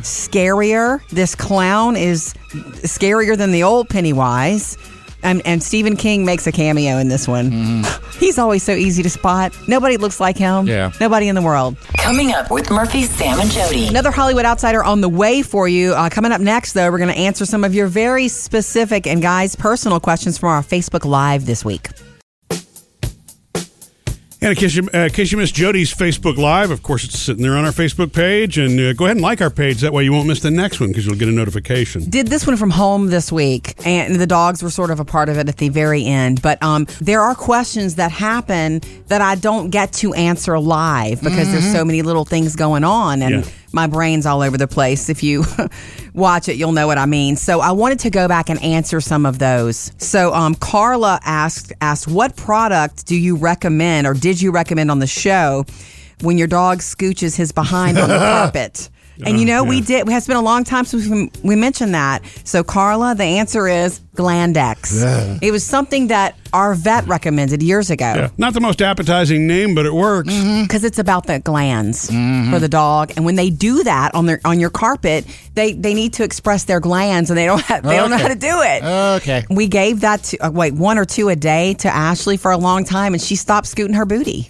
scarier. 0.01 1.01
This 1.09 1.35
clown 1.35 1.95
is 1.95 2.33
scarier 2.83 3.37
than 3.37 3.51
the 3.51 3.63
old 3.63 3.89
Pennywise. 3.89 4.77
And, 5.25 5.41
and 5.43 5.63
Stephen 5.63 5.97
King 5.97 6.23
makes 6.23 6.45
a 6.45 6.51
cameo 6.51 6.97
in 6.97 7.07
this 7.07 7.27
one. 7.27 7.83
He's 8.19 8.37
always 8.37 8.61
so 8.61 8.73
easy 8.73 9.01
to 9.01 9.09
spot. 9.09 9.57
Nobody 9.67 9.97
looks 9.97 10.19
like 10.19 10.37
him. 10.37 10.67
Yeah. 10.67 10.91
Nobody 11.01 11.27
in 11.27 11.33
the 11.35 11.41
world. 11.41 11.75
Coming 11.97 12.31
up 12.31 12.51
with 12.51 12.69
Murphy, 12.69 13.03
Sam, 13.03 13.39
and 13.39 13.49
Jody. 13.49 13.87
Another 13.87 14.11
Hollywood 14.11 14.45
outsider 14.45 14.83
on 14.83 15.01
the 15.01 15.09
way 15.09 15.41
for 15.41 15.67
you. 15.67 15.93
Uh, 15.93 16.09
coming 16.09 16.31
up 16.31 16.41
next, 16.41 16.73
though, 16.73 16.91
we're 16.91 16.99
going 16.99 17.13
to 17.13 17.19
answer 17.19 17.43
some 17.45 17.63
of 17.63 17.73
your 17.73 17.87
very 17.87 18.27
specific 18.27 19.07
and 19.07 19.19
guys' 19.19 19.55
personal 19.55 19.99
questions 19.99 20.37
from 20.37 20.49
our 20.49 20.61
Facebook 20.61 21.05
Live 21.05 21.47
this 21.47 21.65
week. 21.65 21.89
And 24.45 24.51
in 24.51 24.57
case 24.57 24.75
you, 24.75 24.87
uh, 24.93 24.97
in 24.99 25.09
case 25.09 25.31
you 25.31 25.39
missed 25.39 25.55
Jody's 25.55 25.91
Facebook 25.91 26.37
Live, 26.37 26.69
of 26.69 26.83
course, 26.83 27.03
it's 27.03 27.17
sitting 27.17 27.41
there 27.41 27.57
on 27.57 27.65
our 27.65 27.71
Facebook 27.71 28.13
page. 28.13 28.59
And 28.59 28.79
uh, 28.79 28.93
go 28.93 29.05
ahead 29.05 29.17
and 29.17 29.23
like 29.23 29.41
our 29.41 29.49
page. 29.49 29.81
That 29.81 29.91
way 29.91 30.03
you 30.03 30.13
won't 30.13 30.27
miss 30.27 30.41
the 30.41 30.51
next 30.51 30.79
one 30.79 30.89
because 30.89 31.07
you'll 31.07 31.15
get 31.15 31.27
a 31.27 31.31
notification. 31.31 32.07
did 32.11 32.27
this 32.27 32.45
one 32.45 32.55
from 32.55 32.69
home 32.69 33.07
this 33.07 33.31
week, 33.31 33.73
and 33.87 34.17
the 34.17 34.27
dogs 34.27 34.61
were 34.61 34.69
sort 34.69 34.91
of 34.91 34.99
a 34.99 35.05
part 35.05 35.29
of 35.29 35.39
it 35.39 35.49
at 35.49 35.57
the 35.57 35.69
very 35.69 36.05
end. 36.05 36.43
But 36.43 36.61
um, 36.61 36.85
there 37.01 37.21
are 37.21 37.33
questions 37.33 37.95
that 37.95 38.11
happen 38.11 38.81
that 39.07 39.19
I 39.19 39.33
don't 39.33 39.71
get 39.71 39.91
to 39.93 40.13
answer 40.13 40.59
live 40.59 41.23
because 41.23 41.51
there's 41.51 41.71
so 41.71 41.83
many 41.83 42.03
little 42.03 42.23
things 42.23 42.55
going 42.55 42.83
on, 42.83 43.23
and 43.23 43.43
Yeah. 43.45 43.51
My 43.75 43.87
brain's 43.87 44.25
all 44.25 44.41
over 44.41 44.57
the 44.57 44.67
place. 44.67 45.09
If 45.09 45.21
you 45.21 45.43
watch 46.13 46.49
it, 46.49 46.55
you'll 46.55 46.71
know 46.71 46.87
what 46.87 46.97
I 46.97 47.05
mean. 47.05 47.35
So 47.35 47.59
I 47.59 47.71
wanted 47.71 47.99
to 47.99 48.09
go 48.09 48.27
back 48.27 48.49
and 48.49 48.61
answer 48.63 49.01
some 49.01 49.25
of 49.25 49.37
those. 49.37 49.91
So 49.97 50.33
um, 50.33 50.55
Carla 50.55 51.19
asked 51.23 51.73
asked 51.81 52.07
what 52.07 52.35
product 52.35 53.05
do 53.05 53.15
you 53.15 53.35
recommend, 53.35 54.07
or 54.07 54.13
did 54.13 54.41
you 54.41 54.51
recommend 54.51 54.89
on 54.89 54.99
the 54.99 55.07
show 55.07 55.65
when 56.21 56.37
your 56.37 56.47
dog 56.47 56.79
scooches 56.79 57.35
his 57.35 57.51
behind 57.51 57.97
on 57.97 58.09
the 58.09 58.17
carpet? 58.19 58.89
And 59.23 59.39
you 59.39 59.45
know, 59.45 59.63
we 59.63 59.81
did. 59.81 60.07
It 60.07 60.11
has 60.11 60.27
been 60.27 60.37
a 60.37 60.41
long 60.41 60.63
time 60.63 60.85
since 60.85 61.07
we, 61.07 61.31
we 61.43 61.55
mentioned 61.55 61.93
that. 61.93 62.23
So, 62.43 62.63
Carla, 62.63 63.15
the 63.15 63.23
answer 63.23 63.67
is 63.67 63.99
Glandex. 64.15 65.39
It 65.41 65.51
was 65.51 65.63
something 65.65 66.07
that 66.07 66.35
our 66.53 66.73
vet 66.73 67.05
recommended 67.07 67.61
years 67.61 67.89
ago 67.89 68.13
Yeah. 68.15 68.29
Not 68.37 68.53
the 68.53 68.61
most 68.61 68.81
appetizing 68.81 69.45
name, 69.47 69.75
but 69.75 69.85
it 69.85 69.93
works. 69.93 70.33
because 70.61 70.83
it's 70.83 70.99
about 70.99 71.27
the 71.27 71.39
glands 71.39 72.09
Mm-hmm. 72.09 72.51
for 72.51 72.59
the 72.59 72.67
dog. 72.69 73.11
And 73.15 73.25
when 73.25 73.35
they 73.35 73.49
do 73.49 73.83
that 73.83 74.15
on 74.15 74.25
their 74.25 74.39
on 74.45 74.59
your 74.59 74.69
carpet, 74.69 75.25
they 75.53 75.73
they 75.73 75.93
need 75.93 76.13
to 76.13 76.23
express 76.23 76.65
their 76.65 76.79
glands, 76.79 77.29
and 77.29 77.37
they 77.37 77.45
don't 77.45 77.61
have, 77.61 77.83
they 77.83 77.97
don't 77.97 78.09
know 78.09 78.17
how 78.17 78.27
to 78.27 78.35
do 78.35 78.61
it. 78.61 78.83
Okay. 79.21 79.43
we 79.49 79.67
gave 79.67 80.01
that 80.01 80.23
to 80.25 80.37
uh, 80.39 80.51
wait 80.51 80.73
one 80.73 80.97
or 80.97 81.05
two 81.05 81.29
a 81.29 81.35
day 81.35 81.73
to 81.75 81.87
Ashley 81.89 82.37
for 82.37 82.51
a 82.51 82.57
long 82.57 82.83
time, 82.85 83.13
and 83.13 83.21
she 83.21 83.35
stopped 83.35 83.67
scooting 83.67 83.95
her 83.95 84.05
booty. 84.05 84.49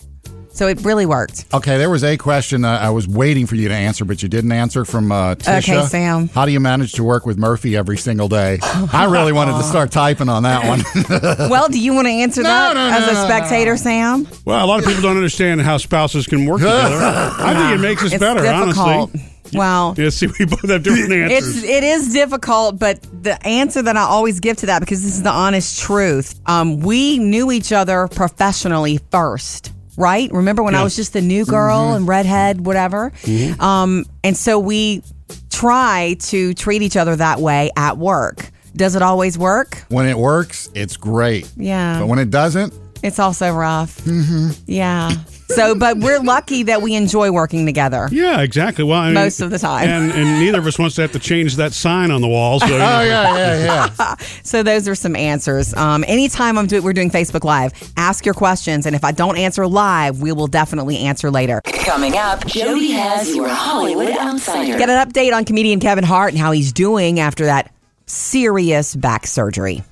So 0.56 0.68
it 0.68 0.80
really 0.86 1.06
worked. 1.06 1.46
Okay, 1.54 1.78
there 1.78 1.90
was 1.90 2.02
a 2.06 2.16
question 2.16 2.64
uh, 2.64 2.80
I 2.82 2.90
was 2.90 3.10
waiting 3.10 3.46
for 3.46 3.56
you 3.56 3.68
to 3.68 3.74
answer, 3.74 4.06
but 4.06 4.24
you 4.24 4.30
didn't 4.30 4.54
answer 4.54 4.86
from 4.86 5.12
uh, 5.12 5.36
Tisha. 5.36 5.58
Okay, 5.80 5.86
Sam. 5.88 6.30
How 6.30 6.46
do 6.46 6.54
you 6.54 6.62
manage 6.62 6.94
to 6.94 7.04
work 7.04 7.26
with 7.26 7.38
Murphy 7.38 7.76
every 7.76 7.98
single 7.98 8.30
day? 8.30 8.60
I 8.64 9.06
really 9.12 9.34
wanted 9.34 9.52
to 9.58 9.64
start 9.64 9.92
typing 9.92 10.30
on 10.30 10.44
that 10.44 10.66
one. 10.66 11.50
well, 11.50 11.68
do 11.68 11.78
you 11.78 11.94
want 11.94 12.08
to 12.08 12.12
answer 12.14 12.42
No, 12.42 12.48
that 12.50 12.74
no, 12.74 12.90
no, 12.90 12.96
as 12.96 13.04
a 13.04 13.14
no, 13.14 13.22
no, 13.22 13.26
spectator, 13.28 13.76
Sam? 13.76 14.28
Well, 14.46 14.64
a 14.64 14.68
lot 14.68 14.80
of 14.80 14.86
people 14.86 15.02
don't 15.02 15.18
understand 15.18 15.62
how 15.62 15.76
spouses 15.76 16.26
can 16.26 16.46
work 16.46 16.60
together. 16.62 17.00
I 17.02 17.54
think 17.54 17.78
it 17.80 17.82
makes 17.82 18.04
us 18.06 18.14
It's 18.14 18.20
better, 18.22 18.42
difficult. 18.42 18.88
honestly. 19.12 19.32
Well, 19.54 19.94
Yeah, 19.98 20.10
see, 20.10 20.28
we 20.40 20.46
both 20.46 20.70
have 20.70 20.84
different 20.84 21.12
answers. 21.12 21.58
It's 21.58 21.66
it 21.66 21.84
is 21.84 22.14
difficult, 22.14 22.80
but 22.80 23.00
the 23.24 23.46
answer 23.46 23.82
that 23.82 23.96
I 23.96 24.02
always 24.02 24.40
give 24.40 24.58
to 24.58 24.66
that 24.68 24.80
because 24.80 25.04
this 25.04 25.14
is 25.16 25.24
the 25.24 25.32
honest 25.32 25.80
truth. 25.80 26.40
Um, 26.46 26.80
we 26.80 27.20
knew 27.20 27.52
each 27.52 27.72
other 27.72 28.08
professionally 28.08 29.00
first, 29.12 29.72
right? 29.98 30.32
Remember 30.32 30.64
when 30.64 30.76
I 30.76 30.84
was 30.84 30.96
just 30.96 31.16
a 31.16 31.22
new 31.22 31.46
girl 31.46 31.94
and 31.94 32.08
redhead, 32.08 32.66
whatever. 32.66 33.12
Um, 33.60 34.06
and 34.24 34.36
so 34.38 34.60
we 34.60 35.04
try 35.50 36.18
to 36.20 36.54
treat 36.54 36.82
each 36.82 36.98
other 36.98 37.16
that 37.16 37.40
way 37.40 37.72
at 37.78 37.98
work. 37.98 38.52
Does 38.76 38.96
it 38.96 39.02
always 39.02 39.38
work? 39.38 39.86
when 39.90 40.06
it 40.06 40.18
works, 40.18 40.70
it's 40.76 40.98
great. 40.98 41.50
Yeah. 41.56 42.00
But 42.00 42.08
when 42.08 42.20
it 42.20 42.30
doesn't, 42.30 42.74
It's 43.04 43.20
also 43.20 43.54
rough. 43.54 43.98
Mm-hmm. 44.02 44.50
Yeah. 44.66 45.12
So, 45.48 45.76
but 45.76 45.98
we're 45.98 46.20
lucky 46.20 46.64
that 46.64 46.82
we 46.82 46.96
enjoy 46.96 47.32
working 47.32 47.66
together. 47.66 48.10
yeah, 48.12 48.42
exactly. 48.42 48.84
Well, 48.84 49.00
I 49.00 49.06
mean, 49.06 49.14
Most 49.14 49.42
of 49.42 49.52
the 49.52 49.60
time. 49.60 49.88
and 49.88 50.12
and 50.12 50.40
neither 50.40 50.58
of 50.60 50.66
us 50.68 50.80
wants 50.80 50.96
to 50.96 51.02
have 51.04 51.12
to 51.12 51.20
change 51.20 51.56
that 51.58 51.74
sign 51.74 52.10
on 52.12 52.22
the 52.22 52.28
wall. 52.28 52.60
So 52.60 52.66
oh 52.68 52.70
yeah, 52.78 53.36
yeah, 53.38 53.90
yeah. 54.00 54.16
So 54.44 54.64
those 54.64 54.88
are 54.88 54.96
some 54.96 55.16
answers. 55.16 55.74
Um, 55.76 56.04
anytime 56.08 56.58
I'm 56.58 56.68
doing, 56.68 56.84
we're 56.84 56.94
doing 56.94 57.10
Facebook 57.12 57.44
Live. 57.44 57.74
Ask 57.98 58.26
your 58.26 58.34
questions, 58.34 58.86
and 58.86 58.96
if 58.96 59.04
I 59.04 59.12
don't 59.12 59.38
answer 59.38 59.68
live, 59.68 60.20
we 60.22 60.32
will 60.32 60.48
definitely 60.48 60.98
answer 60.98 61.30
later. 61.32 61.62
Coming 61.64 62.18
up, 62.18 62.46
Jody 62.48 62.92
has 62.92 63.36
your 63.36 63.48
Hollywood 63.50 64.10
Outsider. 64.18 64.78
Get 64.78 64.90
an 64.90 65.08
update 65.08 65.34
on 65.34 65.46
comedian 65.46 65.80
Kevin 65.80 66.04
Hart 66.04 66.32
and 66.34 66.40
how 66.40 66.52
he's 66.52 66.74
doing 66.74 67.20
after 67.20 67.46
that 67.46 67.72
serious 68.08 68.96
back 68.96 69.28
surgery. 69.28 69.84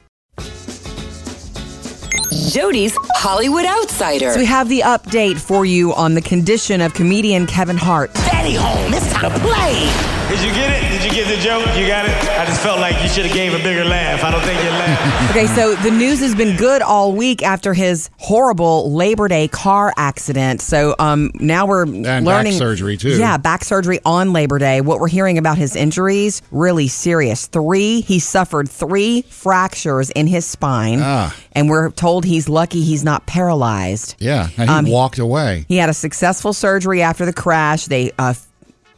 Jody's 2.53 2.95
Hollywood 3.15 3.65
Outsider. 3.65 4.31
So 4.31 4.37
we 4.37 4.45
have 4.45 4.69
the 4.69 4.81
update 4.81 5.39
for 5.39 5.65
you 5.65 5.91
on 5.95 6.13
the 6.13 6.21
condition 6.21 6.81
of 6.81 6.93
comedian 6.93 7.47
Kevin 7.47 7.77
Hart. 7.77 8.13
Daddy 8.13 8.53
home. 8.53 8.93
It's 8.93 9.11
time 9.11 9.31
to 9.33 9.39
play. 9.39 9.89
Did 10.29 10.39
you 10.41 10.53
get 10.53 10.71
it? 10.71 10.87
Did 10.89 11.03
you 11.03 11.11
get 11.11 11.35
the 11.35 11.41
joke? 11.41 11.65
You 11.75 11.87
got 11.87 12.05
it? 12.05 12.11
I 12.39 12.45
just 12.45 12.61
felt 12.61 12.79
like 12.79 13.01
you 13.01 13.09
should 13.09 13.25
have 13.25 13.33
gave 13.33 13.53
a 13.53 13.57
bigger 13.57 13.83
laugh. 13.83 14.23
I 14.23 14.29
don't 14.31 14.41
think 14.43 14.63
you 14.63 14.69
laughed. 14.69 15.31
Okay, 15.33 15.47
so 15.47 15.73
the 15.75 15.89
news 15.89 16.19
has 16.19 16.35
been 16.35 16.55
good 16.57 16.83
all 16.83 17.11
week 17.11 17.41
after 17.41 17.73
his 17.73 18.11
horrible 18.19 18.91
Labor 18.93 19.27
Day 19.27 19.47
car 19.47 19.91
accident. 19.97 20.61
So 20.61 20.93
um, 20.99 21.31
now 21.39 21.65
we're 21.65 21.87
back 21.87 22.23
learning 22.23 22.53
surgery, 22.53 22.97
too. 22.97 23.17
Yeah, 23.17 23.37
back 23.37 23.63
surgery 23.63 23.99
on 24.05 24.31
Labor 24.31 24.59
Day. 24.59 24.81
What 24.81 24.99
we're 24.99 25.07
hearing 25.07 25.39
about 25.39 25.57
his 25.57 25.75
injuries 25.75 26.43
really 26.51 26.87
serious. 26.87 27.47
Three, 27.47 28.01
he 28.01 28.19
suffered 28.19 28.69
three 28.69 29.23
fractures 29.23 30.11
in 30.11 30.27
his 30.27 30.45
spine, 30.45 30.99
Ah. 31.01 31.35
and 31.53 31.67
we're 31.67 31.89
told 31.89 32.25
he's 32.25 32.42
lucky 32.49 32.81
he's 32.81 33.03
not 33.03 33.25
paralyzed. 33.25 34.15
Yeah, 34.19 34.49
and 34.57 34.69
he 34.69 34.75
Um, 34.75 34.85
walked 34.87 35.19
away. 35.19 35.65
He 35.67 35.77
had 35.77 35.89
a 35.89 35.93
successful 35.93 36.53
surgery 36.53 37.01
after 37.01 37.25
the 37.25 37.33
crash. 37.33 37.85
They 37.85 38.11
uh, 38.19 38.33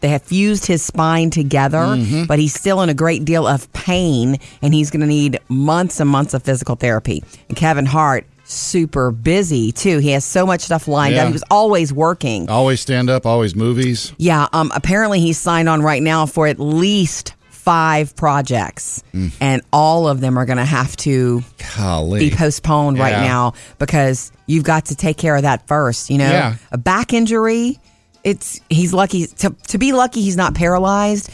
they 0.01 0.09
have 0.09 0.21
fused 0.23 0.65
his 0.65 0.83
spine 0.83 1.29
together, 1.29 1.77
Mm-hmm. 1.79 2.25
but 2.25 2.37
he's 2.39 2.53
still 2.53 2.81
in 2.81 2.89
a 2.89 2.93
great 2.93 3.25
deal 3.25 3.47
of 3.47 3.71
pain, 3.73 4.37
and 4.61 4.73
he's 4.73 4.91
going 4.91 5.01
to 5.01 5.07
need 5.07 5.39
months 5.49 5.99
and 5.99 6.09
months 6.09 6.33
of 6.33 6.43
physical 6.43 6.75
therapy. 6.75 7.23
And 7.49 7.57
Kevin 7.57 7.85
Hart, 7.87 8.25
super 8.43 9.09
busy 9.11 9.71
too. 9.71 9.97
He 9.99 10.11
has 10.11 10.23
so 10.23 10.45
much 10.45 10.61
stuff 10.61 10.87
lined 10.87 11.15
Yeah. 11.15 11.21
up. 11.23 11.27
He 11.27 11.33
was 11.33 11.43
always 11.49 11.91
working. 11.91 12.47
Always 12.49 12.81
stand 12.81 13.09
up, 13.09 13.25
always 13.25 13.55
movies. 13.55 14.13
Yeah. 14.17 14.47
Um. 14.53 14.71
Apparently, 14.75 15.19
he's 15.21 15.39
signed 15.39 15.67
on 15.69 15.81
right 15.81 16.03
now 16.03 16.25
for 16.27 16.45
at 16.45 16.59
least 16.59 17.33
five 17.65 18.15
projects, 18.15 19.03
Mm. 19.13 19.31
and 19.41 19.61
all 19.73 20.07
of 20.07 20.21
them 20.21 20.37
are 20.37 20.45
going 20.45 20.57
to 20.59 20.65
have 20.65 20.95
to 20.97 21.43
Golly. 21.75 22.19
be 22.29 22.35
postponed 22.35 22.99
right 22.99 23.19
now 23.19 23.53
because 23.79 24.31
you've 24.45 24.63
got 24.63 24.85
to 24.85 24.95
take 24.95 25.17
care 25.17 25.35
of 25.35 25.41
that 25.41 25.67
first. 25.67 26.09
You 26.09 26.19
know, 26.19 26.29
Yeah. 26.31 26.55
a 26.71 26.77
back 26.77 27.11
injury. 27.11 27.79
It's 28.23 28.59
he's 28.69 28.93
lucky 28.93 29.27
to 29.27 29.55
to 29.67 29.77
be 29.77 29.91
lucky 29.91 30.21
he's 30.21 30.37
not 30.37 30.53
paralyzed. 30.55 31.29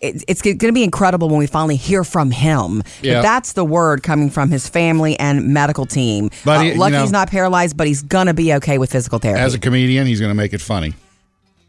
It, 0.00 0.24
it's 0.28 0.42
going 0.42 0.58
to 0.58 0.72
be 0.72 0.84
incredible 0.84 1.28
when 1.30 1.38
we 1.38 1.46
finally 1.46 1.76
hear 1.76 2.04
from 2.04 2.30
him. 2.30 2.82
Yeah. 3.02 3.22
That's 3.22 3.54
the 3.54 3.64
word 3.64 4.02
coming 4.02 4.28
from 4.30 4.50
his 4.50 4.68
family 4.68 5.18
and 5.18 5.48
medical 5.54 5.86
team. 5.86 6.30
But 6.44 6.58
Uh, 6.58 6.60
he- 6.60 6.68
you 6.72 6.74
lucky 6.74 6.92
know- 6.92 7.02
he's 7.02 7.12
not 7.12 7.30
paralyzed, 7.30 7.76
but 7.78 7.86
he's 7.86 8.02
going 8.02 8.26
to 8.26 8.34
be 8.34 8.52
okay 8.54 8.76
with 8.78 8.92
physical 8.92 9.18
therapy. 9.18 9.40
As 9.40 9.54
a 9.54 9.58
comedian, 9.58 10.06
he's 10.06 10.20
going 10.20 10.30
to 10.30 10.34
make 10.34 10.52
it 10.52 10.60
funny. 10.60 10.92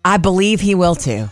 I 0.04 0.18
believe 0.18 0.60
he 0.60 0.76
will 0.76 0.96
too. 0.96 1.30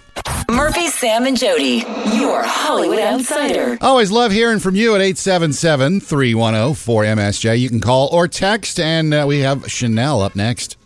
Murphy, 0.50 0.88
Sam, 0.88 1.26
and 1.26 1.38
Jody, 1.38 1.84
your 2.14 2.44
Hollywood 2.44 3.00
Outsider. 3.00 3.78
Always 3.82 4.12
love 4.12 4.32
hearing 4.32 4.60
from 4.60 4.76
you 4.76 4.96
at 4.96 5.02
877 5.02 6.02
310 6.02 6.76
4MSJ. 6.76 7.60
You 7.60 7.70
can 7.70 7.80
call 7.80 8.10
or 8.12 8.28
text, 8.28 8.80
and 8.80 9.14
uh, 9.14 9.26
we 9.28 9.40
have 9.40 9.70
Chanel 9.72 10.22
up 10.22 10.36
next. 10.36 10.78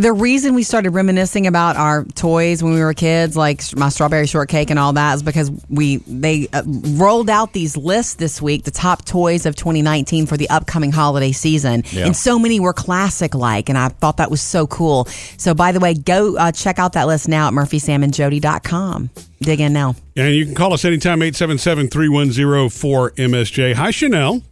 The 0.00 0.12
reason 0.12 0.54
we 0.54 0.62
started 0.62 0.90
reminiscing 0.90 1.48
about 1.48 1.74
our 1.76 2.04
toys 2.04 2.62
when 2.62 2.72
we 2.72 2.78
were 2.80 2.94
kids, 2.94 3.36
like 3.36 3.62
my 3.76 3.88
strawberry 3.88 4.28
shortcake 4.28 4.70
and 4.70 4.78
all 4.78 4.92
that, 4.92 5.16
is 5.16 5.22
because 5.24 5.50
we 5.68 5.96
they 6.06 6.46
uh, 6.52 6.62
rolled 6.66 7.28
out 7.28 7.52
these 7.52 7.76
lists 7.76 8.14
this 8.14 8.40
week, 8.40 8.62
the 8.64 8.70
top 8.70 9.04
toys 9.04 9.44
of 9.44 9.56
2019 9.56 10.26
for 10.26 10.36
the 10.36 10.48
upcoming 10.50 10.92
holiday 10.92 11.32
season, 11.32 11.82
Yeah. 11.90 12.06
and 12.06 12.16
so 12.16 12.38
many 12.38 12.60
were 12.60 12.72
classic 12.72 13.34
like, 13.34 13.68
and 13.68 13.76
I 13.76 13.88
thought 13.88 14.18
that 14.18 14.30
was 14.30 14.40
so 14.40 14.68
cool. 14.68 15.06
So, 15.36 15.52
by 15.52 15.72
the 15.72 15.80
way, 15.80 15.94
go 15.94 16.36
uh, 16.36 16.52
check 16.52 16.78
out 16.78 16.92
that 16.92 17.08
list 17.08 17.26
now 17.28 17.48
at 17.48 17.54
murphysamandjody.com. 17.54 19.10
Dig 19.40 19.60
in 19.60 19.72
now. 19.72 19.96
And 20.16 20.32
you 20.34 20.44
can 20.46 20.54
call 20.54 20.72
us 20.72 20.84
anytime, 20.84 21.18
877-310-4MSJ. 21.20 23.74
Hi, 23.74 23.90
Chanel. 23.90 24.42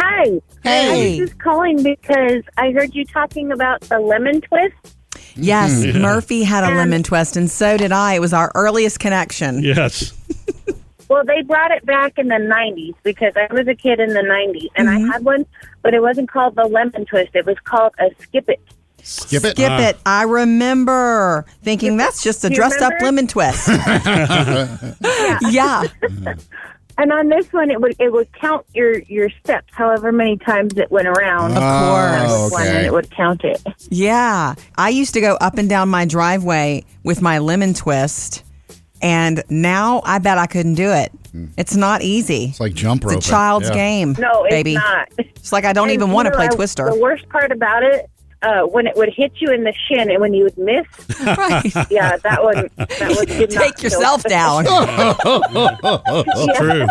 Hi. 0.00 0.40
Hey. 0.62 1.16
I 1.16 1.20
was 1.20 1.28
just 1.28 1.38
calling 1.40 1.82
because 1.82 2.42
I 2.56 2.72
heard 2.72 2.94
you 2.94 3.04
talking 3.04 3.52
about 3.52 3.82
the 3.82 3.98
lemon 3.98 4.40
twist. 4.40 4.96
Yes, 5.36 5.84
Yeah. 5.84 5.98
Murphy 5.98 6.42
had 6.42 6.64
a 6.64 6.68
And- 6.68 6.76
lemon 6.76 7.02
twist, 7.02 7.36
and 7.36 7.50
so 7.50 7.76
did 7.76 7.92
I. 7.92 8.14
It 8.14 8.20
was 8.20 8.32
our 8.32 8.50
earliest 8.54 8.98
connection. 9.00 9.62
Yes. 9.62 10.12
Well, 11.08 11.24
they 11.24 11.42
brought 11.42 11.72
it 11.72 11.84
back 11.84 12.18
in 12.18 12.28
the 12.28 12.36
90s 12.38 12.94
because 13.02 13.32
I 13.36 13.52
was 13.52 13.66
a 13.66 13.74
kid 13.74 13.98
in 13.98 14.10
the 14.10 14.22
90s 14.22 14.68
and 14.76 14.88
I 14.88 15.00
had 15.12 15.24
one, 15.24 15.44
but 15.82 15.92
it 15.92 16.00
wasn't 16.00 16.30
called 16.30 16.54
the 16.54 16.64
lemon 16.66 17.04
twist. 17.04 17.30
It 17.34 17.46
was 17.46 17.56
called 17.64 17.92
a 17.98 18.10
skip 18.22 18.48
it. 18.48 18.60
Skip 19.02 19.44
it. 19.44 19.56
Skip 19.56 19.70
Ah. 19.70 19.88
it. 19.88 19.96
I 20.06 20.22
remember 20.22 21.46
thinking 21.64 21.96
that's 21.96 22.22
just 22.22 22.44
a 22.44 22.48
Do 22.48 22.54
you 22.54 22.60
dressed 22.60 22.80
up 22.80 22.92
lemon 23.00 23.26
twist. 23.26 23.66
yeah. 25.50 25.84
And 27.00 27.12
on 27.12 27.28
this 27.30 27.50
one, 27.50 27.70
it 27.70 27.80
would 27.80 27.96
it 27.98 28.12
would 28.12 28.30
count 28.34 28.66
your 28.74 28.98
your 28.98 29.30
steps, 29.42 29.72
however 29.72 30.12
many 30.12 30.36
times 30.36 30.74
it 30.76 30.90
went 30.90 31.08
around. 31.08 31.52
Of 31.52 31.62
on 31.62 31.88
course. 31.88 32.30
this 32.42 32.52
one, 32.52 32.62
okay. 32.62 32.76
and 32.76 32.86
it 32.86 32.92
would 32.92 33.10
count 33.10 33.42
it. 33.42 33.62
Yeah. 33.88 34.54
I 34.76 34.90
used 34.90 35.14
to 35.14 35.22
go 35.22 35.36
up 35.36 35.56
and 35.56 35.66
down 35.66 35.88
my 35.88 36.04
driveway 36.04 36.84
with 37.02 37.22
my 37.22 37.38
lemon 37.38 37.72
twist. 37.72 38.44
And 39.00 39.42
now 39.48 40.02
I 40.04 40.18
bet 40.18 40.36
I 40.36 40.44
couldn't 40.46 40.74
do 40.74 40.90
it. 40.92 41.10
Hmm. 41.32 41.46
It's 41.56 41.74
not 41.74 42.02
easy. 42.02 42.46
It's 42.50 42.60
like 42.60 42.74
jump 42.74 43.02
rope. 43.02 43.16
It's 43.16 43.26
a 43.26 43.30
child's 43.30 43.68
Yeah. 43.70 43.74
game. 43.76 44.14
No, 44.18 44.44
it's 44.44 44.50
baby. 44.54 44.74
not. 44.74 45.08
It's 45.16 45.52
like 45.52 45.64
I 45.64 45.72
don't 45.72 45.84
And, 45.88 45.94
even 45.94 46.08
you 46.08 46.14
want 46.14 46.26
to 46.26 46.30
know, 46.32 46.36
play 46.36 46.48
I- 46.52 46.54
Twister. 46.54 46.84
The 46.90 47.00
worst 47.00 47.26
part 47.30 47.50
about 47.50 47.82
it, 47.82 48.10
uh, 48.42 48.62
when 48.62 48.86
it 48.86 48.96
would 48.96 49.12
hit 49.14 49.32
you 49.36 49.50
in 49.52 49.64
the 49.64 49.72
shin 49.88 50.10
and 50.10 50.20
when 50.20 50.32
you 50.32 50.44
would 50.44 50.56
miss, 50.58 50.86
right. 51.20 51.64
yeah, 51.90 52.16
that 52.18 52.42
one, 52.42 52.70
that 52.76 53.14
one 53.16 53.26
did 53.26 53.50
Take 53.50 53.78
feel 53.78 53.84
yourself 53.90 54.22
good. 54.22 54.28
down. 54.30 54.64
It's 54.66 56.58
true. 56.58 56.86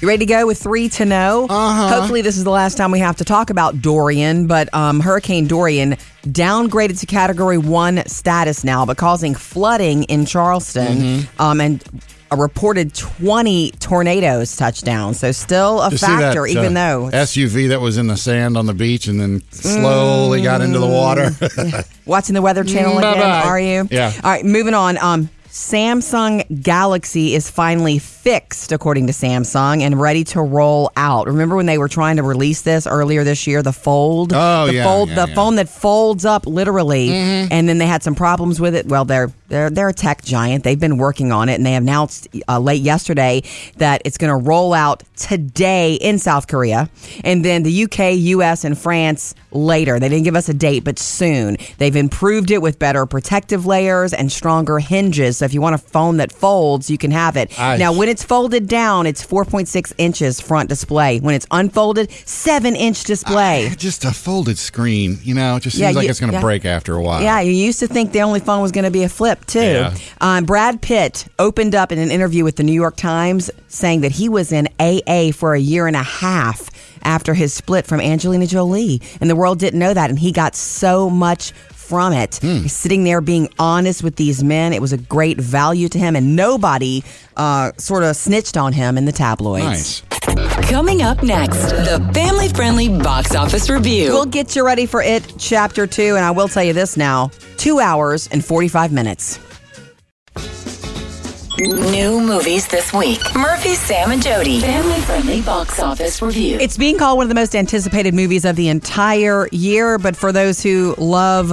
You 0.00 0.08
ready 0.08 0.24
to 0.24 0.32
go 0.32 0.46
with 0.46 0.58
three 0.62 0.88
to 0.90 1.04
know? 1.04 1.46
Uh-huh. 1.50 1.88
Hopefully, 2.00 2.22
this 2.22 2.38
is 2.38 2.44
the 2.44 2.50
last 2.50 2.76
time 2.78 2.90
we 2.90 3.00
have 3.00 3.16
to 3.16 3.24
talk 3.24 3.50
about 3.50 3.82
Dorian, 3.82 4.46
but 4.46 4.72
um, 4.72 4.98
Hurricane 5.00 5.46
Dorian 5.46 5.96
downgraded 6.22 7.00
to 7.00 7.06
Category 7.06 7.58
One 7.58 8.02
status 8.06 8.64
now, 8.64 8.86
but 8.86 8.96
causing 8.96 9.34
flooding 9.34 10.04
in 10.04 10.24
Charleston 10.24 10.96
Mm-hmm. 10.96 11.42
um, 11.42 11.60
and 11.60 11.84
a 12.30 12.36
reported 12.36 12.94
20 12.94 13.72
tornadoes 13.72 14.56
touchdown. 14.56 15.12
So, 15.14 15.32
still 15.32 15.82
a 15.82 15.90
you 15.90 15.98
see 15.98 16.06
that, 16.06 16.18
factor, 16.20 16.46
even 16.46 16.76
uh, 16.76 16.98
though 17.00 17.10
SUV 17.12 17.68
that 17.70 17.80
was 17.82 17.98
in 17.98 18.06
the 18.06 18.16
sand 18.16 18.56
on 18.56 18.64
the 18.66 18.72
beach 18.74 19.06
and 19.06 19.20
then 19.20 19.42
slowly 19.50 20.40
got 20.40 20.62
into 20.62 20.78
the 20.78 20.86
water. 20.86 21.30
Watching 22.06 22.34
the 22.34 22.40
Weather 22.42 22.64
Channel 22.64 22.96
again, 22.98 23.14
Bye-bye. 23.18 23.42
are 23.48 23.60
you? 23.60 23.86
Yeah. 23.90 24.12
All 24.24 24.30
right, 24.30 24.44
moving 24.46 24.72
on. 24.74 24.96
Um, 24.98 25.28
Samsung 25.50 26.62
Galaxy 26.62 27.34
is 27.34 27.50
finally 27.50 27.98
fixed, 27.98 28.70
according 28.70 29.08
to 29.08 29.12
Samsung, 29.12 29.80
and 29.80 30.00
ready 30.00 30.22
to 30.24 30.40
roll 30.40 30.92
out. 30.96 31.26
Remember 31.26 31.56
when 31.56 31.66
they 31.66 31.76
were 31.76 31.88
trying 31.88 32.16
to 32.16 32.22
release 32.22 32.60
this 32.62 32.86
earlier 32.86 33.24
this 33.24 33.48
year? 33.48 33.60
The 33.60 33.72
Fold. 33.72 34.32
Oh, 34.32 34.68
the 34.68 34.74
yeah, 34.74 34.84
Fold, 34.84 35.08
yeah, 35.08 35.14
the 35.16 35.20
yeah. 35.22 35.26
Mm-hmm. 35.26 35.34
phone 35.34 35.54
that 35.56 35.68
folds 35.68 36.24
up 36.24 36.46
literally, 36.46 37.10
and 37.10 37.68
then 37.68 37.78
they 37.78 37.86
had 37.86 38.04
some 38.04 38.14
problems 38.14 38.60
with 38.60 38.76
it. 38.76 38.86
Well, 38.86 39.04
they're 39.04 39.32
they're 39.50 39.68
they're 39.70 39.88
a 39.90 39.92
tech 39.92 40.22
giant. 40.22 40.64
They've 40.64 40.80
been 40.80 40.96
working 40.96 41.30
on 41.32 41.48
it, 41.48 41.54
and 41.54 41.66
they 41.66 41.74
announced 41.74 42.28
uh, 42.48 42.58
late 42.58 42.80
yesterday 42.80 43.42
that 43.76 44.00
it's 44.04 44.16
going 44.16 44.30
to 44.30 44.48
roll 44.48 44.72
out 44.72 45.02
today 45.16 45.94
in 45.94 46.18
South 46.18 46.46
Korea, 46.48 46.88
and 47.24 47.44
then 47.44 47.62
the 47.62 47.84
UK, 47.84 48.14
US, 48.14 48.64
and 48.64 48.78
France 48.78 49.34
later. 49.52 49.98
They 49.98 50.08
didn't 50.08 50.24
give 50.24 50.36
us 50.36 50.48
a 50.48 50.54
date, 50.54 50.84
but 50.84 50.98
soon. 50.98 51.56
They've 51.78 51.96
improved 51.96 52.50
it 52.50 52.62
with 52.62 52.78
better 52.78 53.04
protective 53.06 53.66
layers 53.66 54.12
and 54.12 54.30
stronger 54.30 54.78
hinges. 54.78 55.38
So 55.38 55.44
if 55.44 55.52
you 55.52 55.60
want 55.60 55.74
a 55.74 55.78
phone 55.78 56.18
that 56.18 56.32
folds, 56.32 56.88
you 56.88 56.96
can 56.98 57.10
have 57.10 57.36
it. 57.36 57.50
Now, 57.58 57.92
when 57.92 58.08
it's 58.08 58.22
folded 58.22 58.68
down, 58.68 59.06
it's 59.06 59.24
4.6 59.26 59.92
inches 59.98 60.40
front 60.40 60.68
display. 60.68 61.18
When 61.18 61.34
it's 61.34 61.46
unfolded, 61.50 62.10
seven 62.26 62.76
inch 62.76 63.04
display. 63.04 63.70
just 63.76 64.04
a 64.04 64.12
folded 64.12 64.56
screen, 64.58 65.18
you 65.22 65.34
know, 65.34 65.56
it 65.56 65.60
just 65.64 65.76
seems 65.76 65.90
Yeah, 65.90 65.96
like 65.96 66.04
you- 66.04 66.10
it's 66.10 66.20
going 66.20 66.30
to 66.30 66.36
yeah. 66.38 66.42
break 66.42 66.64
after 66.64 66.94
a 66.94 67.02
while. 67.02 67.20
Yeah, 67.22 67.40
you 67.40 67.52
used 67.52 67.80
to 67.80 67.88
think 67.88 68.12
the 68.12 68.22
only 68.22 68.40
phone 68.40 68.62
was 68.62 68.70
going 68.72 68.84
to 68.84 68.90
be 68.90 69.02
a 69.02 69.08
flip 69.08 69.39
too. 69.46 69.60
Yeah. 69.60 69.96
Um, 70.20 70.44
Brad 70.44 70.80
Pitt 70.80 71.26
opened 71.38 71.74
up 71.74 71.92
in 71.92 71.98
an 71.98 72.10
interview 72.10 72.44
with 72.44 72.56
the 72.56 72.62
New 72.62 72.72
York 72.72 72.96
Times 72.96 73.50
saying 73.68 74.02
that 74.02 74.12
he 74.12 74.28
was 74.28 74.52
in 74.52 74.68
AA 74.78 75.32
for 75.32 75.54
a 75.54 75.60
year 75.60 75.86
and 75.86 75.96
a 75.96 76.02
half 76.02 76.70
after 77.02 77.34
his 77.34 77.54
split 77.54 77.86
from 77.86 78.00
Angelina 78.00 78.46
Jolie, 78.46 79.00
and 79.20 79.30
the 79.30 79.36
world 79.36 79.58
didn't 79.58 79.78
know 79.78 79.94
that, 79.94 80.10
and 80.10 80.18
he 80.18 80.32
got 80.32 80.54
so 80.54 81.08
much 81.08 81.52
from 81.72 82.12
it. 82.12 82.36
He's 82.36 82.72
sitting 82.72 83.02
there 83.04 83.20
being 83.20 83.48
honest 83.58 84.04
with 84.04 84.14
these 84.14 84.44
men. 84.44 84.72
It 84.72 84.80
was 84.80 84.92
a 84.92 84.96
great 84.96 85.40
value 85.40 85.88
to 85.88 85.98
him, 85.98 86.14
and 86.14 86.36
nobody 86.36 87.02
uh, 87.36 87.72
sort 87.78 88.04
of 88.04 88.14
snitched 88.14 88.56
on 88.56 88.72
him 88.72 88.96
in 88.96 89.06
the 89.06 89.12
tabloids. 89.12 89.64
Nice. 89.64 90.02
Coming 90.68 91.02
up 91.02 91.22
next, 91.22 91.70
the 91.70 92.10
family 92.14 92.48
friendly 92.48 92.88
box 92.88 93.34
office 93.34 93.68
review. 93.68 94.12
We'll 94.12 94.26
get 94.26 94.54
you 94.54 94.64
ready 94.64 94.86
for 94.86 95.02
it, 95.02 95.34
chapter 95.38 95.86
two, 95.86 96.14
and 96.16 96.24
I 96.24 96.30
will 96.30 96.48
tell 96.48 96.62
you 96.62 96.72
this 96.72 96.96
now: 96.96 97.30
two 97.56 97.80
hours 97.80 98.28
and 98.28 98.44
forty-five 98.44 98.92
minutes. 98.92 99.38
New 101.58 102.20
movies 102.20 102.66
this 102.68 102.92
week. 102.92 103.20
Murphy, 103.34 103.74
Sam, 103.74 104.12
and 104.12 104.22
Jody. 104.22 104.60
Family 104.60 105.00
friendly 105.00 105.42
box 105.42 105.78
office 105.80 106.22
review. 106.22 106.58
It's 106.58 106.78
being 106.78 106.96
called 106.96 107.18
one 107.18 107.24
of 107.24 107.28
the 107.28 107.34
most 107.34 107.54
anticipated 107.54 108.14
movies 108.14 108.44
of 108.44 108.56
the 108.56 108.68
entire 108.68 109.46
year, 109.52 109.98
but 109.98 110.16
for 110.16 110.32
those 110.32 110.62
who 110.62 110.94
love 110.96 111.48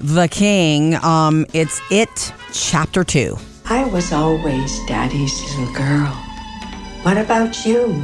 The 0.00 0.28
King, 0.28 0.94
um, 1.04 1.44
it's 1.52 1.82
It 1.90 2.32
Chapter 2.52 3.04
2. 3.04 3.36
I 3.66 3.84
was 3.84 4.10
always 4.12 4.78
Daddy's 4.86 5.38
little 5.58 5.74
girl. 5.74 6.12
What 7.02 7.18
about 7.18 7.66
you? 7.66 8.02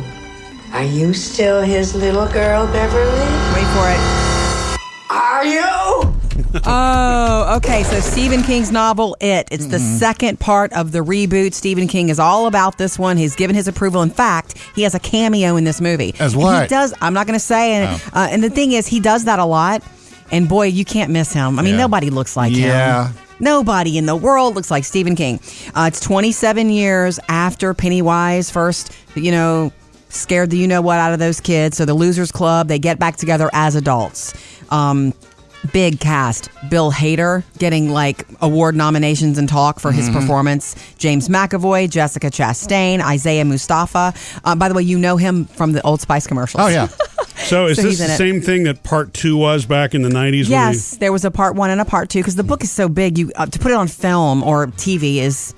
Are 0.73 0.85
you 0.85 1.13
still 1.13 1.61
his 1.63 1.95
little 1.95 2.27
girl, 2.29 2.67
Beverly? 2.73 3.21
Wait 3.55 3.67
for 3.75 3.89
it. 3.91 4.01
Are 5.11 5.45
you? 5.45 6.15
Oh, 6.65 7.55
okay. 7.57 7.83
So 7.83 8.01
Stephen 8.01 8.43
King's 8.43 8.71
novel 8.71 9.17
It. 9.21 9.49
It's 9.51 9.67
the 9.67 9.79
second 9.79 10.39
part 10.39 10.73
of 10.75 10.93
the 10.93 10.99
reboot. 11.01 11.55
Stephen 11.55 11.89
King 11.89 12.09
is 12.11 12.19
all 12.19 12.47
about 12.47 12.77
this 12.79 12.99
one. 12.99 13.17
He's 13.17 13.35
given 13.35 13.57
his 13.57 13.69
approval. 13.69 14.03
In 14.03 14.11
fact, 14.11 14.59
he 14.75 14.83
has 14.83 14.95
a 14.95 14.99
cameo 14.99 15.57
in 15.57 15.65
this 15.65 15.81
movie. 15.81 16.15
As 16.19 16.35
And 16.35 16.43
what? 16.43 16.63
He 16.63 16.69
does. 16.69 16.93
I'm 17.01 17.15
not 17.15 17.27
going 17.27 17.39
to 17.39 17.45
say. 17.45 17.73
And, 17.75 18.03
uh, 18.15 18.29
and 18.31 18.45
the 18.45 18.51
thing 18.51 18.73
is, 18.73 18.87
he 18.87 19.01
does 19.01 19.25
that 19.25 19.39
a 19.39 19.45
lot. 19.47 19.83
And 20.31 20.47
boy, 20.49 20.67
you 20.67 20.85
can't 20.85 21.11
miss 21.11 21.33
him. 21.33 21.59
I 21.59 21.63
mean, 21.63 21.73
Yeah. 21.75 21.81
nobody 21.81 22.11
looks 22.11 22.37
like 22.37 22.53
Yeah. 22.53 22.59
him. 22.59 22.69
Yeah. 22.69 23.13
Nobody 23.41 23.97
in 23.99 24.05
the 24.07 24.17
world 24.17 24.55
looks 24.55 24.71
like 24.71 24.85
Stephen 24.85 25.15
King. 25.17 25.41
Uh, 25.75 25.87
it's 25.89 26.01
27 26.01 26.69
years 26.71 27.19
after 27.29 27.73
Pennywise 27.75 28.51
first, 28.51 28.93
you 29.15 29.33
know, 29.33 29.73
scared 30.13 30.51
the 30.51 30.57
you 30.57 30.69
know 30.69 30.81
what 30.83 30.99
out 30.99 31.13
of 31.13 31.19
those 31.19 31.41
kids. 31.41 31.77
So 31.77 31.85
the 31.85 31.95
Losers 31.95 32.31
Club, 32.31 32.69
they 32.69 32.79
get 32.79 32.99
back 32.99 33.17
together 33.17 33.51
as 33.53 33.75
adults. 33.75 34.35
Um, 34.71 35.13
big 35.73 36.01
cast. 36.01 36.49
Bill 36.71 36.91
Hader 36.91 37.45
getting 37.59 37.91
like 37.91 38.27
award 38.41 38.75
nominations 38.75 39.39
and 39.39 39.49
talk 39.49 39.79
for 39.81 39.91
Mm-hmm. 39.91 39.99
his 39.99 40.11
performance. 40.11 40.95
James 40.99 41.29
McAvoy, 41.29 41.89
Jessica 41.91 42.29
Chastain, 42.31 43.01
Isaiah 43.01 43.45
Mustafa. 43.45 44.13
Uh, 44.45 44.55
by 44.57 44.69
the 44.69 44.75
way, 44.75 44.83
you 44.83 44.99
know 44.99 45.17
him 45.17 45.45
from 45.45 45.73
the 45.73 45.81
Old 45.83 46.01
Spice 46.01 46.27
commercials. 46.27 46.63
Oh, 46.65 46.69
yeah. 46.69 46.89
So 47.45 47.67
is 47.67 47.77
So 47.77 47.83
this 47.83 47.93
he's 47.93 48.01
in 48.01 48.07
the 48.07 48.13
it. 48.15 48.17
same 48.19 48.41
thing 48.41 48.63
that 48.65 48.85
part 48.85 49.13
two 49.15 49.37
was 49.37 49.67
back 49.67 49.95
in 49.97 50.03
the 50.03 50.09
nineties? 50.09 50.49
Yes, 50.49 50.97
there 50.99 51.11
was 51.11 51.25
a 51.25 51.31
part 51.31 51.57
one 51.57 51.71
and 51.71 51.81
a 51.81 51.85
part 51.85 52.09
two 52.09 52.21
because 52.21 52.37
the 52.37 52.45
book 52.45 52.63
is 52.63 52.71
so 52.71 52.89
big. 52.89 53.19
You 53.19 53.33
uh, 53.35 53.47
to 53.47 53.59
put 53.59 53.73
it 53.73 53.75
on 53.75 53.89
film 53.89 54.45
or 54.45 54.69
TV 54.69 55.17
is 55.17 55.53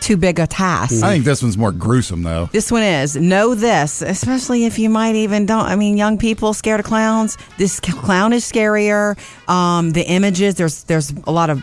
too 0.00 0.16
big 0.16 0.38
a 0.38 0.46
task. 0.46 1.02
I 1.02 1.12
think 1.12 1.24
this 1.24 1.42
one's 1.42 1.58
more 1.58 1.72
gruesome 1.72 2.22
though. 2.22 2.48
This 2.52 2.70
one 2.72 2.82
is 2.82 3.16
know 3.16 3.54
this, 3.54 4.02
especially 4.02 4.64
if 4.64 4.78
you 4.78 4.88
might 4.90 5.14
even 5.16 5.46
don't. 5.46 5.66
I 5.66 5.76
mean, 5.76 5.96
young 5.96 6.18
people 6.18 6.54
scared 6.54 6.80
of 6.80 6.86
clowns. 6.86 7.36
This 7.56 7.74
c- 7.84 7.92
clown 7.92 8.32
is 8.32 8.44
scarier. 8.50 9.16
Um, 9.48 9.90
the 9.92 10.02
images 10.02 10.54
there's 10.56 10.84
there's 10.84 11.12
a 11.26 11.32
lot 11.32 11.50
of 11.50 11.62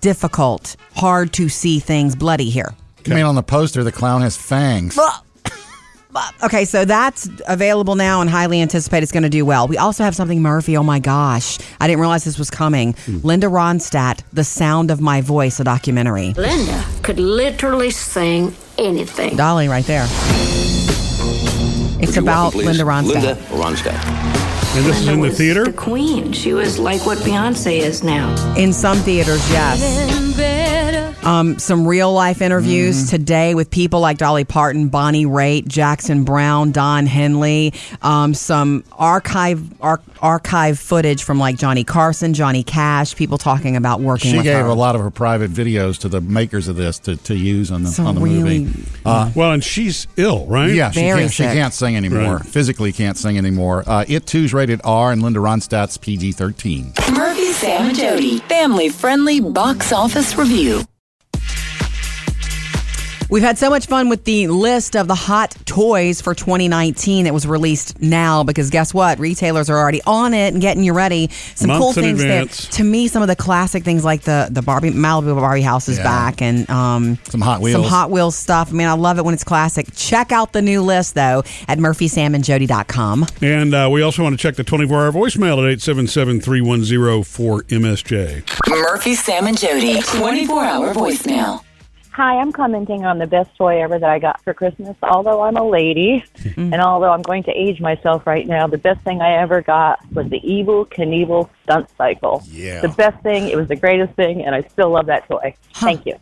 difficult, 0.00 0.76
hard 0.94 1.32
to 1.34 1.48
see 1.48 1.78
things 1.80 2.14
bloody 2.14 2.50
here. 2.50 2.74
I 3.06 3.14
mean, 3.14 3.24
on 3.24 3.34
the 3.34 3.42
poster, 3.42 3.82
the 3.84 3.92
clown 3.92 4.20
has 4.22 4.36
fangs. 4.36 4.94
Okay, 6.42 6.64
so 6.64 6.84
that's 6.84 7.28
available 7.46 7.94
now 7.94 8.20
and 8.20 8.30
highly 8.30 8.60
anticipated 8.60 9.02
it's 9.02 9.12
going 9.12 9.22
to 9.24 9.28
do 9.28 9.44
well. 9.44 9.68
We 9.68 9.76
also 9.76 10.04
have 10.04 10.16
something 10.16 10.40
Murphy. 10.40 10.76
Oh 10.76 10.82
my 10.82 10.98
gosh, 10.98 11.58
I 11.80 11.86
didn't 11.86 12.00
realize 12.00 12.24
this 12.24 12.38
was 12.38 12.50
coming. 12.50 12.94
Hmm. 12.94 13.18
Linda 13.22 13.46
Ronstadt, 13.46 14.22
"The 14.32 14.44
Sound 14.44 14.90
of 14.90 15.00
My 15.00 15.20
Voice," 15.20 15.60
a 15.60 15.64
documentary. 15.64 16.32
Linda 16.34 16.84
could 17.02 17.18
literally 17.20 17.90
sing 17.90 18.54
anything. 18.78 19.36
Dolly, 19.36 19.68
right 19.68 19.84
there. 19.84 20.06
It's 22.00 22.16
about 22.16 22.54
Linda 22.54 22.84
Ronstadt. 22.84 23.14
Linda 23.14 23.34
Ronstadt. 23.50 24.48
And 24.76 24.86
this 24.86 25.00
is 25.00 25.08
in 25.08 25.20
the 25.20 25.30
theater? 25.30 25.64
The 25.64 25.72
queen. 25.72 26.32
She 26.32 26.52
was 26.52 26.78
like 26.78 27.04
what 27.04 27.18
Beyonce 27.18 27.78
is 27.80 28.04
now. 28.04 28.34
In 28.56 28.72
some 28.72 28.98
theaters, 28.98 29.42
yes. 29.50 29.80
Um, 31.28 31.58
some 31.58 31.86
real 31.86 32.10
life 32.12 32.40
interviews 32.40 33.10
today 33.10 33.54
with 33.54 33.70
people 33.70 34.00
like 34.00 34.16
Dolly 34.16 34.44
Parton, 34.44 34.88
Bonnie 34.88 35.26
Raitt, 35.26 35.66
Jackson 35.68 36.24
Browne, 36.24 36.72
Don 36.72 37.04
Henley. 37.06 37.74
Um, 38.00 38.32
some 38.32 38.82
archive 38.92 39.62
ar- 39.82 40.00
archive 40.22 40.78
footage 40.78 41.22
from 41.22 41.38
like 41.38 41.56
Johnny 41.58 41.84
Carson, 41.84 42.32
Johnny 42.32 42.62
Cash. 42.62 43.14
People 43.14 43.36
talking 43.36 43.76
about 43.76 44.00
working. 44.00 44.30
She 44.30 44.36
with 44.38 44.44
gave 44.44 44.56
her. 44.62 44.66
a 44.66 44.74
lot 44.74 44.94
of 44.94 45.02
her 45.02 45.10
private 45.10 45.50
videos 45.50 45.98
to 45.98 46.08
the 46.08 46.22
makers 46.22 46.66
of 46.66 46.76
this 46.76 46.98
to, 47.00 47.16
to 47.18 47.36
use 47.36 47.70
on 47.70 47.82
the 47.82 47.90
So 47.90 48.06
on 48.06 48.14
the 48.14 48.20
really- 48.22 48.60
movie. 48.60 48.84
Uh, 49.04 49.30
well, 49.34 49.52
and 49.52 49.62
she's 49.62 50.06
ill, 50.16 50.46
right? 50.46 50.70
Yeah, 50.72 50.90
she 50.92 51.00
Very 51.00 51.20
can't, 51.20 51.32
she 51.32 51.42
can't 51.42 51.74
sing 51.74 51.94
anymore. 51.96 52.36
Right. 52.36 52.46
Physically 52.46 52.92
can't 52.92 53.18
sing 53.18 53.36
anymore. 53.36 53.84
Uh, 53.86 54.04
it 54.08 54.24
too's 54.26 54.54
rated 54.54 54.80
R, 54.82 55.12
and 55.12 55.22
Linda 55.22 55.40
Ronstadt's 55.40 55.98
PG 55.98 56.32
thirteen. 56.32 56.92
Murphy, 57.12 57.52
Sam, 57.52 57.88
and 57.88 57.96
Jody. 57.98 58.38
Family 58.38 58.88
friendly 58.88 59.40
box 59.40 59.92
office 59.92 60.34
review. 60.36 60.84
We've 63.30 63.42
had 63.42 63.58
so 63.58 63.68
much 63.68 63.86
fun 63.86 64.08
with 64.08 64.24
the 64.24 64.46
list 64.48 64.96
of 64.96 65.06
the 65.06 65.14
hot 65.14 65.54
toys 65.66 66.22
for 66.22 66.34
2019 66.34 67.24
that 67.24 67.34
was 67.34 67.46
released 67.46 68.00
now 68.00 68.42
because 68.42 68.70
guess 68.70 68.94
what? 68.94 69.18
Retailers 69.18 69.68
are 69.68 69.76
already 69.76 70.00
on 70.06 70.32
it 70.32 70.54
and 70.54 70.62
getting 70.62 70.82
you 70.82 70.94
ready. 70.94 71.28
Some 71.54 71.68
Months 71.68 71.84
cool 71.84 71.92
things 71.92 72.22
advance. 72.22 72.62
there. 72.68 72.72
To 72.78 72.84
me, 72.84 73.06
some 73.06 73.20
of 73.20 73.28
the 73.28 73.36
classic 73.36 73.84
things 73.84 74.02
like 74.02 74.22
the 74.22 74.48
the 74.50 74.62
Barbie 74.62 74.92
Malibu 74.92 75.34
Barbie 75.38 75.60
house 75.60 75.88
is 75.90 75.98
Yeah. 75.98 76.04
back 76.04 76.40
and 76.40 76.68
um, 76.70 77.18
Some 77.28 77.42
Hot 77.42 77.60
Wheels. 77.60 77.72
some 77.74 77.82
Wheels. 77.82 77.90
Hot 77.92 78.10
Wheels 78.10 78.34
stuff. 78.36 78.70
I 78.70 78.72
mean, 78.72 78.88
I 78.88 78.92
love 78.94 79.18
it 79.18 79.24
when 79.26 79.34
it's 79.34 79.44
classic. 79.44 79.88
Check 79.94 80.32
out 80.32 80.54
the 80.54 80.62
new 80.62 80.80
list 80.80 81.14
though 81.14 81.42
at 81.68 81.76
murphysamandjody.com. 81.78 83.26
And 83.42 83.74
uh, 83.74 83.88
we 83.92 84.00
also 84.00 84.22
want 84.22 84.38
to 84.38 84.42
check 84.42 84.56
the 84.56 84.64
24 84.64 85.04
hour 85.04 85.12
voicemail 85.12 85.58
at 85.58 85.68
877 85.70 86.40
310 86.40 87.24
4MSJ. 87.24 88.70
Murphy, 88.70 89.14
Sam, 89.14 89.46
and 89.46 89.58
Jody. 89.58 90.00
24 90.00 90.64
hour 90.64 90.94
voicemail. 90.94 91.62
Hi, 92.18 92.38
I'm 92.38 92.50
commenting 92.50 93.04
on 93.04 93.18
the 93.18 93.28
best 93.28 93.54
toy 93.56 93.80
ever 93.80 93.96
that 93.96 94.10
I 94.10 94.18
got 94.18 94.42
for 94.42 94.52
Christmas. 94.52 94.96
Although 95.04 95.42
I'm 95.42 95.56
a 95.56 95.62
lady, 95.62 96.24
and 96.56 96.74
although 96.82 97.12
I'm 97.12 97.22
going 97.22 97.44
to 97.44 97.52
age 97.52 97.80
myself 97.80 98.26
right 98.26 98.44
now, 98.44 98.66
the 98.66 98.76
best 98.76 99.00
thing 99.02 99.20
I 99.20 99.34
ever 99.40 99.62
got 99.62 100.00
was 100.12 100.28
the 100.28 100.40
Evel 100.40 100.88
Knievel 100.88 101.48
stunt 101.62 101.88
cycle. 101.96 102.42
Yeah. 102.50 102.80
The 102.80 102.88
best 102.88 103.22
thing. 103.22 103.46
It 103.48 103.56
was 103.56 103.68
the 103.68 103.76
greatest 103.76 104.14
thing, 104.14 104.44
and 104.44 104.52
I 104.52 104.62
still 104.62 104.90
love 104.90 105.06
that 105.06 105.28
toy. 105.28 105.54
Thank 105.74 106.06
you. 106.06 106.16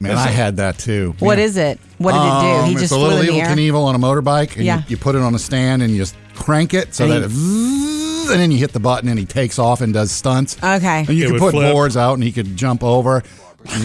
Man, 0.00 0.18
I 0.18 0.26
had 0.28 0.58
that 0.58 0.76
too. 0.78 1.14
What 1.20 1.38
is 1.38 1.56
it? 1.56 1.80
What 1.96 2.12
did 2.12 2.18
it 2.18 2.40
do? 2.42 2.60
Um, 2.60 2.66
He 2.66 2.72
it's 2.72 2.80
just 2.82 2.92
a 2.92 2.96
flew 2.96 3.04
little 3.04 3.20
in 3.20 3.26
the 3.26 3.32
evil 3.32 3.40
air. 3.48 3.56
Knievel 3.56 3.84
on 3.86 3.94
a 3.94 3.98
motorbike, 3.98 4.56
and 4.56 4.66
Yeah. 4.66 4.78
you, 4.80 4.84
you 4.88 4.96
put 4.98 5.14
it 5.14 5.22
on 5.22 5.34
a 5.34 5.38
stand 5.38 5.80
and 5.82 5.90
you 5.92 5.96
just 5.96 6.14
crank 6.34 6.74
it 6.74 6.94
so 6.94 7.04
And 7.04 7.12
that 7.24 7.30
he- 7.30 7.86
it 8.26 8.30
and 8.32 8.40
then 8.40 8.50
you 8.50 8.58
hit 8.58 8.72
the 8.72 8.80
button 8.80 9.08
and 9.08 9.18
he 9.18 9.24
takes 9.24 9.56
off 9.58 9.80
and 9.80 9.94
does 9.94 10.10
stunts. 10.10 10.56
Okay. 10.62 11.06
And 11.08 11.16
you 11.16 11.22
It 11.22 11.26
could 11.26 11.32
would 11.34 11.40
put 11.40 11.50
flip. 11.52 11.72
boards 11.72 11.96
out 11.96 12.14
and 12.14 12.22
he 12.24 12.32
could 12.32 12.54
jump 12.56 12.82
over. 12.84 13.22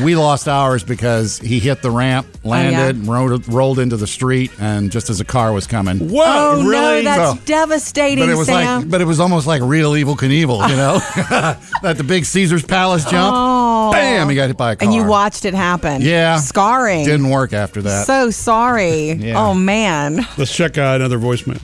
We 0.03 0.15
lost 0.15 0.47
ours 0.47 0.83
because 0.83 1.37
he 1.39 1.59
hit 1.59 1.81
the 1.81 1.91
ramp, 1.91 2.25
landed, 2.43 3.05
rolled, 3.07 3.47
rolled 3.47 3.79
into 3.79 3.97
the 3.97 4.07
street, 4.07 4.51
and 4.59 4.91
just 4.91 5.09
as 5.09 5.19
a 5.19 5.25
car 5.25 5.51
was 5.53 5.67
coming. 5.67 5.97
Whoa! 6.09 6.23
Oh 6.25 6.61
no, 6.63 7.01
that's 7.03 7.39
So- 7.39 7.45
devastating, 7.45 8.23
But 8.25 8.29
it 8.31 8.35
was 8.37 8.47
Sam. 8.47 8.81
like, 8.81 8.89
but 8.89 9.01
it 9.01 9.05
was 9.05 9.19
almost 9.19 9.47
like 9.47 9.61
real 9.63 9.91
Evel 9.91 10.15
Knievel, 10.17 10.67
you 10.69 10.75
know, 10.75 10.99
that 11.81 11.97
the 11.97 12.03
big 12.03 12.25
Caesar's 12.25 12.65
Palace 12.65 13.03
jump. 13.05 13.33
Oh. 13.37 13.91
Bam! 13.91 14.29
He 14.29 14.35
got 14.35 14.47
hit 14.47 14.57
by 14.57 14.71
a 14.73 14.75
car. 14.75 14.85
and 14.87 14.95
you 14.95 15.03
watched 15.03 15.45
it 15.45 15.53
happen. 15.53 16.01
Yeah. 16.01 16.37
Scarring. 16.37 17.03
Didn't 17.05 17.29
work 17.29 17.51
after 17.53 17.81
that. 17.81 18.05
So 18.07 18.29
sorry. 18.31 19.11
Yeah. 19.21 19.39
Oh 19.39 19.53
man. 19.53 20.25
Let's 20.37 20.55
check 20.55 20.77
uh, 20.77 20.93
another 20.95 21.19
voicemail. 21.19 21.59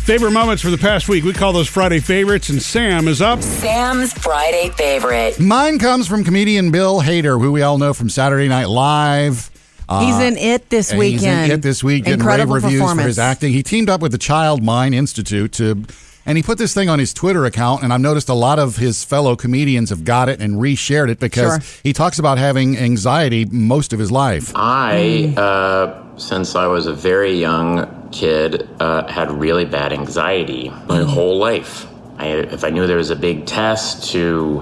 Favorite 0.04 0.32
moments 0.32 0.60
for 0.62 0.70
the 0.70 0.78
past 0.78 1.08
week. 1.08 1.22
We 1.22 1.32
call 1.32 1.52
those 1.52 1.68
Friday 1.68 2.00
favorites, 2.00 2.48
and 2.48 2.60
Sam 2.60 3.06
is 3.06 3.22
up. 3.22 3.40
Sam's 3.40 4.12
Friday 4.12 4.70
favorite. 4.70 5.38
Mine 5.38 5.78
comes 5.78 6.08
from 6.08 6.24
comedian 6.24 6.72
Bill 6.72 7.00
Hader, 7.00 7.40
who 7.40 7.52
we 7.52 7.62
all 7.62 7.78
know 7.78 7.94
from 7.94 8.08
Saturday 8.08 8.48
Night 8.48 8.68
Live. 8.68 9.48
Uh, 9.88 10.00
He's 10.04 10.18
in 10.18 10.36
It 10.36 10.68
this 10.70 10.90
and 10.90 11.00
He's 11.00 11.20
weekend. 11.20 11.52
in 11.52 11.58
it 11.58 11.62
this 11.62 11.84
week, 11.84 12.04
getting 12.04 12.18
Incredible 12.18 12.54
rave 12.54 12.64
reviews 12.64 12.92
for 12.92 13.00
his 13.02 13.18
acting. 13.20 13.52
He 13.52 13.62
teamed 13.62 13.88
up 13.88 14.00
with 14.00 14.10
the 14.10 14.18
Child 14.18 14.60
Mind 14.62 14.92
Institute 14.92 15.52
to, 15.52 15.84
and 16.26 16.36
he 16.36 16.42
put 16.42 16.58
this 16.58 16.74
thing 16.74 16.88
on 16.88 16.98
his 16.98 17.14
Twitter 17.14 17.44
account. 17.44 17.84
And 17.84 17.92
I've 17.92 18.00
noticed 18.00 18.28
a 18.28 18.34
lot 18.34 18.58
of 18.58 18.76
his 18.78 19.04
fellow 19.04 19.36
comedians 19.36 19.90
have 19.90 20.02
got 20.04 20.28
it 20.28 20.40
and 20.40 20.56
reshared 20.56 21.10
it 21.10 21.20
because 21.20 21.62
Sure. 21.64 21.80
he 21.84 21.92
talks 21.92 22.18
about 22.18 22.38
having 22.38 22.76
anxiety 22.76 23.44
most 23.44 23.92
of 23.92 24.00
his 24.00 24.10
life. 24.10 24.50
I, 24.56 25.32
uh, 25.36 26.18
since 26.18 26.56
I 26.56 26.66
was 26.66 26.86
a 26.86 26.92
very 26.92 27.38
young 27.38 28.01
kid, 28.12 28.68
uh, 28.78 29.10
had 29.10 29.30
really 29.30 29.64
bad 29.64 29.92
anxiety 29.92 30.70
my 30.86 31.02
whole 31.02 31.38
life. 31.38 31.86
I, 32.18 32.28
if 32.28 32.62
I 32.62 32.70
knew 32.70 32.86
there 32.86 32.98
was 32.98 33.10
a 33.10 33.16
big 33.16 33.46
test, 33.46 34.10
to 34.12 34.60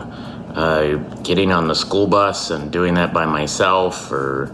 uh, 0.54 0.96
getting 1.22 1.52
on 1.52 1.68
the 1.68 1.74
school 1.74 2.06
bus 2.06 2.50
and 2.50 2.72
doing 2.72 2.94
that 2.94 3.12
by 3.12 3.26
myself, 3.26 4.10
or 4.10 4.50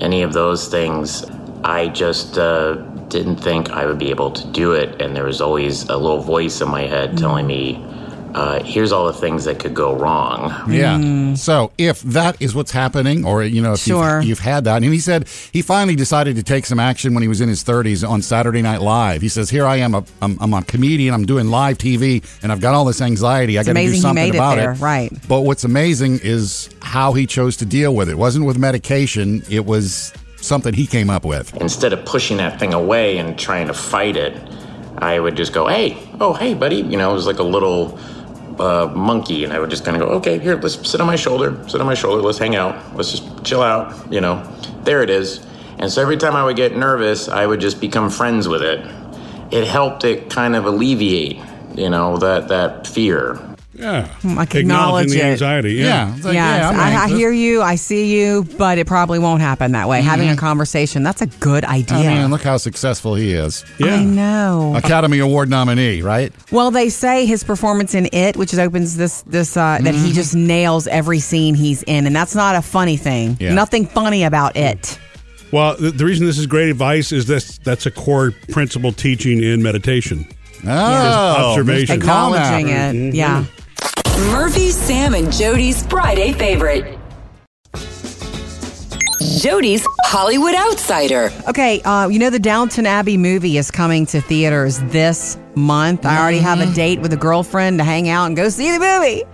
any 0.00 0.22
of 0.22 0.32
those 0.32 0.68
things, 0.68 1.24
I 1.62 1.88
just 1.88 2.38
uh, 2.38 2.74
didn't 3.08 3.36
think 3.36 3.70
I 3.70 3.86
would 3.86 3.98
be 3.98 4.10
able 4.10 4.30
to 4.30 4.46
do 4.48 4.72
it. 4.72 5.00
And 5.00 5.14
there 5.14 5.24
was 5.24 5.40
always 5.40 5.88
a 5.88 5.96
little 5.96 6.20
voice 6.20 6.60
in 6.60 6.68
my 6.68 6.82
head 6.82 7.16
telling 7.18 7.46
me, 7.46 7.84
uh, 8.34 8.62
here's 8.62 8.92
all 8.92 9.06
the 9.06 9.12
things 9.12 9.44
that 9.44 9.58
could 9.58 9.74
go 9.74 9.94
wrong. 9.96 10.52
Yeah. 10.70 11.34
So 11.34 11.72
if 11.78 12.00
that 12.02 12.40
is 12.40 12.54
what's 12.54 12.70
happening, 12.70 13.24
or 13.24 13.42
you 13.42 13.62
know, 13.62 13.72
if 13.72 13.80
Sure. 13.80 14.18
you've, 14.20 14.28
you've 14.28 14.38
had 14.40 14.64
that, 14.64 14.82
and 14.82 14.84
he 14.84 15.00
said 15.00 15.26
he 15.52 15.62
finally 15.62 15.96
decided 15.96 16.36
to 16.36 16.42
take 16.42 16.66
some 16.66 16.78
action 16.78 17.14
when 17.14 17.22
he 17.22 17.28
was 17.28 17.40
in 17.40 17.48
his 17.48 17.64
30s 17.64 18.08
on 18.08 18.22
Saturday 18.22 18.62
Night 18.62 18.80
Live. 18.82 19.22
He 19.22 19.28
says, 19.28 19.50
"Here 19.50 19.64
I 19.66 19.76
am, 19.76 19.94
a, 19.94 20.04
I'm, 20.20 20.38
I'm 20.40 20.52
a 20.54 20.62
comedian. 20.62 21.14
I'm 21.14 21.24
doing 21.26 21.48
live 21.48 21.78
TV, 21.78 22.22
and 22.42 22.52
I've 22.52 22.60
got 22.60 22.74
all 22.74 22.84
this 22.84 23.00
anxiety. 23.00 23.58
I 23.58 23.62
got 23.62 23.68
to 23.70 23.74
do 23.74 23.80
amazing 23.80 23.94
he 23.94 24.00
something 24.00 24.30
about 24.34 24.58
it 24.58 24.62
about 24.62 24.74
there, 24.76 24.84
right. 24.84 25.12
But 25.28 25.40
what's 25.42 25.64
amazing 25.64 26.20
is 26.22 26.70
how 26.82 27.12
he 27.12 27.26
chose 27.26 27.56
to 27.58 27.66
deal 27.66 27.94
with 27.94 28.08
it. 28.08 28.12
It 28.12 28.18
wasn't 28.18 28.46
with 28.46 28.58
medication. 28.58 29.42
It 29.50 29.64
was 29.64 30.12
something 30.36 30.72
he 30.74 30.86
came 30.86 31.10
up 31.10 31.24
with. 31.24 31.54
Instead 31.56 31.92
of 31.92 32.04
pushing 32.04 32.36
that 32.38 32.58
thing 32.60 32.74
away 32.74 33.18
and 33.18 33.38
trying 33.38 33.66
to 33.66 33.74
fight 33.74 34.16
it, 34.16 34.36
I 34.98 35.18
would 35.20 35.36
just 35.36 35.52
go, 35.52 35.66
hey, 35.66 35.96
oh, 36.20 36.32
hey, 36.34 36.54
buddy. 36.54 36.76
You 36.76 36.96
know, 36.96 37.10
it 37.10 37.14
was 37.14 37.26
like 37.26 37.38
a 37.38 37.44
little 37.44 37.98
uh, 38.60 38.92
monkey, 38.94 39.44
and 39.44 39.52
I 39.52 39.58
would 39.58 39.70
just 39.70 39.84
kind 39.84 39.96
of 39.96 40.08
go, 40.08 40.14
okay, 40.16 40.38
here, 40.38 40.56
let's 40.56 40.88
sit 40.88 41.00
on 41.00 41.06
my 41.06 41.16
shoulder, 41.16 41.56
sit 41.68 41.80
on 41.80 41.86
my 41.86 41.94
shoulder, 41.94 42.22
let's 42.22 42.38
hang 42.38 42.56
out, 42.56 42.96
let's 42.96 43.10
just 43.10 43.44
chill 43.44 43.62
out, 43.62 44.12
you 44.12 44.20
know. 44.20 44.42
There 44.84 45.02
it 45.02 45.10
is. 45.10 45.46
And 45.78 45.90
so 45.90 46.02
every 46.02 46.16
time 46.16 46.34
I 46.34 46.44
would 46.44 46.56
get 46.56 46.76
nervous, 46.76 47.28
I 47.28 47.46
would 47.46 47.60
just 47.60 47.80
become 47.80 48.10
friends 48.10 48.48
with 48.48 48.62
it. 48.62 48.84
It 49.50 49.66
helped 49.66 50.04
it 50.04 50.28
kind 50.28 50.56
of 50.56 50.66
alleviate, 50.66 51.40
you 51.74 51.90
know, 51.90 52.16
that, 52.18 52.48
that 52.48 52.86
fear. 52.86 53.47
Yeah. 53.78 54.06
Hmm, 54.06 54.34
like 54.34 54.54
Acknowledging 54.54 54.60
acknowledge 54.60 55.10
the 55.10 55.20
it. 55.20 55.24
anxiety. 55.24 55.74
Yeah. 55.74 56.14
it's 56.14 56.24
like, 56.24 56.34
yes, 56.34 56.60
yeah, 56.60 56.68
I'm 56.68 56.76
I, 56.80 57.04
I 57.04 57.08
hear 57.08 57.30
you. 57.30 57.62
I 57.62 57.76
see 57.76 58.12
you, 58.18 58.44
but 58.58 58.78
it 58.78 58.86
probably 58.86 59.18
won't 59.18 59.40
happen 59.40 59.72
that 59.72 59.88
way. 59.88 60.02
Having 60.02 60.28
a 60.28 60.32
mm-hmm. 60.32 60.40
conversation, 60.40 61.02
that's 61.02 61.22
a 61.22 61.26
good 61.26 61.64
idea. 61.64 61.96
I 62.10 62.14
mean, 62.22 62.30
look 62.30 62.42
how 62.42 62.56
successful 62.56 63.14
he 63.14 63.32
is. 63.32 63.64
Yeah. 63.78 63.94
I 63.94 64.04
know. 64.04 64.74
Academy 64.76 65.20
Award 65.20 65.48
nominee, 65.48 66.02
right? 66.02 66.32
Well, 66.50 66.70
they 66.70 66.88
say 66.88 67.26
his 67.26 67.44
performance 67.44 67.94
in 67.94 68.08
It, 68.12 68.36
which 68.36 68.52
is 68.52 68.58
opens 68.58 68.96
this 68.96 69.22
this 69.22 69.56
uh, 69.56 69.78
that 69.80 69.94
he 69.94 70.00
mm-hmm. 70.00 70.12
just 70.12 70.34
nails 70.34 70.86
every 70.88 71.20
scene 71.20 71.54
he's 71.54 71.82
in, 71.84 72.06
and 72.06 72.16
that's 72.16 72.34
not 72.34 72.56
a 72.56 72.62
funny 72.62 72.96
thing. 72.96 73.36
Yeah. 73.38 73.54
Nothing 73.54 73.86
funny 73.86 74.24
about 74.24 74.56
it. 74.56 74.98
Well, 75.52 75.76
the, 75.76 75.90
the 75.90 76.04
reason 76.04 76.26
this 76.26 76.38
is 76.38 76.46
great 76.46 76.68
advice 76.68 77.12
is 77.12 77.26
this 77.26 77.58
that's 77.58 77.86
a 77.86 77.90
core 77.90 78.32
principle 78.50 78.92
teaching 78.92 79.42
in 79.42 79.62
meditation. 79.62 80.26
Oh, 80.66 81.50
observation. 81.50 81.96
Acknowledging 81.96 82.68
it. 82.68 82.94
Mm-hmm. 82.94 83.14
Yeah. 83.14 83.44
Murphy, 84.18 84.70
Sam, 84.70 85.14
and 85.14 85.32
Jody's 85.32 85.86
Friday 85.86 86.32
favorite. 86.32 86.98
Jody's 89.38 89.86
Hollywood 90.06 90.56
Outsider. 90.56 91.30
Okay, 91.48 91.80
uh, 91.82 92.08
you 92.08 92.18
know 92.18 92.28
the 92.28 92.40
Downton 92.40 92.84
Abbey 92.84 93.16
movie 93.16 93.58
is 93.58 93.70
coming 93.70 94.06
to 94.06 94.20
theaters 94.20 94.80
this 94.86 95.38
month. 95.54 96.04
I 96.04 96.18
already 96.18 96.38
have 96.38 96.58
a 96.58 96.66
date 96.74 97.00
with 97.00 97.12
a 97.12 97.16
girlfriend 97.16 97.78
to 97.78 97.84
hang 97.84 98.08
out 98.08 98.26
and 98.26 98.36
go 98.36 98.48
see 98.48 98.72
the 98.72 98.80
movie. 98.80 99.24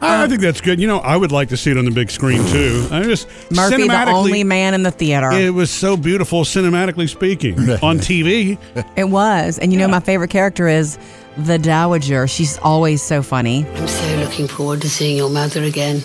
I, 0.00 0.24
I 0.24 0.28
think 0.28 0.40
that's 0.40 0.62
good. 0.62 0.80
You 0.80 0.86
know, 0.86 0.98
I 1.00 1.18
would 1.18 1.32
like 1.32 1.50
to 1.50 1.58
see 1.58 1.70
it 1.70 1.76
on 1.76 1.84
the 1.84 1.90
big 1.90 2.10
screen 2.10 2.42
too. 2.46 2.88
I 2.90 3.02
just 3.02 3.28
Murphy, 3.50 3.86
the 3.86 4.08
only 4.08 4.44
man 4.44 4.72
in 4.72 4.82
the 4.82 4.90
theater. 4.90 5.30
It 5.32 5.52
was 5.52 5.70
so 5.70 5.98
beautiful, 5.98 6.44
cinematically 6.44 7.10
speaking, 7.10 7.58
on 7.82 7.98
TV. 7.98 8.56
It 8.96 9.10
was. 9.10 9.58
And 9.58 9.70
you 9.70 9.78
know, 9.78 9.88
my 9.88 10.00
favorite 10.00 10.30
character 10.30 10.66
is 10.66 10.98
the 11.36 11.58
Dowager. 11.58 12.26
She's 12.26 12.58
always 12.58 13.02
so 13.02 13.22
funny. 13.22 13.66
I'm 13.66 13.88
so 13.88 14.16
looking 14.16 14.48
forward 14.48 14.82
to 14.82 14.90
seeing 14.90 15.16
your 15.16 15.30
mother 15.30 15.62
again. 15.62 16.02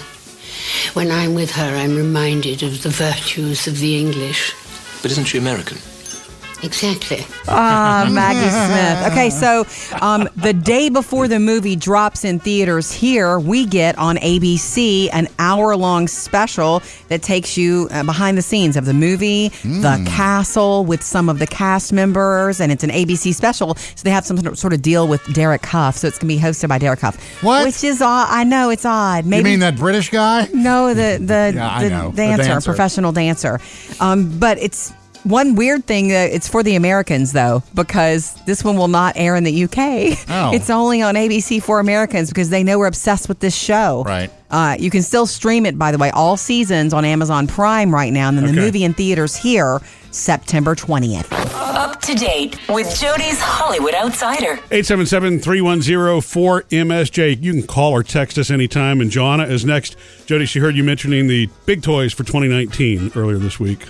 When 0.93 1.11
I'm 1.11 1.33
with 1.35 1.51
her, 1.51 1.75
I'm 1.75 1.95
reminded 1.95 2.63
of 2.63 2.83
the 2.83 2.89
virtues 2.89 3.67
of 3.67 3.79
the 3.79 3.99
English. 3.99 4.53
But 5.01 5.11
isn't 5.11 5.25
she 5.25 5.37
American? 5.37 5.77
Exactly. 6.63 7.23
Ah, 7.47 8.07
Maggie 8.11 8.49
Smith. 8.49 8.95
Okay, 9.15 9.29
so 9.29 9.65
um, 10.01 10.27
the 10.35 10.51
day 10.53 10.89
before 10.89 11.27
the 11.27 11.39
movie 11.39 11.75
drops 11.75 12.25
in 12.25 12.39
theaters 12.39 12.91
here, 12.91 13.39
we 13.39 13.65
get 13.65 13.97
on 13.97 14.17
ABC 14.17 15.09
an 15.13 15.27
hour 15.39 15.75
long 15.75 16.07
special 16.07 16.81
that 17.09 17.21
takes 17.21 17.55
you 17.57 17.87
uh, 17.91 18.03
behind 18.03 18.37
the 18.37 18.41
scenes 18.41 18.75
of 18.77 18.85
the 18.85 18.93
movie, 18.93 19.49
the 19.63 20.03
castle 20.07 20.85
with 20.85 21.01
some 21.03 21.29
of 21.29 21.39
the 21.39 21.47
cast 21.47 21.93
members, 21.93 22.59
and 22.59 22.71
it's 22.71 22.83
an 22.83 22.89
ABC 22.89 23.33
special. 23.33 23.75
So 23.75 24.03
they 24.03 24.09
have 24.11 24.25
some 24.25 24.37
sort 24.55 24.73
of 24.73 24.81
deal 24.81 25.07
with 25.07 25.21
Derek 25.33 25.65
Hough. 25.65 25.95
So 25.95 26.07
it's 26.07 26.17
going 26.17 26.29
to 26.29 26.35
be 26.35 26.41
hosted 26.41 26.67
by 26.69 26.77
Derek 26.79 26.99
Hough. 26.99 27.15
What? 27.43 27.65
Which 27.65 27.83
is 27.83 28.01
odd. 28.01 28.27
I 28.29 28.43
know 28.43 28.69
it's 28.69 28.85
odd. 28.85 29.25
Maybe 29.25 29.49
you 29.49 29.53
mean 29.53 29.59
that 29.59 29.77
British 29.77 30.09
guy? 30.09 30.47
no, 30.53 30.93
the 30.93 31.19
the, 31.21 31.53
Yeah, 31.55 31.69
I 31.69 31.83
the 31.83 31.89
know. 31.89 32.09
The 32.11 32.17
dancer, 32.17 32.43
dancer. 32.43 32.69
professional 32.69 33.11
dancer. 33.11 33.59
Um, 33.99 34.39
but 34.39 34.57
it's 34.57 34.93
one 35.25 35.55
weird 35.55 35.85
thing. 35.85 36.11
Uh, 36.11 36.27
it's 36.31 36.47
for 36.47 36.63
the 36.63 36.75
Americans 36.75 37.33
though, 37.33 37.63
because 37.73 38.35
this 38.45 38.63
one 38.63 38.77
will 38.77 38.87
not 38.87 39.13
air 39.17 39.35
in 39.35 39.43
the 39.43 39.63
UK. 39.65 39.77
Oh. 40.29 40.51
It's 40.55 40.69
only 40.69 41.01
on 41.01 41.15
ABC 41.15 41.61
for 41.61 41.79
Americans 41.79 42.29
because 42.29 42.49
they 42.49 42.63
know 42.63 42.79
we're 42.79 42.87
obsessed 42.87 43.27
with 43.27 43.39
this 43.39 43.55
show. 43.55 44.03
Right. 44.05 44.31
Uh, 44.49 44.77
you 44.79 44.89
can 44.89 45.01
still 45.01 45.25
stream 45.25 45.65
it, 45.65 45.77
by 45.77 45.91
the 45.91 45.97
way, 45.97 46.11
all 46.11 46.37
seasons 46.37 46.93
on 46.93 47.03
Amazon 47.03 47.47
Prime 47.47 47.93
right 47.93 48.13
now, 48.13 48.29
and 48.29 48.37
then 48.37 48.45
the 48.45 48.51
Okay. 48.51 48.59
movie 48.61 48.83
in 48.85 48.93
theaters 48.93 49.35
here 49.35 49.81
September 50.11 50.75
twentieth. 50.75 51.27
Up 51.55 51.99
to 52.01 52.13
date 52.15 52.57
with 52.69 52.87
Jody's 52.99 53.39
Hollywood 53.41 53.93
Outsider. 53.95 54.57
877-310-4MSJ. 54.71 57.41
You 57.43 57.53
can 57.53 57.63
call 57.67 57.91
or 57.91 58.03
text 58.03 58.37
us 58.37 58.49
anytime. 58.49 59.01
And 59.01 59.11
Joanna 59.11 59.45
is 59.45 59.65
next. 59.65 59.97
Jody, 60.25 60.45
she 60.45 60.59
heard 60.59 60.75
you 60.75 60.83
mentioning 60.83 61.27
the 61.27 61.49
big 61.65 61.81
toys 61.81 62.13
for 62.13 62.23
2019 62.23 63.11
earlier 63.15 63.37
this 63.37 63.59
week. 63.59 63.87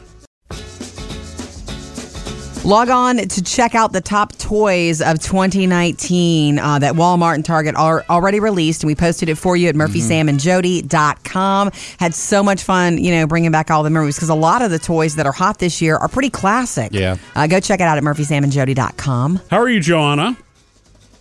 Log 2.65 2.89
on 2.89 3.17
to 3.17 3.43
check 3.43 3.75
out 3.75 3.93
the 3.93 4.01
top 4.01 4.35
toys 4.39 4.99
of 4.99 5.19
2019 5.19 6.57
uh, 6.57 6.79
that 6.79 6.95
Walmart 6.95 7.35
and 7.35 7.45
Target 7.45 7.75
are 7.75 8.03
already 8.09 8.39
released, 8.39 8.81
and 8.81 8.87
we 8.87 8.95
posted 8.95 9.29
it 9.29 9.35
for 9.35 9.55
you 9.55 9.69
at 9.69 9.75
murphysamandjody.com. 9.75 11.71
Had 11.99 12.15
so 12.15 12.41
much 12.41 12.63
fun, 12.63 12.97
you 12.97 13.11
know, 13.11 13.27
bringing 13.27 13.51
back 13.51 13.69
all 13.69 13.83
the 13.83 13.91
memories 13.91 14.15
because 14.15 14.29
a 14.29 14.33
lot 14.35 14.63
of 14.63 14.71
the 14.71 14.79
toys 14.79 15.13
that 15.17 15.27
are 15.27 15.31
hot 15.31 15.59
this 15.59 15.79
year 15.79 15.95
are 15.95 16.07
pretty 16.07 16.31
classic. 16.31 16.91
Yeah. 16.91 17.17
Uh, 17.35 17.45
go 17.45 17.59
check 17.59 17.81
it 17.81 17.83
out 17.83 17.99
at 17.99 18.03
murphysamandjody.com. 18.03 19.41
How 19.51 19.57
are 19.57 19.69
you, 19.69 19.79
Joanna? 19.79 20.35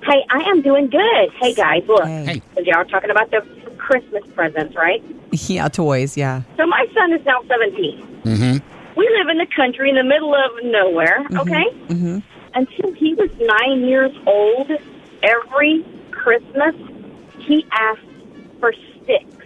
Hey, 0.03 0.25
I 0.31 0.49
am 0.49 0.63
doing 0.63 0.89
good. 0.89 1.31
Hey, 1.43 1.53
guys, 1.53 1.83
look. 1.87 2.05
Because 2.05 2.65
y'all 2.65 2.77
are 2.77 2.85
talking 2.87 3.11
about 3.11 3.31
the 3.31 3.43
Christmas 3.77 4.23
presents, 4.35 4.75
right? 4.75 5.05
Yeah, 5.49 5.67
toys, 5.69 6.17
yeah. 6.17 6.43
So 6.57 6.65
my 6.65 6.87
son 6.95 7.13
is 7.13 7.27
now 7.27 7.43
17. 7.49 8.21
Mm-hmm. 8.23 8.74
We 8.97 9.09
live 9.19 9.29
in 9.29 9.39
the 9.39 9.47
country 9.55 9.91
in 9.91 9.97
the 9.97 10.05
middle 10.05 10.35
of 10.35 10.51
nowhere, 10.63 11.27
okay? 11.37 11.65
Mm-hmm. 11.89 12.19
Until 12.55 12.93
he 12.93 13.15
was 13.15 13.31
nine 13.41 13.89
years 13.89 14.13
old, 14.27 14.71
every 15.23 15.85
Christmas, 16.13 16.75
he 17.41 17.67
asked 17.73 18.01
for 18.61 18.73
sticks. 18.73 19.44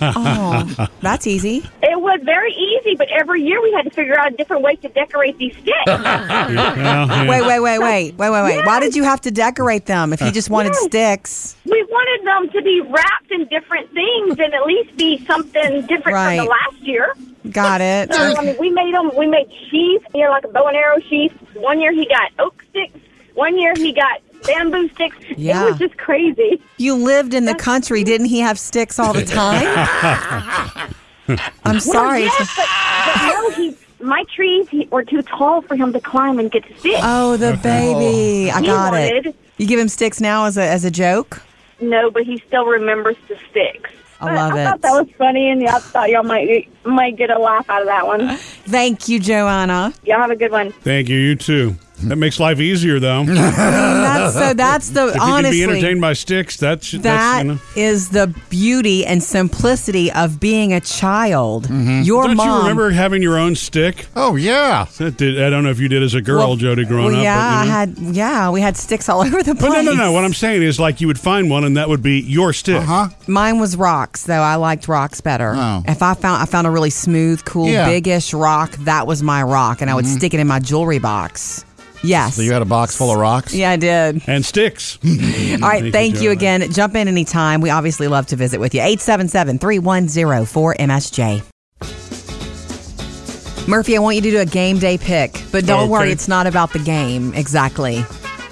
Oh, 0.00 0.86
that's 1.00 1.26
easy. 1.26 1.58
It 1.82 2.00
was 2.00 2.20
very 2.24 2.52
easy, 2.52 2.94
but 2.96 3.08
every 3.10 3.42
year 3.42 3.62
we 3.62 3.72
had 3.72 3.82
to 3.84 3.90
figure 3.90 4.18
out 4.18 4.32
a 4.32 4.36
different 4.36 4.62
way 4.62 4.76
to 4.76 4.88
decorate 4.88 5.36
these 5.38 5.52
sticks. 5.54 5.68
Wait, 5.86 7.42
wait, 7.46 7.60
wait, 7.60 7.78
wait, 7.78 8.14
wait, 8.14 8.30
wait, 8.30 8.42
wait. 8.42 8.66
Why 8.66 8.80
did 8.80 8.94
you 8.96 9.02
have 9.04 9.20
to 9.22 9.30
decorate 9.30 9.86
them 9.86 10.12
if 10.12 10.20
you 10.20 10.30
just 10.30 10.50
wanted 10.50 10.72
Yes. 10.74 10.84
sticks? 10.84 11.56
We 11.64 11.82
wanted 11.84 12.26
them 12.26 12.50
to 12.52 12.62
be 12.62 12.80
wrapped 12.80 13.30
in 13.30 13.46
different 13.46 13.92
things 13.92 14.38
and 14.38 14.54
at 14.54 14.64
least 14.66 14.96
be 14.96 15.24
something 15.26 15.82
different 15.86 16.04
from 16.16 16.36
the 16.36 16.44
last 16.44 16.80
year. 16.82 17.14
Got 17.50 17.80
it. 17.80 18.12
So, 18.12 18.20
I 18.36 18.44
mean, 18.44 18.56
we 18.58 18.70
made 18.70 18.94
them. 18.94 19.10
We 19.16 19.26
made 19.26 19.48
sheaths, 19.70 20.04
you 20.14 20.24
know, 20.24 20.30
like 20.30 20.44
a 20.44 20.48
bow 20.48 20.66
and 20.66 20.76
arrow 20.76 20.98
sheath. 21.08 21.32
One 21.54 21.80
year 21.80 21.92
he 21.92 22.06
got 22.06 22.30
oak 22.38 22.62
sticks. 22.70 22.98
One 23.34 23.58
year 23.58 23.72
he 23.74 23.92
got 23.92 24.20
bamboo 24.46 24.88
sticks. 24.90 25.16
Yeah. 25.36 25.66
It 25.66 25.70
was 25.70 25.78
just 25.78 25.96
crazy. 25.98 26.60
You 26.76 26.94
lived 26.94 27.34
in 27.34 27.44
the 27.44 27.54
country. 27.54 28.04
Didn't 28.04 28.26
he 28.28 28.40
have 28.40 28.58
sticks 28.58 28.98
all 28.98 29.12
the 29.12 29.24
time? 29.24 29.66
I'm 31.64 31.80
sorry. 31.80 32.22
Well, 32.24 32.34
yes, 32.38 32.52
but, 32.56 32.66
but 33.06 33.26
no, 33.32 33.50
he. 33.50 33.76
My 34.00 34.22
trees 34.34 34.68
he, 34.68 34.86
were 34.92 35.02
too 35.02 35.22
tall 35.22 35.60
for 35.62 35.74
him 35.74 35.92
to 35.92 36.00
climb 36.00 36.38
and 36.38 36.50
get 36.52 36.64
to 36.66 36.78
sticks. 36.78 37.00
Oh, 37.02 37.36
the 37.36 37.58
baby. 37.62 38.48
I 38.50 38.60
He 38.60 38.66
got 38.66 38.92
wanted- 38.92 39.26
it. 39.26 39.36
You 39.56 39.66
give 39.66 39.80
him 39.80 39.88
sticks 39.88 40.20
now 40.20 40.44
as 40.44 40.56
a 40.56 40.62
as 40.62 40.84
a 40.84 40.90
joke? 40.90 41.42
No, 41.80 42.10
but 42.12 42.22
he 42.22 42.40
still 42.46 42.64
remembers 42.64 43.16
the 43.26 43.36
sticks. 43.50 43.90
I 44.20 44.26
But 44.26 44.34
love 44.36 44.52
I 44.54 44.60
it. 44.60 44.64
thought 44.66 44.80
that 44.82 44.92
was 44.92 45.08
funny, 45.18 45.50
and 45.50 45.66
I 45.68 45.78
thought 45.80 46.10
y'all 46.10 46.22
might 46.22 46.68
might 46.84 47.16
get 47.16 47.30
a 47.30 47.38
laugh 47.40 47.68
out 47.68 47.80
of 47.82 47.88
that 47.88 48.06
one. 48.06 48.36
Thank 48.36 49.08
you, 49.08 49.18
Joanna. 49.18 49.92
Y'all 50.04 50.20
have 50.20 50.30
a 50.30 50.36
good 50.36 50.52
one. 50.52 50.70
Thank 50.70 51.08
you. 51.08 51.18
You 51.18 51.34
too. 51.34 51.76
That 52.04 52.16
makes 52.16 52.38
life 52.38 52.60
easier, 52.60 53.00
though. 53.00 53.24
That's, 53.24 54.34
so 54.34 54.54
that's 54.54 54.90
the 54.90 55.08
if 55.08 55.14
you 55.16 55.20
honestly 55.20 55.60
can 55.60 55.68
be 55.70 55.76
entertained 55.76 56.00
by 56.00 56.12
sticks, 56.12 56.56
that's 56.56 56.92
that 56.92 57.02
that's 57.02 57.44
you 57.44 57.52
know. 57.54 57.58
is 57.76 58.10
the 58.10 58.32
beauty 58.50 59.04
and 59.04 59.22
simplicity 59.22 60.10
of 60.12 60.38
being 60.40 60.72
a 60.72 60.80
child. 60.80 61.68
Your 61.70 62.24
Don't 62.26 62.36
mom 62.36 62.48
you 62.48 62.58
remember 62.62 62.90
having 62.90 63.22
your 63.22 63.36
own 63.38 63.54
stick? 63.56 64.06
Oh 64.16 64.36
yeah. 64.36 64.86
That 64.98 65.16
did, 65.16 65.40
I 65.42 65.48
don't 65.50 65.62
know 65.64 65.70
if 65.70 65.78
you 65.78 65.88
did 65.88 66.02
as 66.02 66.14
a 66.14 66.20
girl, 66.20 66.38
Well, 66.48 66.56
Jody, 66.56 66.84
growing 66.84 67.12
well, 67.12 67.16
up. 67.18 67.22
yeah, 67.24 67.38
I 67.38 67.62
you 67.62 67.68
know. 67.68 67.72
had 68.06 68.16
yeah, 68.16 68.50
we 68.50 68.60
had 68.60 68.76
sticks 68.76 69.08
all 69.08 69.20
over 69.26 69.42
the 69.42 69.54
But 69.54 69.68
place. 69.68 69.84
no, 69.84 69.92
no, 69.92 69.94
no. 69.94 70.12
What 70.12 70.24
I'm 70.24 70.34
saying 70.34 70.62
is, 70.62 70.80
like, 70.80 71.00
you 71.00 71.06
would 71.06 71.18
find 71.20 71.48
one, 71.50 71.64
and 71.64 71.76
that 71.76 71.88
would 71.88 72.02
be 72.02 72.20
your 72.20 72.52
stick. 72.52 72.80
Uh-huh. 72.82 73.08
Mine 73.26 73.58
was 73.60 73.76
rocks, 73.76 74.24
though. 74.24 74.40
I 74.40 74.56
liked 74.56 74.88
rocks 74.88 75.20
better. 75.20 75.52
Oh. 75.56 75.82
If 75.86 76.02
I 76.02 76.14
found 76.14 76.42
I 76.42 76.46
found 76.46 76.66
a 76.66 76.70
really 76.70 76.90
smooth, 76.90 77.44
cool, 77.44 77.68
Yeah. 77.68 77.86
biggish 77.86 78.32
rock, 78.34 78.72
that 78.80 79.06
was 79.06 79.22
my 79.22 79.42
rock, 79.42 79.80
and 79.80 79.90
I 79.90 79.94
would 79.94 80.06
stick 80.06 80.34
it 80.34 80.40
in 80.40 80.46
my 80.46 80.58
jewelry 80.60 80.98
box. 80.98 81.64
Yes. 82.02 82.36
So 82.36 82.42
you 82.42 82.52
had 82.52 82.62
a 82.62 82.66
box 82.66 82.96
full 82.96 83.10
of 83.10 83.18
rocks? 83.18 83.54
Yeah, 83.54 83.70
I 83.70 83.76
did. 83.76 84.22
And 84.26 84.44
sticks. 84.44 84.98
All 85.04 85.68
right, 85.68 85.92
thank 85.92 86.14
you 86.16 86.34
Joanna. 86.34 86.64
again. 86.64 86.72
Jump 86.72 86.94
in 86.94 87.08
anytime. 87.08 87.60
We 87.60 87.70
obviously 87.70 88.08
love 88.08 88.26
to 88.26 88.36
visit 88.36 88.60
with 88.60 88.74
you. 88.74 88.80
877 88.80 89.58
310 89.58 90.44
4MSJ. 90.46 91.42
Murphy, 93.68 93.96
I 93.96 94.00
want 94.00 94.16
you 94.16 94.22
to 94.22 94.30
do 94.30 94.38
a 94.40 94.46
game 94.46 94.78
day 94.78 94.96
pick, 94.96 95.42
but 95.52 95.66
don't 95.66 95.90
worry, 95.90 96.10
it's 96.10 96.26
not 96.26 96.46
about 96.46 96.72
the 96.72 96.78
game 96.78 97.34
exactly. 97.34 98.00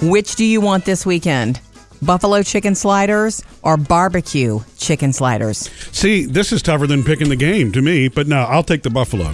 Which 0.03 0.35
do 0.35 0.45
you 0.45 0.61
want 0.61 0.85
this 0.85 1.07
weekend? 1.07 1.59
Buffalo 2.03 2.43
chicken 2.43 2.75
sliders 2.75 3.43
or 3.63 3.77
barbecue 3.77 4.61
chicken 4.79 5.13
sliders? 5.13 5.71
See, 5.93 6.25
this 6.27 6.53
is 6.53 6.63
tougher 6.63 6.87
than 6.87 7.03
picking 7.03 7.29
the 7.29 7.37
game 7.37 7.73
to 7.73 7.83
me, 7.83 8.09
but 8.09 8.27
no, 8.27 8.39
I'll 8.43 8.63
take 8.63 8.83
the 8.83 8.91
buffalo. 8.91 9.33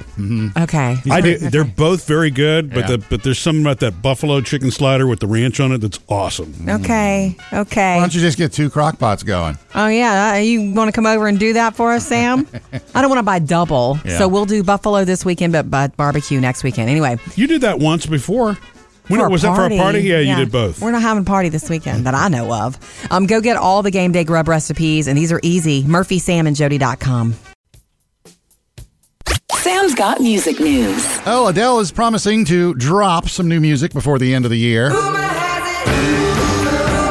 Okay. 0.57 0.97
I 1.11 1.21
do, 1.21 1.39
They're 1.39 1.65
both 1.65 2.07
very 2.07 2.31
good, 2.31 2.71
but 2.71 2.81
Yeah. 2.89 2.97
the, 2.97 2.99
but 2.99 3.23
there's 3.23 3.39
something 3.39 3.63
about 3.63 3.81
that 3.81 4.01
buffalo 4.03 4.41
chicken 4.41 4.71
slider 4.71 5.07
with 5.07 5.21
the 5.21 5.27
ranch 5.27 5.61
on 5.61 5.73
it 5.73 5.79
that's 5.79 5.99
awesome. 6.09 6.55
Okay. 6.69 7.37
Okay. 7.53 7.95
Why 7.97 8.01
don't 8.01 8.15
you 8.15 8.21
just 8.21 8.39
get 8.39 8.53
two 8.53 8.71
crock 8.71 8.99
pots 8.99 9.23
going? 9.23 9.59
Oh 9.75 9.89
yeah, 9.89 10.33
uh, 10.35 10.37
you 10.39 10.73
want 10.73 10.89
to 10.89 10.93
come 10.93 11.07
over 11.07 11.27
and 11.29 11.39
do 11.39 11.55
that 11.55 11.75
for 11.77 11.93
us, 11.93 12.07
Sam? 12.07 12.47
I 12.95 13.01
don't 13.01 13.11
want 13.11 13.19
to 13.19 13.23
buy 13.25 13.39
double, 13.39 13.99
Yeah. 14.05 14.19
so 14.19 14.29
we'll 14.29 14.47
do 14.47 14.63
buffalo 14.63 15.05
this 15.05 15.25
weekend, 15.25 15.53
but, 15.53 15.71
but 15.71 15.97
barbecue 15.97 16.41
next 16.41 16.63
weekend. 16.65 16.89
Anyway, 16.91 17.19
You 17.35 17.47
did 17.47 17.63
that 17.63 17.79
once 17.79 18.07
before. 18.07 18.57
When 19.09 19.21
for 19.21 19.27
a 19.27 19.31
was 19.31 19.43
that 19.43 19.57
for 19.57 19.67
a 19.67 19.77
party? 19.77 20.01
Yeah, 20.01 20.21
you 20.21 20.37
did 20.37 20.53
both. 20.53 20.81
We're 20.81 20.93
not 20.93 21.03
having 21.03 21.23
a 21.23 21.27
party 21.27 21.49
this 21.49 21.69
weekend 21.69 22.07
that 22.07 22.15
I 22.15 22.29
know 22.29 22.53
of. 22.53 22.79
Um, 23.11 23.27
go 23.27 23.41
get 23.41 23.57
all 23.57 23.83
the 23.83 23.91
game 23.91 24.13
day 24.13 24.25
grub 24.25 24.49
recipes, 24.49 25.09
and 25.09 25.19
these 25.19 25.33
are 25.33 25.41
easy. 25.43 25.83
MurphySamandJody.com. 25.85 27.35
Sam's 29.55 29.95
got 29.95 30.21
music 30.21 30.59
news. 30.61 31.05
Oh, 31.27 31.47
Adele 31.49 31.81
is 31.81 31.93
promising 31.93 32.45
to 32.47 32.75
drop 32.75 33.29
some 33.29 33.49
new 33.49 33.61
music 33.61 33.93
before 33.93 34.19
the 34.19 34.35
end 34.35 34.45
of 34.45 34.51
the 34.51 34.59
year. 34.59 34.91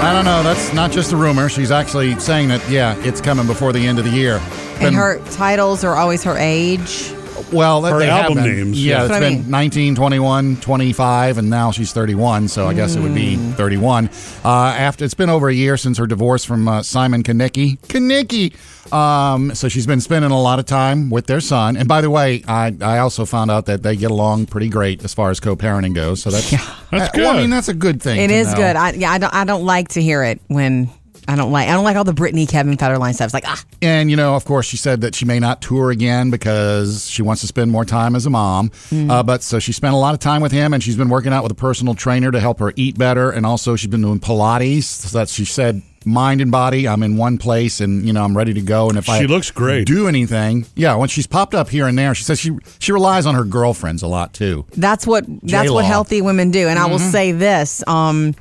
I 0.03 0.13
don't 0.13 0.25
know. 0.25 0.43
That's 0.43 0.73
not 0.73 0.91
just 0.91 1.11
a 1.13 1.15
rumor. 1.15 1.47
She's 1.47 1.71
actually 1.71 2.19
saying 2.19 2.47
that, 2.49 2.67
yeah, 2.69 2.95
it's 3.05 3.21
coming 3.21 3.47
before 3.47 3.71
the 3.71 3.85
end 3.85 3.99
of 3.99 4.05
the 4.05 4.11
year. 4.11 4.37
And 4.37 4.79
Been- 4.79 4.93
her 4.95 5.19
titles 5.31 5.83
are 5.83 5.95
always 5.95 6.23
her 6.23 6.35
age. 6.37 7.13
Well, 7.51 7.81
that 7.81 7.93
Her 7.93 7.99
they 7.99 8.07
have 8.07 8.25
album 8.25 8.43
been. 8.43 8.55
names. 8.55 8.83
Yeah, 8.85 8.99
That's 8.99 9.03
it's 9.05 9.11
what 9.11 9.23
I 9.23 9.29
been 9.29 9.41
mean. 9.43 9.51
19, 9.51 9.95
21, 9.95 10.55
25, 10.57 11.37
and 11.37 11.49
now 11.49 11.71
she's 11.71 11.91
31. 11.93 12.47
So 12.47 12.67
I 12.67 12.73
guess 12.73 12.95
it 12.95 13.01
would 13.01 13.13
be 13.15 13.35
Hmm. 13.35 13.51
31. 13.53 14.09
Uh, 14.43 14.49
after 14.49 15.03
it's 15.05 15.13
been 15.13 15.29
over 15.29 15.49
a 15.49 15.53
year 15.53 15.77
since 15.77 15.97
her 15.97 16.07
divorce 16.07 16.43
from 16.45 16.67
uh, 16.67 16.81
Simon 16.83 17.23
Konecki. 17.23 17.77
Konecki. 17.81 18.53
Um, 18.93 19.53
so 19.55 19.67
she's 19.69 19.85
been 19.87 20.01
spending 20.01 20.31
a 20.31 20.41
lot 20.41 20.59
of 20.59 20.65
time 20.65 21.09
with 21.09 21.27
their 21.27 21.39
son. 21.41 21.77
And 21.77 21.87
by 21.87 22.01
the 22.01 22.09
way, 22.09 22.43
I, 22.47 22.75
I 22.81 22.97
also 22.99 23.25
found 23.25 23.49
out 23.51 23.65
that 23.67 23.83
they 23.83 23.95
get 23.95 24.11
along 24.11 24.47
pretty 24.47 24.69
great 24.69 25.03
as 25.03 25.13
far 25.13 25.29
as 25.29 25.39
co-parenting 25.39 25.93
goes. 25.95 26.21
So 26.21 26.29
that's 26.31 26.49
That's 26.91 27.07
uh, 27.07 27.09
well, 27.15 27.37
I 27.37 27.41
mean, 27.41 27.49
that's 27.49 27.69
a 27.69 27.73
good 27.73 28.01
thing. 28.01 28.19
It 28.19 28.27
to 28.27 28.33
is 28.33 28.47
know. 28.51 28.57
good. 28.57 28.75
I, 28.75 28.91
yeah, 28.93 29.11
I 29.11 29.17
don't. 29.17 29.33
I 29.33 29.45
don't 29.45 29.63
like 29.65 29.89
to 29.89 30.01
hear 30.01 30.23
it 30.23 30.41
when 30.47 30.89
I 31.31 31.35
don't 31.35 31.51
like. 31.51 31.69
I 31.69 31.71
don't 31.73 31.83
like 31.83 31.95
all 31.95 32.03
the 32.03 32.13
Britney, 32.13 32.47
Kevin 32.47 32.75
Federline 32.77 33.13
stuff. 33.13 33.25
It's 33.25 33.33
like 33.33 33.47
ah, 33.47 33.63
And, 33.81 34.11
you 34.11 34.17
know, 34.17 34.35
of 34.35 34.43
course, 34.45 34.65
she 34.65 34.77
said 34.77 35.01
that 35.01 35.15
she 35.15 35.25
may 35.25 35.39
not 35.39 35.61
tour 35.61 35.89
again 35.91 36.29
because 36.29 37.09
she 37.09 37.21
wants 37.21 37.41
to 37.41 37.47
spend 37.47 37.71
more 37.71 37.85
time 37.85 38.15
as 38.15 38.25
a 38.25 38.29
mom. 38.29 38.71
Uh, 38.91 39.23
but 39.23 39.41
so 39.43 39.57
she 39.59 39.71
spent 39.71 39.93
a 39.93 39.97
lot 39.97 40.13
of 40.13 40.19
time 40.19 40.41
with 40.41 40.51
him 40.51 40.73
and 40.73 40.83
she's 40.83 40.97
been 40.97 41.09
working 41.09 41.31
out 41.31 41.43
with 41.43 41.51
a 41.51 41.55
personal 41.55 41.93
trainer 41.95 42.31
to 42.31 42.39
help 42.39 42.59
her 42.59 42.73
eat 42.75 42.97
better. 42.97 43.31
And 43.31 43.45
also, 43.45 43.75
she's 43.75 43.89
been 43.89 44.01
doing 44.01 44.19
Pilates. 44.19 44.83
So 44.83 45.17
that 45.17 45.29
she 45.29 45.45
said, 45.45 45.81
mind 46.05 46.41
and 46.41 46.51
body, 46.51 46.87
I'm 46.87 47.03
in 47.03 47.15
one 47.17 47.37
place 47.37 47.79
and, 47.79 48.05
you 48.05 48.13
know, 48.13 48.23
I'm 48.23 48.35
ready 48.35 48.53
to 48.53 48.61
go. 48.61 48.89
And 48.89 48.97
if 48.97 49.07
I 49.07 49.19
She 49.19 49.27
looks 49.27 49.51
great. 49.51 49.87
do 49.87 50.07
anything, 50.07 50.65
yeah, 50.75 50.95
when 50.95 51.09
she's 51.09 51.27
popped 51.27 51.53
up 51.53 51.69
here 51.69 51.87
and 51.87 51.97
there, 51.97 52.13
she 52.15 52.23
says 52.23 52.39
she, 52.39 52.57
she 52.79 52.91
relies 52.91 53.25
on 53.25 53.35
her 53.35 53.43
girlfriends 53.45 54.01
a 54.03 54.07
lot 54.07 54.33
too. 54.33 54.65
That's 54.75 55.05
what 55.07 55.25
that's 55.43 55.71
what 55.71 55.85
healthy 55.85 56.21
women 56.21 56.51
do. 56.51 56.67
And 56.67 56.77
I 56.79 56.87
will 56.87 56.99
say 56.99 57.31
this: 57.31 57.83
um, 57.87 58.35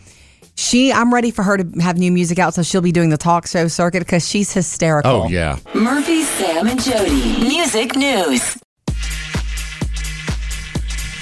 she, 0.60 0.92
I'm 0.92 1.12
ready 1.12 1.30
for 1.30 1.42
her 1.42 1.56
to 1.56 1.80
have 1.80 1.98
new 1.98 2.12
music 2.12 2.38
out, 2.38 2.54
so 2.54 2.62
she'll 2.62 2.82
be 2.82 2.92
doing 2.92 3.08
the 3.08 3.16
talk 3.16 3.46
show 3.46 3.66
circuit 3.68 4.00
because 4.00 4.28
she's 4.28 4.52
hysterical. 4.52 5.22
Oh, 5.22 5.28
yeah. 5.28 5.58
Murphy, 5.74 6.22
Sam, 6.22 6.66
and 6.66 6.80
Jody. 6.80 7.40
Music 7.40 7.96
news. 7.96 8.58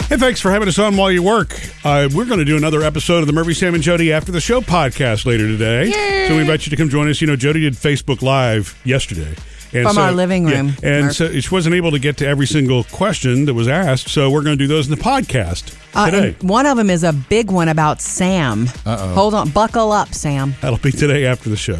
Hey, 0.08 0.16
thanks 0.16 0.40
for 0.40 0.50
having 0.50 0.68
us 0.68 0.78
on 0.78 0.96
while 0.96 1.12
you 1.12 1.22
work. 1.22 1.52
Uh, 1.84 2.08
we're 2.14 2.24
going 2.24 2.38
to 2.38 2.44
do 2.44 2.56
another 2.56 2.82
episode 2.82 3.18
of 3.18 3.26
the 3.26 3.32
Murphy, 3.32 3.52
Sam, 3.54 3.74
and 3.74 3.82
Jody 3.82 4.10
After 4.10 4.32
the 4.32 4.40
Show 4.40 4.60
podcast 4.62 5.26
later 5.26 5.46
today. 5.46 6.26
So 6.26 6.34
we 6.34 6.40
invite 6.40 6.66
you 6.66 6.70
to 6.70 6.76
come 6.76 6.88
join 6.88 7.08
us. 7.10 7.20
You 7.20 7.26
know, 7.26 7.36
Jody 7.36 7.60
did 7.60 7.74
Facebook 7.74 8.22
Live 8.22 8.80
yesterday. 8.84 9.34
And 9.72 9.86
From 9.86 9.98
our 9.98 10.12
living 10.12 10.48
yeah, 10.48 10.54
room, 10.60 10.72
and 10.82 11.06
Murph. 11.06 11.16
so 11.16 11.40
she 11.40 11.50
wasn't 11.50 11.74
able 11.74 11.90
to 11.90 11.98
get 11.98 12.16
to 12.18 12.26
every 12.26 12.46
single 12.46 12.84
question 12.84 13.44
that 13.44 13.52
was 13.54 13.68
asked. 13.68 14.08
So 14.08 14.30
we're 14.30 14.42
going 14.42 14.56
to 14.56 14.64
do 14.64 14.66
those 14.66 14.88
in 14.88 14.94
the 14.94 15.00
podcast 15.02 15.74
Uh, 15.94 16.10
today. 16.10 16.36
one 16.40 16.64
of 16.64 16.76
them 16.78 16.88
is 16.88 17.04
a 17.04 17.12
big 17.12 17.50
one 17.50 17.68
about 17.68 18.00
Sam. 18.00 18.68
Uh-oh. 18.86 19.14
Hold 19.14 19.34
on, 19.34 19.50
buckle 19.50 19.92
up, 19.92 20.14
Sam. 20.14 20.54
That'll 20.62 20.78
be 20.78 20.90
today 20.92 21.26
after 21.26 21.50
the 21.50 21.56
show. 21.56 21.76